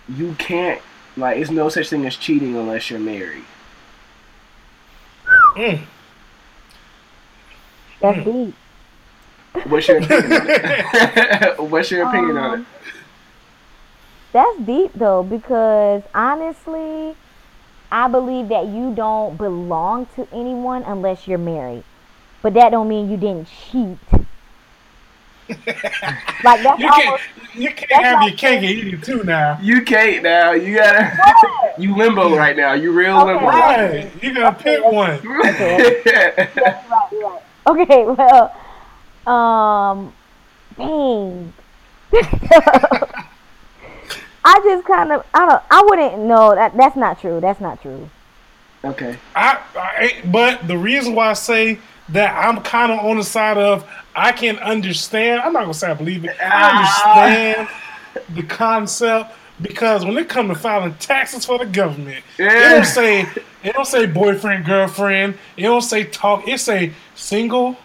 you 0.08 0.34
can't 0.38 0.80
like 1.16 1.36
it's 1.38 1.50
no 1.50 1.68
such 1.68 1.90
thing 1.90 2.06
as 2.06 2.16
cheating 2.16 2.56
unless 2.56 2.90
you're 2.90 3.00
married. 3.00 3.44
Mm. 5.26 5.82
That's 8.00 8.24
deep. 8.24 8.54
What's 9.66 9.88
your 9.88 9.98
opinion 9.98 10.32
on 10.32 10.46
it? 10.48 11.60
What's 11.70 11.90
your 11.90 12.08
opinion 12.08 12.36
um, 12.38 12.44
on 12.44 12.60
it? 12.60 12.66
That's 14.32 14.58
deep 14.60 14.92
though, 14.94 15.22
because 15.22 16.02
honestly, 16.14 17.16
I 17.90 18.08
believe 18.08 18.48
that 18.48 18.66
you 18.66 18.94
don't 18.94 19.36
belong 19.36 20.06
to 20.14 20.28
anyone 20.32 20.82
unless 20.84 21.26
you're 21.26 21.38
married 21.38 21.84
but 22.42 22.54
that 22.54 22.70
don't 22.70 22.88
mean 22.88 23.10
you 23.10 23.16
didn't 23.16 23.48
cheat. 23.48 23.98
like 26.42 26.62
that's 26.62 26.78
you 26.78 26.88
almost, 26.90 27.22
you 27.54 27.70
can't 27.72 27.88
That's 27.88 28.04
have 28.04 28.20
not 28.20 28.26
your 28.28 28.36
cake 28.36 28.58
and 28.58 28.64
eat 28.66 28.94
it 28.94 29.02
too 29.02 29.24
now. 29.24 29.58
You 29.62 29.82
can't 29.82 30.22
now. 30.22 30.52
You 30.52 30.76
gotta. 30.76 31.10
What? 31.18 31.74
you 31.78 31.96
limbo 31.96 32.34
right 32.36 32.56
now. 32.56 32.74
You 32.74 32.92
real 32.92 33.16
Okay. 33.20 33.32
limbo. 33.32 33.46
Right. 33.46 34.22
You 34.22 34.34
gotta 34.34 34.56
pick 34.62 34.84
one. 34.84 35.20
Yeah, 35.24 35.30
right, 35.30 36.06
right. 36.06 37.42
Okay, 37.66 38.04
well, 38.06 38.54
um, 39.26 40.12
dang. 40.76 41.52
I 44.44 44.60
just 44.64 44.86
kind 44.86 45.12
of, 45.12 45.24
I 45.34 45.46
don't, 45.46 45.62
I 45.70 45.82
wouldn't 45.88 46.18
know 46.20 46.54
that. 46.54 46.76
That's 46.76 46.96
not 46.96 47.20
true. 47.20 47.40
That's 47.40 47.60
not 47.60 47.82
true. 47.82 48.08
okay. 48.84 49.18
I, 49.34 49.58
I 49.76 50.12
but 50.24 50.66
the 50.66 50.78
reason 50.78 51.14
why 51.14 51.30
I 51.30 51.32
say 51.34 51.78
that 52.10 52.34
I'm 52.34 52.62
kind 52.62 52.92
of 52.92 53.00
on 53.00 53.16
the 53.16 53.24
side 53.24 53.58
of 53.58 53.88
I 54.14 54.32
can 54.32 54.58
understand. 54.58 55.42
I'm 55.42 55.52
not 55.52 55.62
gonna 55.62 55.74
say 55.74 55.90
I 55.90 55.94
believe 55.94 56.24
it. 56.24 56.36
Ah. 56.40 57.04
I 57.04 57.28
understand 57.28 57.68
the 58.34 58.42
concept 58.42 59.32
because 59.60 60.04
when 60.04 60.16
it 60.18 60.28
comes 60.28 60.50
to 60.50 60.54
filing 60.54 60.94
taxes 60.94 61.44
for 61.44 61.58
the 61.58 61.66
government, 61.66 62.24
it 62.38 62.48
don't 62.48 62.84
say 62.84 63.26
it 63.62 63.74
don't 63.74 63.86
say 63.86 64.06
boyfriend 64.06 64.64
girlfriend. 64.64 65.36
It 65.56 65.62
don't 65.62 65.82
say 65.82 66.04
talk. 66.04 66.46
It 66.48 66.58
say 66.60 66.92
single, 67.14 67.76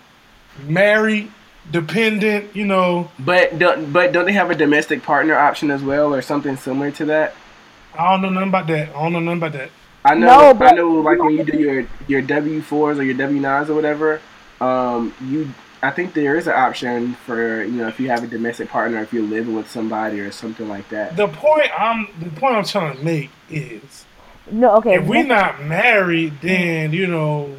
married, 0.68 1.32
dependent. 1.72 2.56
You 2.56 2.66
know, 2.66 3.12
But 3.20 3.60
don't 3.60 3.92
but 3.92 4.12
don't 4.12 4.26
they 4.26 4.34
have 4.34 4.52
a 4.52 4.56
domestic 4.56 5.04
partner 5.04 5.36
option 5.36 5.72
as 5.72 5.84
well, 5.84 6.14
or 6.14 6.22
something 6.22 6.58
similar 6.58 6.92
to 6.92 7.06
that? 7.06 7.36
I 7.98 8.12
don't 8.12 8.22
know 8.22 8.30
nothing 8.30 8.50
about 8.50 8.68
that. 8.68 8.90
I 8.90 9.04
don't 9.04 9.14
know 9.14 9.20
nothing 9.20 9.38
about 9.38 9.54
that. 9.54 9.70
I 10.06 10.16
know. 10.16 10.52
No, 10.54 10.66
I 10.66 10.72
know. 10.74 10.90
Like 10.90 11.20
when 11.20 11.32
you 11.38 11.44
do 11.44 11.58
your 11.58 11.88
your 12.08 12.22
W 12.22 12.62
fours 12.62 13.00
or 13.00 13.04
your 13.04 13.16
W 13.16 13.40
nines 13.40 13.70
or 13.70 13.76
whatever, 13.76 14.22
um, 14.62 15.14
you. 15.26 15.50
I 15.82 15.92
think 15.92 16.14
there 16.14 16.38
is 16.38 16.48
an 16.48 16.54
option 16.54 17.16
for 17.26 17.62
you 17.64 17.72
know 17.74 17.90
if 17.90 18.00
you 18.00 18.08
have 18.08 18.24
a 18.24 18.28
domestic 18.28 18.70
partner, 18.70 19.02
if 19.02 19.12
you're 19.12 19.22
living 19.24 19.54
with 19.54 19.70
somebody 19.70 20.22
or 20.22 20.32
something 20.32 20.70
like 20.70 20.88
that. 20.90 21.18
The 21.18 21.28
point 21.28 21.70
I'm 21.78 22.08
the 22.22 22.30
point 22.30 22.56
I'm 22.56 22.64
trying 22.64 22.96
to 22.98 23.04
make 23.04 23.30
is 23.50 24.06
No, 24.50 24.76
okay. 24.78 24.96
if 24.96 25.06
we're 25.06 25.26
not 25.26 25.62
married, 25.66 26.40
then 26.42 26.94
you 26.94 27.08
know, 27.08 27.58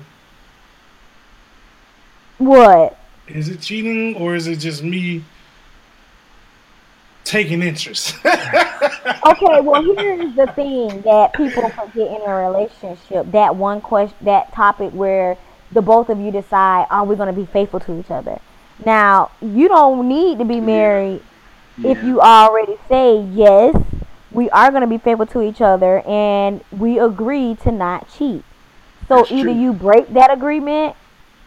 what? 2.39 2.99
is 3.27 3.49
it 3.49 3.61
cheating 3.61 4.15
or 4.17 4.35
is 4.35 4.47
it 4.47 4.57
just 4.57 4.83
me 4.83 5.25
taking 7.25 7.63
interest? 7.63 8.17
Okay, 9.27 9.61
well, 9.63 9.83
here's 9.83 10.35
the 10.37 10.47
thing 10.55 11.01
that 11.03 11.33
people 11.35 11.67
forget 11.71 12.09
in 12.09 12.21
a 12.27 12.35
relationship. 12.35 13.31
That 13.33 13.57
one 13.57 13.81
question, 13.81 14.17
that 14.23 14.53
topic 14.53 14.93
where 14.93 15.39
the 15.73 15.81
both 15.81 16.11
of 16.11 16.21
you 16.21 16.31
decide, 16.31 16.87
are 16.91 17.05
we 17.05 17.17
going 17.17 17.35
to 17.35 17.39
be 17.41 17.47
faithful 17.47 17.81
to 17.81 17.99
each 17.99 18.11
other? 18.11 18.39
Now, 18.85 19.31
you 19.41 19.69
don't 19.69 20.09
need 20.09 20.39
to 20.41 20.45
be 20.45 20.61
married 20.61 21.23
if 21.83 21.99
Yeah. 21.99 22.05
you 22.05 22.21
already 22.21 22.77
say, 22.89 23.21
yes, 23.33 23.75
we 24.31 24.51
are 24.51 24.71
going 24.71 24.83
to 24.83 24.87
be 24.87 24.99
faithful 24.99 25.27
to 25.27 25.41
each 25.43 25.61
other 25.63 26.01
and 26.07 26.63
we 26.71 26.99
agree 26.99 27.55
to 27.63 27.73
not 27.73 28.07
cheat. 28.17 28.45
So 29.09 29.19
That's 29.19 29.33
either 29.33 29.43
true. 29.53 29.53
you 29.61 29.73
break 29.73 30.13
that 30.13 30.31
agreement 30.33 30.97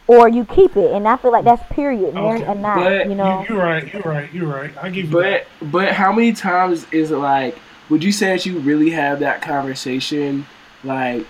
or 0.08 0.28
you 0.30 0.46
keep 0.46 0.76
it. 0.78 0.92
And 0.94 1.08
I 1.08 1.18
feel 1.18 1.32
like 1.32 1.44
that's 1.46 1.64
period, 1.72 2.14
married 2.14 2.44
Okay, 2.44 2.52
or 2.52 2.56
not, 2.56 2.76
but 2.78 3.08
you 3.10 3.16
know. 3.16 3.42
you, 3.42 3.56
you're 3.56 3.64
right. 3.64 3.94
You're 3.94 4.02
right. 4.04 4.34
You're 4.34 4.48
right. 4.48 4.72
I 4.82 4.90
give 4.90 5.12
you 5.12 5.22
that. 5.22 5.48
But 5.60 5.72
but 5.72 5.92
how 5.94 6.12
many 6.12 6.34
times 6.34 6.86
is 6.92 7.12
it 7.12 7.18
like? 7.18 7.58
Would 7.90 8.04
you 8.04 8.12
say 8.12 8.28
that 8.28 8.46
you 8.46 8.60
really 8.60 8.90
have 8.90 9.20
that 9.22 9.42
conversation? 9.42 10.46
Like, 10.84 11.26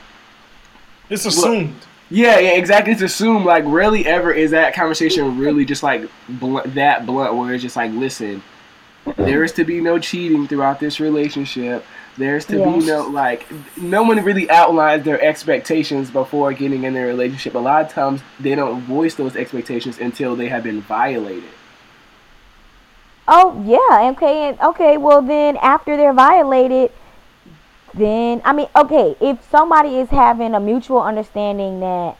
It's 1.09 1.25
assumed. 1.25 1.75
yeah, 2.09 2.39
yeah, 2.39 2.51
exactly. 2.53 2.93
It's 2.93 3.01
assumed. 3.03 3.45
Like, 3.45 3.63
rarely 3.67 4.05
ever 4.07 4.31
is 4.31 4.51
that 4.51 4.73
conversation 4.73 5.37
really 5.37 5.65
just 5.65 5.83
like 5.83 6.09
blunt, 6.27 6.73
that 6.73 7.05
blunt, 7.05 7.35
where 7.35 7.53
it's 7.53 7.61
just 7.61 7.75
like, 7.75 7.91
listen, 7.91 8.41
there 9.17 9.43
is 9.43 9.51
to 9.53 9.63
be 9.65 9.79
no 9.81 9.99
cheating 9.99 10.47
throughout 10.47 10.79
this 10.79 10.99
relationship. 10.99 11.85
There's 12.17 12.45
to 12.45 12.57
Yeah. 12.57 12.71
be 12.71 12.85
no 12.85 13.07
like, 13.07 13.45
no 13.77 14.01
one 14.03 14.23
really 14.23 14.49
outlines 14.49 15.03
their 15.03 15.21
expectations 15.21 16.09
before 16.09 16.51
getting 16.53 16.83
in 16.83 16.93
their 16.93 17.05
relationship. 17.07 17.53
A 17.53 17.59
lot 17.59 17.85
of 17.85 17.91
times 17.91 18.21
they 18.39 18.55
don't 18.55 18.81
voice 18.81 19.15
those 19.15 19.35
expectations 19.35 19.99
until 19.99 20.35
they 20.35 20.47
have 20.49 20.63
been 20.63 20.81
violated. 20.81 21.49
Oh 23.27 23.61
yeah, 23.65 24.09
okay, 24.11 24.49
and 24.49 24.59
okay. 24.61 24.97
Well, 24.97 25.21
then 25.21 25.57
after 25.57 25.97
they're 25.97 26.13
violated, 26.13 26.91
then 27.93 28.41
I 28.45 28.53
mean, 28.53 28.67
okay, 28.75 29.15
if 29.19 29.47
somebody 29.49 29.97
is 29.97 30.09
having 30.09 30.55
a 30.55 30.59
mutual 30.59 31.01
understanding 31.01 31.81
that 31.81 32.17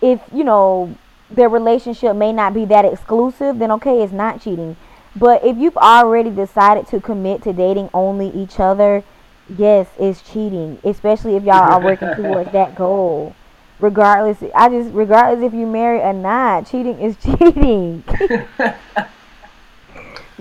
if 0.00 0.20
you 0.32 0.44
know 0.44 0.94
their 1.30 1.48
relationship 1.48 2.14
may 2.16 2.32
not 2.32 2.52
be 2.52 2.64
that 2.66 2.84
exclusive, 2.84 3.58
then 3.58 3.70
okay, 3.72 4.02
it's 4.02 4.12
not 4.12 4.40
cheating. 4.42 4.76
But 5.14 5.44
if 5.44 5.58
you've 5.58 5.76
already 5.76 6.30
decided 6.30 6.86
to 6.88 7.00
commit 7.00 7.42
to 7.42 7.52
dating 7.52 7.90
only 7.92 8.30
each 8.30 8.58
other, 8.58 9.04
yes, 9.58 9.88
it's 9.98 10.22
cheating. 10.22 10.78
Especially 10.84 11.36
if 11.36 11.42
y'all 11.44 11.70
are 11.72 11.80
working 11.82 12.14
towards 12.14 12.50
that 12.52 12.74
goal. 12.76 13.34
Regardless, 13.78 14.38
I 14.54 14.68
just 14.68 14.94
regardless 14.94 15.44
if 15.44 15.52
you 15.52 15.66
marry 15.66 16.00
or 16.00 16.12
not, 16.12 16.70
cheating 16.70 16.98
is 17.00 17.16
cheating. 17.22 18.04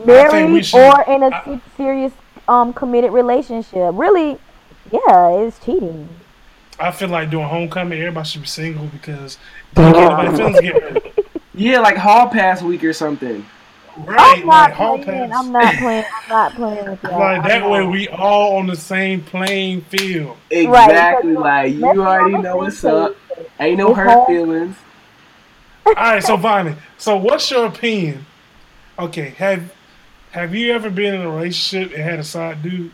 married 0.05 0.65
should- 0.65 0.79
or 0.79 1.01
in 1.13 1.23
a 1.23 1.29
I- 1.35 1.61
serious 1.77 2.13
um 2.47 2.73
committed 2.73 3.11
relationship. 3.11 3.91
Really, 3.93 4.37
yeah, 4.91 5.29
it's 5.39 5.63
cheating. 5.63 6.07
I 6.79 6.91
feel 6.91 7.09
like 7.09 7.29
doing 7.29 7.45
homecoming, 7.47 7.99
everybody 7.99 8.27
should 8.27 8.41
be 8.41 8.47
single 8.47 8.85
because 8.87 9.37
you 9.77 9.83
get 9.83 10.11
my 10.13 10.35
feelings 10.35 10.59
get 10.61 10.81
hurt. 10.81 11.19
Yeah, 11.53 11.79
like 11.79 11.97
hall 11.97 12.27
pass 12.29 12.61
week 12.61 12.83
or 12.83 12.93
something. 12.93 13.45
Right, 13.97 14.39
I'm 14.39 14.47
like 14.47 14.69
not 14.69 14.71
hall 14.73 14.97
playing. 14.99 15.29
pass. 15.29 15.45
I'm 15.45 15.51
not 15.51 15.75
playing. 15.75 16.05
I'm 16.23 16.29
not 16.29 16.53
playing 16.55 16.89
with 16.91 17.03
y'all. 17.11 17.19
Like 17.19 17.43
that 17.43 17.69
way, 17.69 17.85
we 17.85 18.07
all 18.09 18.57
on 18.57 18.67
the 18.67 18.75
same 18.75 19.21
playing 19.21 19.81
field. 19.81 20.37
Exactly. 20.49 21.31
because 21.31 21.43
like 21.43 21.73
you 21.73 21.85
already 21.85 22.37
know 22.37 22.57
what's 22.57 22.83
up. 22.85 23.15
page. 23.35 23.45
Ain't 23.59 23.77
no 23.77 23.93
hurt 23.93 24.27
feelings. 24.27 24.75
All 25.85 25.93
right, 25.93 26.23
so 26.23 26.37
Vonnie, 26.37 26.75
so 26.97 27.17
what's 27.17 27.49
your 27.51 27.65
opinion? 27.65 28.25
Okay, 28.97 29.31
have 29.31 29.73
have 30.31 30.55
you 30.55 30.71
ever 30.73 30.89
been 30.89 31.13
in 31.15 31.21
a 31.21 31.29
relationship 31.29 31.91
and 31.93 32.01
had 32.03 32.19
a 32.19 32.23
side 32.23 32.61
dude? 32.63 32.91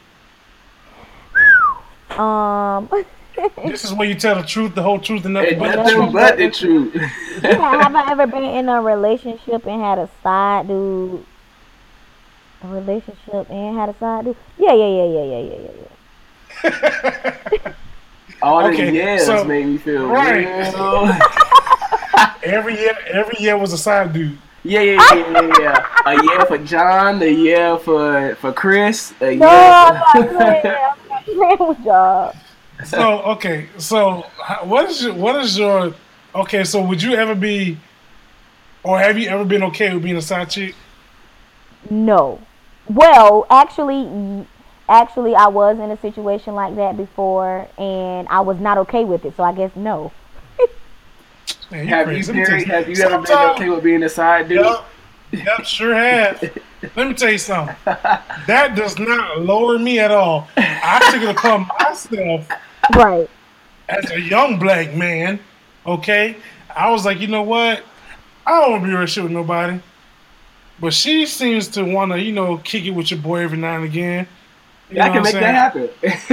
Um, 2.18 2.90
This 3.66 3.84
is 3.84 3.94
where 3.94 4.08
you 4.08 4.16
tell 4.16 4.36
the 4.36 4.44
truth, 4.44 4.74
the 4.76 4.82
whole 4.84 5.00
truth, 5.00 5.26
and 5.26 5.34
nothing 5.36 5.60
but 5.60 5.72
the 5.72 5.78
nothing 5.78 5.96
truth. 5.96 6.14
but 6.14 6.38
the 6.38 6.50
truth. 6.52 6.96
yeah, 7.44 7.82
have 7.84 7.96
I 7.96 8.12
ever 8.12 8.28
been 8.28 8.44
in 8.44 8.68
a 8.70 8.82
relationship 8.82 9.66
and 9.68 9.82
had 9.82 10.00
a 10.00 10.10
side 10.24 10.68
dude? 10.68 11.24
A 12.64 12.68
relationship 12.68 13.50
and 13.50 13.78
had 13.78 13.90
a 13.90 13.98
side 13.98 14.26
dude? 14.26 14.36
Yeah, 14.58 14.74
yeah, 14.74 14.88
yeah, 14.88 15.06
yeah, 15.06 15.24
yeah, 15.24 15.40
yeah, 15.40 15.60
yeah, 16.64 16.72
yeah. 17.64 17.74
All 18.42 18.62
the 18.64 18.70
Okay, 18.70 18.92
yes 18.94 19.26
so- 19.26 19.44
made 19.46 19.66
me 19.66 19.78
feel 19.78 20.08
Right. 20.08 20.46
real. 20.74 21.12
Every 22.44 22.80
year, 22.80 22.98
every 23.12 23.36
year 23.40 23.58
was 23.58 23.74
a 23.74 23.78
side 23.78 24.14
dude. 24.14 24.38
Yeah, 24.64 24.82
yeah, 24.82 25.02
yeah, 25.14 25.32
yeah, 25.32 25.54
yeah. 25.60 25.86
A 26.06 26.14
year 26.24 26.46
for 26.46 26.58
John, 26.58 27.22
a 27.22 27.26
year 27.30 27.78
for 27.78 28.36
for 28.36 28.52
Chris, 28.54 29.14
a 29.22 29.32
year. 29.32 29.40
No, 29.40 29.48
I'm 29.48 29.94
not 29.96 30.30
playing. 30.38 30.66
I'm 30.66 31.10
not 31.10 31.26
playing 31.26 31.68
with 31.70 31.80
y'all. 31.86 32.34
So 32.86 33.22
okay, 33.24 33.68
so 33.78 34.26
what 34.64 34.90
is 34.90 35.04
your 35.04 35.14
what 35.14 35.36
is 35.38 35.58
your 35.58 35.94
okay? 36.36 36.64
So 36.64 36.84
would 36.84 37.02
you 37.02 37.16
ever 37.16 37.34
be, 37.34 37.78
or 38.84 39.00
have 39.00 39.18
you 39.18 39.30
ever 39.30 39.44
been 39.46 39.64
okay 39.64 39.94
with 39.94 40.04
being 40.04 40.18
a 40.18 40.22
side 40.22 40.50
chick? 40.50 40.76
No. 41.90 42.40
Well, 42.88 43.48
actually, 43.50 44.46
actually, 44.88 45.36
I 45.36 45.48
was 45.48 45.80
in 45.80 45.90
a 45.92 45.98
situation 45.98 46.54
like 46.54 46.76
that 46.76 46.98
before, 46.98 47.68
and 47.78 48.28
I 48.30 48.42
was 48.42 48.60
not 48.60 48.78
okay 48.80 49.04
with 49.04 49.26
it. 49.26 49.36
So 49.36 49.44
I 49.44 49.54
guess 49.54 49.76
no. 49.76 50.12
Man, 51.72 51.88
Have 51.88 52.08
you, 52.08 52.24
crazy. 52.24 52.34
Let 52.34 52.38
me 52.40 52.46
tell 52.46 52.48
Perry, 52.48 52.64
you 52.64 52.72
have 52.72 52.90
you 52.90 53.04
ever 53.04 53.22
been 53.24 53.50
okay 53.56 53.70
with 53.70 53.84
being 53.84 54.04
a 54.04 54.10
side 54.10 54.48
dude? 54.48 54.60
Yep, 54.60 54.86
yep, 55.32 55.66
sure 55.66 55.94
have. 55.94 56.58
Let 56.96 57.08
me 57.08 57.14
tell 57.14 57.32
you 57.32 57.38
something. 57.38 57.76
That 57.86 58.74
does 58.76 59.00
not 59.00 59.42
lower 59.42 59.80
me 59.80 60.00
at 60.00 60.12
all. 60.12 60.48
I 60.58 61.10
took 61.12 61.22
it 61.24 61.30
upon 61.36 61.68
myself 61.80 62.48
Right. 62.96 63.30
as 63.90 64.12
a 64.12 64.20
young 64.22 64.60
black 64.60 64.94
man. 64.94 65.40
Okay, 65.86 66.36
I 66.76 66.90
was 66.92 67.06
like, 67.06 67.20
you 67.20 67.28
know 67.28 67.42
what? 67.44 67.84
I 68.46 68.62
don't 68.62 68.72
want 68.72 68.82
to 68.84 68.86
be 68.86 68.90
in 68.90 68.96
a 68.96 68.98
relationship 69.00 69.24
with 69.24 69.32
nobody. 69.34 69.80
But 70.80 70.94
she 70.94 71.26
seems 71.26 71.68
to 71.70 71.84
want 71.84 72.12
to, 72.12 72.22
you 72.22 72.32
know, 72.32 72.58
kick 72.58 72.86
it 72.86 72.92
with 72.92 73.10
your 73.10 73.20
boy 73.20 73.38
every 73.42 73.58
now 73.58 73.78
and 73.78 73.86
again. 73.86 74.28
You 74.92 75.02
I 75.02 75.08
know 75.08 75.14
can 75.14 75.22
what 75.24 75.34
make 75.34 75.36
I'm 75.36 75.42
that 75.42 75.74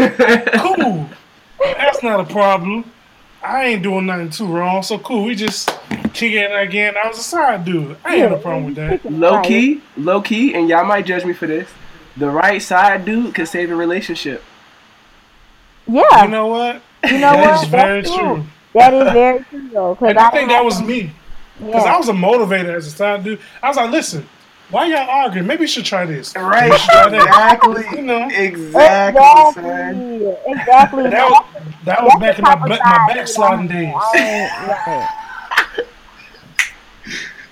happen. 0.01 0.61
cool. 0.61 1.09
That's 1.59 2.03
not 2.03 2.21
a 2.21 2.25
problem. 2.25 2.85
I 3.45 3.67
ain't 3.67 3.83
doing 3.83 4.07
nothing 4.07 4.31
too 4.31 4.47
wrong, 4.47 4.83
so 4.83 4.99
cool. 4.99 5.25
We 5.25 5.35
just 5.35 5.69
kick 6.15 6.33
it 6.33 6.51
again. 6.51 6.95
I 6.97 7.07
was 7.09 7.19
a 7.19 7.23
side 7.23 7.65
dude. 7.65 7.97
I 8.05 8.13
ain't 8.15 8.23
had 8.23 8.31
no 8.31 8.39
problem 8.39 8.65
with 8.65 8.75
that. 8.77 9.05
Low 9.13 9.43
key, 9.43 9.83
low 9.99 10.23
key, 10.23 10.55
and 10.55 10.69
y'all 10.69 10.85
might 10.87 11.05
judge 11.05 11.25
me 11.27 11.35
for 11.35 11.47
this. 11.47 11.69
The 12.17 12.31
right 12.31 12.63
side 12.63 13.05
dude 13.05 13.35
could 13.35 13.47
save 13.49 13.71
a 13.71 13.77
relationship. 13.77 14.43
Yeah. 15.87 16.25
You 16.25 16.31
know 16.31 16.47
what? 16.47 16.81
You 17.05 17.19
know 17.19 17.33
That 17.33 17.51
what? 17.57 17.63
is 17.65 17.69
very 17.69 18.01
That's 18.03 18.15
true. 18.15 18.45
That 18.73 18.95
is 18.95 19.13
very 19.13 19.45
true, 19.45 19.69
though. 19.73 19.95
'cause 19.95 20.09
And 20.09 20.19
I 20.19 20.29
I 20.29 20.31
think 20.31 20.49
that 20.49 20.65
was 20.65 20.81
me. 20.81 21.11
Because 21.59 21.85
Yeah. 21.85 21.95
I 21.95 21.97
was 21.99 22.09
a 22.09 22.13
motivator 22.13 22.75
as 22.75 22.87
a 22.87 22.91
side 22.91 23.23
dude. 23.25 23.39
I 23.63 23.69
was 23.69 23.77
like, 23.77 23.91
listen, 23.91 24.27
Why 24.71 24.87
y'all 24.87 25.09
arguing? 25.09 25.47
Maybe 25.47 25.63
you 25.63 25.69
should 25.69 25.85
try 25.85 26.05
this. 26.07 26.35
Right, 26.35 26.73
try 26.81 27.09
that. 27.11 27.23
exactly, 27.27 27.85
You 27.99 28.03
know. 28.05 28.29
exactly, 28.29 29.63
son. 29.63 30.11
Exactly. 30.13 30.53
Exactly. 30.53 31.11
That 31.11 31.31
was, 31.31 31.45
that 31.85 32.03
was 32.03 32.13
back 32.21 32.39
in 32.39 32.45
my 32.45 32.55
type 32.55 32.63
of 32.63 32.69
ba- 32.69 32.77
side, 32.77 33.07
my 33.09 33.15
backsliding 33.15 33.69
days. 33.69 33.95
I 33.95 34.19
ain't- 34.19 34.69
right. 34.69 35.09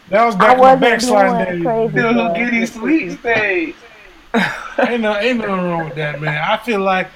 That 0.08 0.26
was 0.26 0.34
I 0.34 0.38
back 0.38 0.52
in 0.52 0.58
my 0.58 0.62
wasn't 0.62 0.80
backsliding 0.80 1.54
days. 1.56 1.64
crazy 1.64 1.94
Dude, 1.94 2.12
stuff. 2.14 2.36
get 2.36 2.50
these 2.50 2.74
sweet 2.74 3.18
stage. 3.18 3.74
ain't, 4.78 5.00
no, 5.02 5.16
ain't 5.18 5.38
nothing 5.38 5.54
wrong 5.54 5.84
with 5.86 5.94
that, 5.96 6.20
man. 6.20 6.38
I 6.42 6.56
feel 6.58 6.80
like 6.80 7.08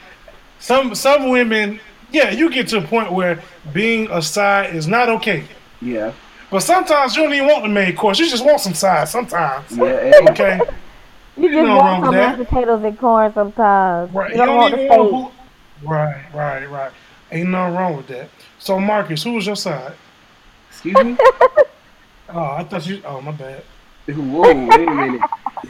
some 0.59 0.94
some 0.94 1.30
women, 1.30 1.80
yeah, 2.11 2.30
you 2.30 2.51
get 2.51 2.68
to 2.68 2.78
a 2.78 2.82
point 2.82 3.12
where 3.12 3.42
being 3.72 4.09
a 4.11 4.20
side 4.22 4.74
is 4.74 4.86
not 4.86 5.09
okay. 5.09 5.44
Yeah, 5.82 6.12
But 6.51 6.61
sometimes 6.61 7.16
you 7.16 7.24
don't 7.24 7.34
even 7.34 7.49
want 7.49 7.62
the 7.64 7.68
main 7.68 7.94
course. 7.97 8.18
You 8.18 8.28
just 8.28 8.44
want 8.44 8.61
some 8.61 8.74
sides 8.74 9.11
sometimes. 9.11 9.76
yeah, 9.76 9.84
hey. 10.01 10.12
Okay? 10.30 10.61
You 11.36 11.51
just 11.51 11.66
no 11.66 11.76
want 11.76 12.05
some 12.05 12.14
with 12.14 12.18
mashed 12.20 12.49
potatoes 12.49 12.84
and 12.84 12.99
corn 12.99 13.32
sometimes. 13.34 14.12
Right. 14.12 14.30
You 14.30 14.36
don't, 14.38 14.57
want 14.57 14.74
the 14.74 14.80
even 14.84 14.92
steak. 14.92 15.12
want 15.12 15.32
who- 15.82 15.88
Right, 15.88 16.24
right, 16.34 16.70
right. 16.70 16.92
Ain't 17.32 17.51
nothing 17.51 17.74
wrong 17.76 17.97
with 17.97 18.07
that. 18.09 18.30
So, 18.59 18.78
Marcus, 18.80 19.22
who 19.22 19.32
was 19.32 19.47
your 19.47 19.57
side? 19.57 19.92
Excuse 20.70 20.97
me. 21.05 21.16
Oh, 22.28 22.40
I 22.57 22.64
thought 22.64 22.84
you. 22.86 23.01
Oh, 23.05 23.20
my 23.20 23.30
bad. 23.30 23.62
Whoa, 24.09 24.40
wait 24.42 24.88
a 24.88 24.94
minute. 24.94 25.20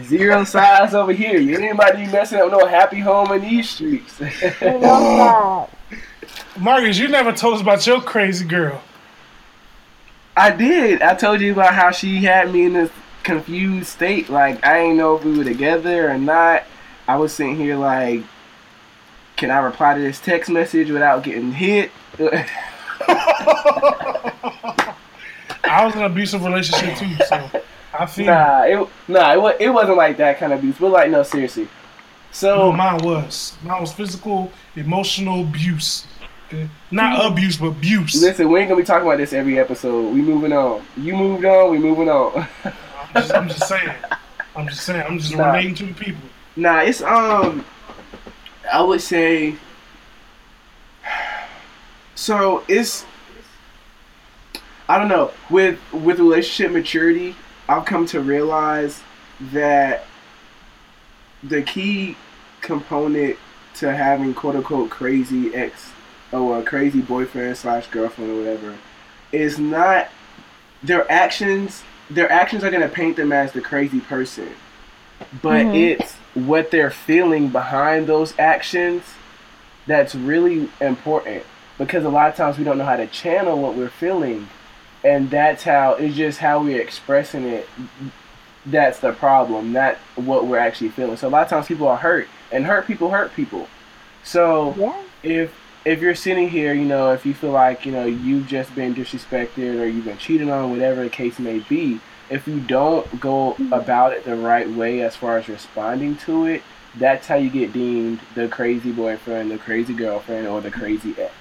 Zero 0.04 0.42
size 0.44 0.94
over 0.94 1.12
here. 1.12 1.38
You 1.38 1.58
ain't 1.58 1.72
about 1.72 1.90
to 1.90 1.98
be 1.98 2.06
messing 2.06 2.40
up 2.40 2.50
no 2.50 2.66
happy 2.66 2.98
home 2.98 3.30
in 3.32 3.42
these 3.42 3.68
streets. 3.68 4.18
You 4.62 4.78
know, 4.78 5.68
Marcus, 6.58 6.96
you 6.98 7.08
never 7.08 7.32
told 7.32 7.56
us 7.56 7.60
about 7.60 7.86
your 7.86 8.00
crazy 8.00 8.46
girl. 8.46 8.80
I 10.36 10.50
did. 10.50 11.00
I 11.00 11.14
told 11.14 11.40
you 11.40 11.52
about 11.52 11.74
how 11.74 11.90
she 11.90 12.22
had 12.22 12.52
me 12.52 12.66
in 12.66 12.74
this 12.74 12.90
confused 13.22 13.88
state. 13.88 14.28
Like 14.28 14.64
I 14.64 14.80
didn't 14.82 14.98
know 14.98 15.16
if 15.16 15.24
we 15.24 15.36
were 15.36 15.44
together 15.44 16.10
or 16.10 16.18
not. 16.18 16.64
I 17.08 17.16
was 17.16 17.32
sitting 17.34 17.56
here 17.56 17.76
like, 17.76 18.22
can 19.36 19.50
I 19.50 19.58
reply 19.58 19.94
to 19.94 20.00
this 20.00 20.20
text 20.20 20.50
message 20.50 20.90
without 20.90 21.22
getting 21.24 21.52
hit? 21.52 21.90
I 25.68 25.84
was 25.84 25.94
in 25.94 26.00
an 26.00 26.06
abusive 26.06 26.44
relationship 26.44 26.96
too, 26.96 27.14
so 27.26 27.50
I 27.98 28.06
feel. 28.06 28.26
nah, 28.26 28.62
it 28.64 28.88
nah, 29.08 29.48
it, 29.48 29.56
it 29.60 29.70
wasn't 29.70 29.96
like 29.96 30.16
that 30.18 30.38
kind 30.38 30.52
of 30.52 30.58
abuse. 30.60 30.76
But 30.78 30.90
like, 30.90 31.10
no, 31.10 31.22
seriously. 31.22 31.68
So 32.30 32.56
No, 32.56 32.72
mine 32.72 32.98
was. 33.02 33.56
Mine 33.62 33.80
was 33.80 33.92
physical, 33.92 34.52
emotional 34.74 35.40
abuse. 35.42 36.06
Not 36.90 37.24
abuse, 37.30 37.56
but 37.56 37.68
abuse. 37.68 38.20
listen, 38.22 38.50
we 38.50 38.60
ain't 38.60 38.68
gonna 38.68 38.80
be 38.80 38.86
talking 38.86 39.06
about 39.06 39.18
this 39.18 39.32
every 39.32 39.58
episode. 39.58 40.12
We 40.14 40.20
moving 40.22 40.52
on. 40.52 40.82
You 40.96 41.14
moved 41.16 41.44
on. 41.44 41.70
We 41.70 41.78
moving 41.78 42.08
on. 42.08 42.46
I'm 42.64 42.72
just, 43.22 43.34
I'm 43.34 43.48
just 43.48 43.68
saying. 43.68 43.94
I'm 44.54 44.68
just 44.68 44.82
saying. 44.82 45.04
I'm 45.06 45.18
just 45.18 45.34
Nah. 45.34 45.50
relating 45.52 45.74
to 45.76 45.86
the 45.86 45.94
people. 45.94 46.22
Nah, 46.56 46.80
it's 46.82 47.02
um, 47.02 47.64
I 48.72 48.82
would 48.82 49.00
say. 49.00 49.56
So 52.14 52.64
it's, 52.68 53.04
I 54.88 54.98
don't 54.98 55.08
know. 55.08 55.32
With 55.50 55.78
with 55.92 56.18
relationship 56.18 56.72
maturity, 56.72 57.34
I've 57.68 57.84
come 57.84 58.06
to 58.06 58.20
realize 58.20 59.02
that 59.52 60.04
the 61.42 61.62
key 61.62 62.16
component 62.62 63.36
to 63.74 63.94
having 63.94 64.32
quote 64.32 64.56
unquote 64.56 64.88
crazy 64.90 65.54
ex 65.54 65.90
or 66.32 66.58
a 66.58 66.62
crazy 66.62 67.00
boyfriend 67.00 67.56
slash 67.56 67.86
girlfriend 67.88 68.30
or 68.30 68.38
whatever 68.38 68.76
is 69.32 69.58
not 69.58 70.08
their 70.82 71.10
actions. 71.10 71.82
Their 72.10 72.30
actions 72.30 72.62
are 72.64 72.70
gonna 72.70 72.88
paint 72.88 73.16
them 73.16 73.32
as 73.32 73.52
the 73.52 73.60
crazy 73.60 74.00
person 74.00 74.50
but 75.42 75.64
Mhm. 75.64 75.92
it's 75.92 76.12
what 76.34 76.70
they're 76.70 76.90
feeling 76.90 77.48
behind 77.48 78.06
those 78.06 78.34
actions 78.38 79.02
that's 79.86 80.14
really 80.14 80.68
important 80.80 81.42
because 81.78 82.04
a 82.04 82.08
lot 82.08 82.28
of 82.28 82.36
times 82.36 82.58
we 82.58 82.64
don't 82.64 82.76
know 82.78 82.84
how 82.84 82.96
to 82.96 83.06
channel 83.06 83.58
what 83.60 83.74
we're 83.74 83.88
feeling 83.88 84.48
and 85.04 85.30
that's 85.30 85.64
how 85.64 85.92
it's 85.92 86.14
just 86.16 86.38
how 86.38 86.58
we're 86.62 86.80
expressing 86.80 87.44
it 87.44 87.68
that's 88.66 88.98
the 89.00 89.12
problem 89.12 89.72
not 89.72 89.96
what 90.16 90.46
we're 90.46 90.58
actually 90.58 90.90
feeling 90.90 91.16
so 91.16 91.28
a 91.28 91.30
lot 91.30 91.42
of 91.44 91.48
times 91.48 91.66
people 91.66 91.88
are 91.88 91.96
hurt 91.96 92.28
and 92.52 92.66
hurt 92.66 92.86
people 92.86 93.10
hurt 93.10 93.34
people 93.34 93.68
so 94.22 94.74
yeah. 94.76 94.92
if 95.22 95.54
if 95.86 96.00
you're 96.00 96.16
sitting 96.16 96.48
here, 96.48 96.74
you 96.74 96.84
know, 96.84 97.12
if 97.12 97.24
you 97.24 97.32
feel 97.32 97.52
like 97.52 97.86
you 97.86 97.92
know 97.92 98.04
you've 98.04 98.48
just 98.48 98.74
been 98.74 98.94
disrespected 98.94 99.80
or 99.80 99.86
you've 99.86 100.04
been 100.04 100.18
cheated 100.18 100.50
on, 100.50 100.70
whatever 100.70 101.04
the 101.04 101.08
case 101.08 101.38
may 101.38 101.60
be, 101.60 102.00
if 102.28 102.46
you 102.48 102.58
don't 102.60 103.20
go 103.20 103.52
mm-hmm. 103.52 103.72
about 103.72 104.12
it 104.12 104.24
the 104.24 104.34
right 104.34 104.68
way 104.68 105.00
as 105.02 105.14
far 105.14 105.38
as 105.38 105.48
responding 105.48 106.16
to 106.18 106.46
it, 106.46 106.62
that's 106.96 107.28
how 107.28 107.36
you 107.36 107.48
get 107.48 107.72
deemed 107.72 108.20
the 108.34 108.48
crazy 108.48 108.90
boyfriend, 108.90 109.50
the 109.50 109.58
crazy 109.58 109.94
girlfriend, 109.94 110.48
or 110.48 110.60
the 110.60 110.72
crazy 110.72 111.14
ex. 111.18 111.32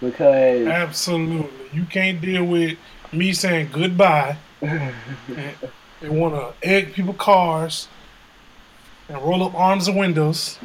Because 0.00 0.66
Absolutely. 0.66 1.50
You 1.72 1.84
can't 1.84 2.20
deal 2.20 2.44
with 2.44 2.76
me 3.10 3.32
saying 3.32 3.70
goodbye 3.72 4.36
and, 4.60 4.94
and 6.02 6.20
want 6.20 6.34
to 6.34 6.68
egg 6.68 6.92
people 6.92 7.14
cars 7.14 7.88
and 9.08 9.16
roll 9.22 9.42
up 9.42 9.54
arms 9.54 9.88
and 9.88 9.98
windows. 9.98 10.58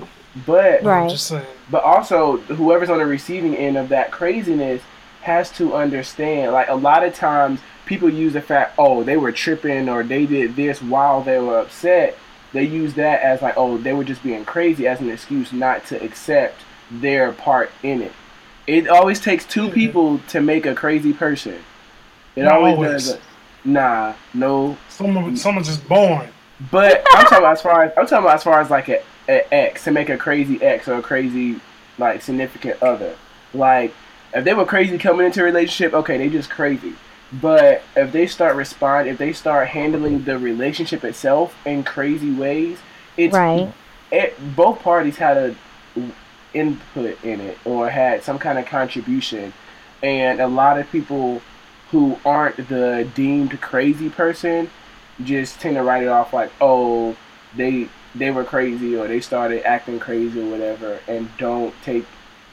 But 0.46 0.84
Right. 0.84 1.10
Just 1.10 1.28
saying. 1.28 1.46
but 1.70 1.84
also 1.84 2.38
whoever's 2.38 2.90
on 2.90 2.98
the 3.00 3.06
receiving 3.06 3.56
end 3.56 3.78
of 3.78 3.90
that 3.90 4.12
craziness 4.12 4.82
has 5.22 5.50
to 5.52 5.74
understand 5.76 6.52
like 6.52 6.68
a 6.70 6.76
lot 6.76 7.04
of 7.04 7.14
times 7.16 7.60
people 7.86 8.10
use 8.10 8.34
the 8.34 8.42
fact 8.42 8.74
oh 8.78 9.04
they 9.04 9.16
were 9.18 9.32
tripping 9.32 9.88
or 9.90 10.04
they 10.04 10.26
did 10.26 10.56
this 10.56 10.82
while 10.82 11.22
they 11.22 11.40
were 11.40 11.60
upset 11.60 12.18
they 12.52 12.64
use 12.64 12.94
that 12.96 13.22
as 13.22 13.42
like 13.42 13.54
oh 13.56 13.78
they 13.78 13.94
were 13.94 14.04
just 14.04 14.22
being 14.24 14.44
crazy 14.44 14.88
as 14.88 15.00
an 15.00 15.10
excuse 15.10 15.54
not 15.54 15.86
to 15.86 16.02
accept 16.04 16.56
their 16.92 17.32
part 17.32 17.72
in 17.84 18.02
it 18.02 18.12
it 18.68 18.88
always 18.88 19.20
takes 19.20 19.46
two 19.46 19.68
Mhm. 19.68 19.74
people 19.74 20.20
to 20.30 20.42
make 20.42 20.66
a 20.66 20.74
crazy 20.76 21.14
person 21.14 21.60
it 22.36 22.44
Not 22.44 22.54
always, 22.54 22.74
always. 22.76 23.08
does 23.12 23.20
nah 23.64 24.14
no 24.34 24.76
Someone, 24.90 25.38
someone's 25.38 25.68
just 25.68 25.88
born. 25.88 26.28
but 26.72 27.02
I'm 27.14 27.24
talking 27.26 27.38
about 27.38 27.54
as 27.54 27.62
far 27.62 27.84
as 27.84 27.92
I'm 27.98 28.06
talking 28.08 28.26
about 28.26 28.36
as 28.36 28.44
far 28.44 28.60
as 28.60 28.70
like 28.70 28.90
a, 28.90 29.02
a 29.28 29.54
ex 29.54 29.84
to 29.86 29.92
make 29.92 30.10
a 30.10 30.18
crazy 30.18 30.62
ex 30.62 30.88
or 30.88 30.96
a 30.96 31.02
crazy 31.02 31.60
like 31.98 32.22
significant 32.22 32.82
other. 32.82 33.16
Like 33.54 33.94
if 34.34 34.44
they 34.44 34.54
were 34.54 34.66
crazy 34.66 34.98
coming 34.98 35.26
into 35.26 35.42
a 35.42 35.44
relationship, 35.44 35.94
okay, 35.94 36.18
they 36.18 36.30
just 36.30 36.50
crazy. 36.50 36.94
But 37.32 37.82
if 37.96 38.12
they 38.12 38.28
start 38.28 38.56
respond, 38.56 39.08
if 39.08 39.18
they 39.18 39.34
start 39.34 39.70
handling 39.70 40.24
the 40.24 40.38
relationship 40.38 41.04
itself 41.04 41.56
in 41.66 41.84
crazy 41.84 42.32
ways, 42.32 42.78
it's 43.18 43.34
Right. 43.34 43.72
it, 44.12 44.56
both 44.56 44.80
parties 44.82 45.18
had 45.18 45.38
a 45.38 45.56
input 46.54 47.24
in 47.24 47.42
it 47.42 47.58
or 47.66 47.90
had 47.90 48.24
some 48.24 48.38
kind 48.38 48.60
of 48.60 48.66
contribution, 48.66 49.54
and 50.04 50.40
a 50.40 50.48
lot 50.48 50.78
of 50.78 50.92
people 50.92 51.42
who 51.92 52.18
aren't 52.26 52.70
the 52.70 53.08
deemed 53.16 53.60
crazy 53.62 54.10
person 54.10 54.70
just 55.24 55.60
tend 55.60 55.76
to 55.76 55.84
write 55.84 56.04
it 56.04 56.10
off 56.10 56.34
like, 56.34 56.52
oh, 56.62 57.16
they 57.56 57.88
they 58.16 58.32
were 58.32 58.44
crazy 58.44 58.96
or 58.96 59.08
they 59.08 59.20
started 59.22 59.66
acting 59.66 60.00
crazy 60.00 60.42
or 60.42 60.50
whatever, 60.52 61.00
and 61.08 61.30
don't 61.38 61.74
take 61.84 62.06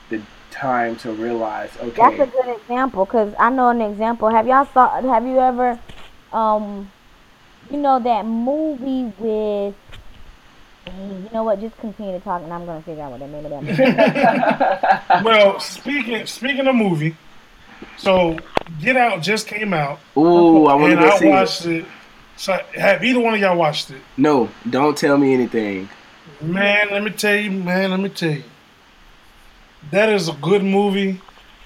the 0.08 0.20
time 0.50 0.96
to 0.96 1.12
realize, 1.12 1.70
Okay, 1.80 1.90
That's 2.16 2.20
a 2.20 2.26
good 2.26 2.56
example 2.56 3.04
because 3.04 3.32
I 3.38 3.50
know 3.50 3.68
an 3.68 3.80
example. 3.80 4.28
Have 4.30 4.46
y'all 4.46 4.66
saw? 4.66 5.00
Have 5.00 5.24
you 5.26 5.38
ever, 5.38 5.78
um, 6.32 6.90
you 7.70 7.76
know 7.78 7.98
that 8.00 8.24
movie 8.26 9.12
with? 9.18 9.74
You 10.86 11.28
know 11.32 11.44
what? 11.44 11.61
Just 11.61 11.76
continue 11.78 12.12
to 12.18 12.20
talk, 12.20 12.42
and 12.42 12.52
I'm 12.52 12.66
gonna 12.66 12.82
figure 12.82 13.02
out 13.04 13.12
what 13.12 13.20
the 13.20 13.28
name 13.28 13.44
of 13.46 13.50
that 13.50 15.20
movie. 15.20 15.24
Well, 15.24 15.61
speaking 15.61 16.26
speaking 16.26 16.66
of 16.66 16.74
movie, 16.74 17.14
so 17.96 18.38
Get 18.80 18.96
Out 18.96 19.22
just 19.22 19.46
came 19.46 19.72
out, 19.74 20.00
ooh, 20.16 20.66
I 20.66 20.74
want 20.74 20.92
to 20.92 20.98
and 20.98 21.06
go 21.06 21.12
I 21.14 21.18
see 21.18 21.26
it. 21.26 21.30
watched 21.30 21.66
it. 21.66 21.84
So 22.41 22.59
have 22.74 23.05
either 23.05 23.20
one 23.20 23.34
of 23.34 23.41
y'all 23.41 23.55
watched 23.55 23.91
it? 23.91 24.01
No, 24.16 24.49
don't 24.70 24.97
tell 24.97 25.18
me 25.18 25.34
anything. 25.34 25.91
Man, 26.41 26.88
let 26.91 27.03
me 27.03 27.11
tell 27.11 27.36
you, 27.36 27.51
man, 27.51 27.91
let 27.91 28.01
me 28.01 28.09
tell 28.09 28.30
you. 28.30 28.45
That 29.91 30.09
is 30.09 30.30
a 30.30 30.32
good 30.32 30.64
movie, 30.64 31.20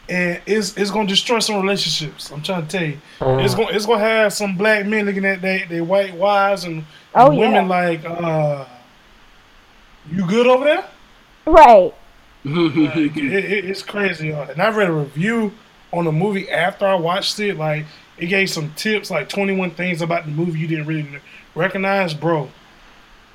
and 0.08 0.40
it's 0.46 0.76
it's 0.76 0.90
gonna 0.90 1.06
destroy 1.06 1.38
some 1.38 1.60
relationships. 1.60 2.32
I'm 2.32 2.42
trying 2.42 2.66
to 2.66 2.68
tell 2.78 2.84
you, 2.88 2.98
it's 3.44 3.54
gonna 3.54 3.68
it's 3.70 3.86
gonna 3.86 4.00
have 4.00 4.32
some 4.32 4.56
black 4.56 4.84
men 4.84 5.06
looking 5.06 5.24
at 5.24 5.40
they 5.40 5.64
they 5.68 5.80
white 5.80 6.12
wives 6.16 6.64
and, 6.64 6.84
Oh, 7.14 7.28
and 7.30 7.38
women 7.38 7.54
yeah. 7.54 7.68
like, 7.68 8.04
uh, 8.04 8.64
you 10.10 10.26
good 10.26 10.48
over 10.48 10.64
there? 10.64 10.84
right. 11.46 11.94
Like, 12.44 13.16
it, 13.16 13.16
it, 13.32 13.64
it's 13.64 13.82
crazy. 13.84 14.32
uh, 14.32 14.46
And 14.50 14.60
I 14.60 14.68
read 14.70 14.88
a 14.88 14.92
review 14.92 15.52
on 15.94 16.04
the 16.04 16.12
movie 16.12 16.50
after 16.50 16.86
I 16.86 16.94
watched 16.94 17.38
it. 17.40 17.56
Like 17.56 17.86
it 18.18 18.26
gave 18.26 18.50
some 18.50 18.72
tips, 18.74 19.10
like 19.10 19.28
21 19.28 19.70
things 19.72 20.02
about 20.02 20.24
the 20.24 20.30
movie 20.30 20.58
you 20.58 20.66
didn't 20.66 20.86
really 20.86 21.08
recognize, 21.54 22.14
bro. 22.14 22.48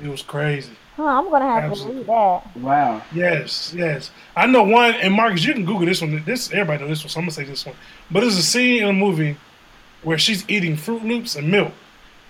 It 0.02 0.08
was 0.08 0.22
crazy. 0.22 0.72
Huh, 0.96 1.04
I'm 1.06 1.30
gonna 1.30 1.46
have 1.46 1.72
Absolutely. 1.72 2.04
to 2.06 2.12
read 2.12 2.42
that. 2.54 2.58
wow. 2.58 3.02
Yes, 3.14 3.74
yes. 3.76 4.12
I 4.36 4.46
know 4.48 4.64
one, 4.64 4.94
and 4.96 5.14
Marcus, 5.14 5.46
you 5.46 5.54
can 5.54 5.64
Google 5.66 5.86
this 5.86 6.02
one. 6.02 6.22
This 6.26 6.52
everybody 6.52 6.80
knows 6.84 6.90
this 6.90 7.04
one, 7.04 7.10
so 7.10 7.20
I'm 7.20 7.24
gonna 7.26 7.32
say 7.32 7.44
this 7.46 7.66
one. 7.66 7.76
But 8.12 8.22
there's 8.22 8.38
a 8.38 8.44
scene 8.44 8.84
in 8.84 8.90
a 8.90 8.94
movie 8.94 9.38
where 10.04 10.18
she's 10.18 10.44
eating 10.50 10.76
Froot 10.76 11.04
Loops 11.04 11.36
and 11.36 11.50
milk, 11.50 11.72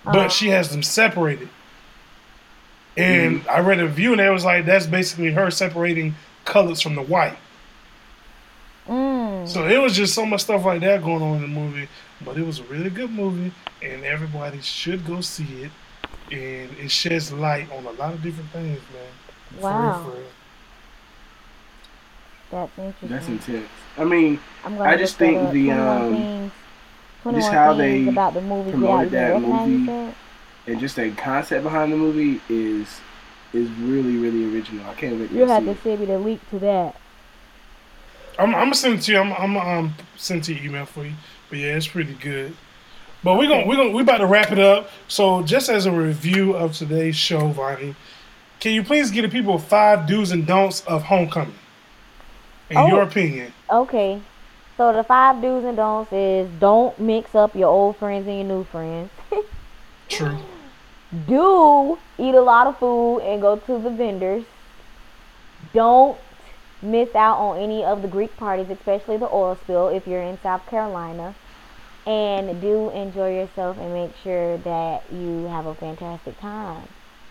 but 0.04 0.16
Uh-huh. 0.16 0.28
she 0.28 0.48
has 0.50 0.70
them 0.70 0.82
separated. 0.82 1.48
And 2.96 3.46
I 3.48 3.60
read 3.60 3.78
a 3.80 3.84
review 3.84 4.12
and 4.12 4.20
it 4.20 4.30
was 4.30 4.44
like 4.44 4.66
that's 4.66 4.86
basically 4.86 5.30
her 5.32 5.50
separating 5.50 6.14
colors 6.44 6.80
from 6.80 6.94
the 6.96 7.02
white. 7.02 7.36
Mm. 8.88 9.46
So 9.48 9.66
it 9.66 9.78
was 9.80 9.94
just 9.94 10.14
so 10.14 10.26
much 10.26 10.42
stuff 10.42 10.64
like 10.64 10.80
that 10.80 11.02
going 11.02 11.22
on 11.22 11.36
in 11.36 11.42
the 11.42 11.48
movie. 11.48 11.88
But 12.24 12.36
it 12.36 12.44
was 12.44 12.60
a 12.60 12.64
really 12.64 12.90
good 12.90 13.10
movie 13.10 13.52
and 13.82 14.04
everybody 14.04 14.60
should 14.60 15.06
go 15.06 15.20
see 15.20 15.62
it. 15.64 15.70
And 16.32 16.70
it 16.78 16.90
sheds 16.90 17.32
light 17.32 17.70
on 17.72 17.84
a 17.86 17.90
lot 17.92 18.14
of 18.14 18.22
different 18.22 18.50
things, 18.50 18.80
man. 18.92 19.10
For 19.50 19.56
real, 19.56 19.62
Wow. 19.70 20.04
for 20.04 20.10
real. 20.12 20.26
That's 22.50 22.78
interesting. 22.78 23.08
That's 23.08 23.28
intense. 23.28 23.68
I 23.96 24.04
mean, 24.04 24.40
I'm 24.64 24.80
I 24.82 24.96
just 24.96 25.16
think 25.16 25.38
up. 25.38 25.52
the, 25.52 25.66
21 25.66 25.88
um, 25.88 26.12
things, 26.14 26.52
21 27.22 27.52
how 27.52 27.74
they 27.74 28.08
about 28.08 28.34
the 28.34 28.40
movie 28.40 28.70
promoted 28.72 29.10
without 29.12 29.32
that 29.32 29.40
movie 29.42 30.14
and 30.66 30.80
just 30.80 30.96
the 30.96 31.10
concept 31.12 31.62
behind 31.62 31.92
the 31.92 31.96
movie 31.96 32.40
is 32.48 32.88
is 33.52 33.68
really 33.72 34.16
really 34.16 34.52
original. 34.52 34.84
I 34.86 34.94
can't 34.94 35.18
wait 35.20 35.30
You'll 35.30 35.46
go 35.46 35.52
have 35.52 35.62
see 35.62 35.66
to 35.66 35.70
it. 35.72 35.82
send 35.82 36.00
me 36.00 36.06
the 36.06 36.18
link 36.18 36.50
to 36.50 36.58
that. 36.60 36.96
I'm, 38.38 38.54
I'm 38.54 38.64
gonna 38.66 38.74
send 38.74 38.94
it 38.98 39.02
to 39.02 39.12
you. 39.12 39.18
I'm, 39.18 39.32
I'm 39.32 39.56
um, 39.56 39.94
send 40.16 40.44
to 40.44 40.54
your 40.54 40.64
email 40.64 40.86
for 40.86 41.04
you. 41.04 41.12
But 41.48 41.58
yeah, 41.58 41.76
it's 41.76 41.86
pretty 41.88 42.14
good. 42.14 42.56
But 43.22 43.36
we're 43.36 43.48
gonna 43.48 43.66
we're 43.66 43.76
gonna 43.76 43.90
we 43.90 44.02
about 44.02 44.18
to 44.18 44.26
wrap 44.26 44.50
it 44.52 44.58
up. 44.58 44.88
So 45.08 45.42
just 45.42 45.68
as 45.68 45.86
a 45.86 45.92
review 45.92 46.54
of 46.54 46.74
today's 46.74 47.16
show, 47.16 47.48
Vonnie, 47.48 47.94
can 48.60 48.72
you 48.72 48.82
please 48.82 49.10
give 49.10 49.24
the 49.24 49.28
people 49.28 49.58
five 49.58 50.06
do's 50.06 50.30
and 50.30 50.46
don'ts 50.46 50.82
of 50.86 51.02
homecoming? 51.02 51.54
In 52.70 52.76
Oh. 52.78 52.86
your 52.86 53.02
opinion. 53.02 53.52
Okay. 53.70 54.20
So 54.76 54.92
the 54.94 55.04
five 55.04 55.42
do's 55.42 55.64
and 55.64 55.76
don'ts 55.76 56.12
is 56.12 56.48
don't 56.60 56.98
mix 56.98 57.34
up 57.34 57.54
your 57.54 57.68
old 57.68 57.96
friends 57.96 58.26
and 58.26 58.36
your 58.36 58.44
new 58.58 58.64
friends. 58.64 59.10
True. 60.08 60.38
Do 61.26 61.98
eat 62.16 62.34
a 62.34 62.40
lot 62.40 62.68
of 62.68 62.78
food 62.78 63.18
and 63.20 63.42
go 63.42 63.56
to 63.56 63.78
the 63.78 63.90
vendors. 63.90 64.44
Don't 65.74 66.16
miss 66.82 67.14
out 67.14 67.36
on 67.38 67.58
any 67.58 67.84
of 67.84 68.02
the 68.02 68.08
Greek 68.08 68.36
parties, 68.36 68.70
especially 68.70 69.16
the 69.16 69.32
oil 69.32 69.56
spill 69.62 69.88
if 69.88 70.06
you're 70.06 70.22
in 70.22 70.38
South 70.42 70.66
Carolina. 70.66 71.34
And 72.06 72.60
do 72.60 72.90
enjoy 72.90 73.36
yourself 73.36 73.78
and 73.78 73.92
make 73.92 74.12
sure 74.24 74.56
that 74.58 75.04
you 75.12 75.44
have 75.44 75.66
a 75.66 75.74
fantastic 75.74 76.38
time. 76.40 76.82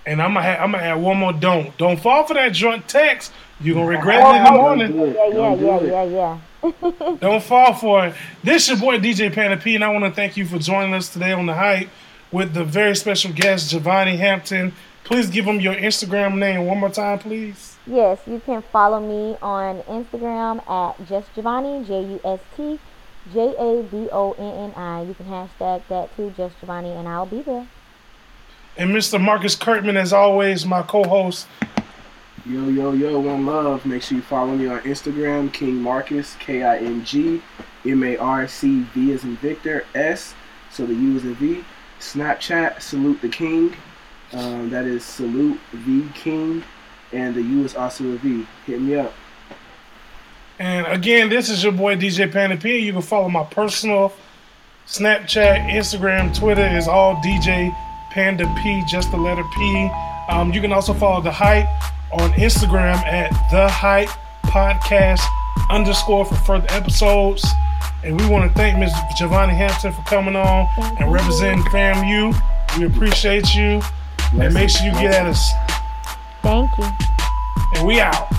And 0.05 0.21
I'm 0.21 0.33
gonna 0.33 0.45
ha- 0.45 0.63
I'm 0.63 0.71
gonna 0.71 0.83
add 0.83 1.01
one 1.01 1.17
more 1.17 1.33
don't. 1.33 1.75
Don't 1.77 1.99
fall 1.99 2.23
for 2.25 2.35
that 2.35 2.53
drunk 2.53 2.87
text. 2.87 3.31
You're 3.59 3.75
gonna 3.75 3.87
regret 3.87 4.21
it 4.21 4.37
in 4.37 4.43
the 4.43 4.51
morning. 4.51 4.95
Don't. 4.95 5.13
Yeah, 5.13 5.27
yeah, 5.27 5.81
yeah, 5.81 6.03
yeah, 6.03 6.39
yeah. 6.63 7.15
Don't 7.19 7.43
fall 7.43 7.73
for 7.73 8.07
it. 8.07 8.15
This 8.43 8.63
is 8.63 8.69
your 8.69 8.79
boy 8.79 8.99
DJ 8.99 9.33
Panda 9.33 9.57
P, 9.57 9.75
and 9.75 9.83
I 9.83 9.89
want 9.89 10.05
to 10.05 10.11
thank 10.11 10.35
you 10.37 10.45
for 10.45 10.59
joining 10.59 10.93
us 10.93 11.11
today 11.11 11.31
on 11.31 11.45
the 11.45 11.53
hype 11.53 11.89
with 12.31 12.53
the 12.53 12.63
very 12.63 12.95
special 12.95 13.31
guest 13.33 13.73
Javonni 13.73 14.17
Hampton. 14.17 14.73
Please 15.10 15.28
give 15.28 15.45
them 15.45 15.60
your 15.60 15.74
Instagram 15.74 16.38
name 16.38 16.68
one 16.68 16.78
more 16.78 16.91
time, 16.91 17.18
please. 17.18 17.78
Yes, 17.88 18.20
you 18.28 18.39
can 18.45 18.62
follow 18.62 18.99
me 18.99 19.36
on 19.41 19.82
Instagram 19.88 20.62
at 20.70 21.03
Just 21.07 21.34
Javonni, 21.34 21.84
J 21.84 22.03
U 22.03 22.22
S 22.24 22.39
T 22.55 22.80
J 23.34 23.55
A 23.57 23.82
V 23.82 24.07
O 24.12 24.34
N 24.34 24.70
N 24.70 24.74
I. 24.76 25.01
You 25.01 25.16
can 25.16 25.26
hashtag 25.26 25.82
that 25.89 26.16
too, 26.16 26.32
Just 26.38 26.62
Javonni, 26.62 26.95
and 26.95 27.07
I'll 27.07 27.26
be 27.26 27.41
there. 27.41 27.68
And 28.78 28.91
Mr. 28.91 29.20
Marcus 29.20 29.55
Kurtman, 29.55 29.95
as 29.95 30.14
always, 30.14 30.64
my 30.64 30.84
co-host. 30.84 31.47
Yo 32.45 32.68
yo 32.70 32.91
yo, 32.91 33.20
one 33.20 33.47
love. 33.47 33.88
Make 33.88 34.03
sure 34.03 34.18
you 34.18 34.22
follow 34.22 34.55
me 34.55 34.68
on 34.68 34.80
Instagram, 34.82 35.51
King 35.51 35.82
Marcus, 35.82 36.36
K 36.39 36.62
I 36.62 36.78
N 36.78 37.03
G 37.03 37.41
M 37.84 38.03
A 38.03 38.16
R 38.18 38.47
C 38.47 38.82
V 38.93 39.14
as 39.14 39.24
in 39.24 39.38
Victor 39.38 39.88
S. 39.95 40.36
So 40.70 40.86
the 40.86 40.93
U 40.93 41.18
is 41.18 41.26
in 41.26 41.34
V. 41.34 41.66
Snapchat, 41.99 42.80
salute 42.80 43.20
the 43.24 43.30
King. 43.30 43.76
Um, 44.34 44.69
that 44.69 44.86
is 44.86 45.03
salute 45.03 45.59
the 45.73 46.07
King, 46.13 46.63
and 47.11 47.34
the 47.34 47.41
U 47.41 47.63
is 47.63 47.75
also 47.75 48.05
a 48.05 48.17
V. 48.17 48.45
Hit 48.65 48.82
me 48.82 48.95
up. 48.95 49.13
And 50.59 50.86
again, 50.88 51.30
this 51.30 51.49
is 51.49 51.63
your 51.63 51.71
boy 51.71 51.95
DJ 51.95 52.32
Panda 52.32 52.57
P. 52.57 52.80
You 52.80 52.91
can 52.93 53.01
follow 53.01 53.30
my 53.30 53.45
personal 53.45 54.13
Snapchat, 54.89 55.69
Instagram, 55.69 56.36
Twitter 56.36 56.65
is 56.65 56.88
all 56.88 57.15
DJ 57.17 57.71
Panda 58.09 58.51
P, 58.57 58.84
just 58.88 59.11
the 59.11 59.17
letter 59.17 59.43
P. 59.55 59.91
Um, 60.30 60.51
you 60.51 60.61
can 60.61 60.71
also 60.71 60.95
follow 60.95 61.21
the 61.21 61.32
hype 61.32 61.67
on 62.11 62.32
Instagram 62.34 62.95
at 63.05 63.30
the 63.51 63.67
hype 63.69 64.09
podcast 64.45 65.21
underscore 65.69 66.25
for 66.25 66.36
further 66.36 66.65
episodes. 66.71 67.45
And 68.03 68.19
we 68.19 68.27
want 68.27 68.51
to 68.51 68.57
thank 68.57 68.80
Ms. 68.80 68.91
Javonni 69.19 69.55
Hampton 69.55 69.93
for 69.93 70.01
coming 70.03 70.36
on 70.36 70.67
and 70.99 71.11
representing 71.11 71.63
FAMU. 71.65 72.34
We 72.80 72.86
appreciate 72.86 73.53
you. 73.53 73.82
And 74.32 74.53
make 74.53 74.69
sure 74.69 74.86
you 74.86 74.91
get 74.93 75.13
at 75.13 75.25
us. 75.25 75.51
Thank 76.41 76.69
you. 76.77 76.86
And 77.75 77.86
we 77.88 77.99
out. 77.99 78.38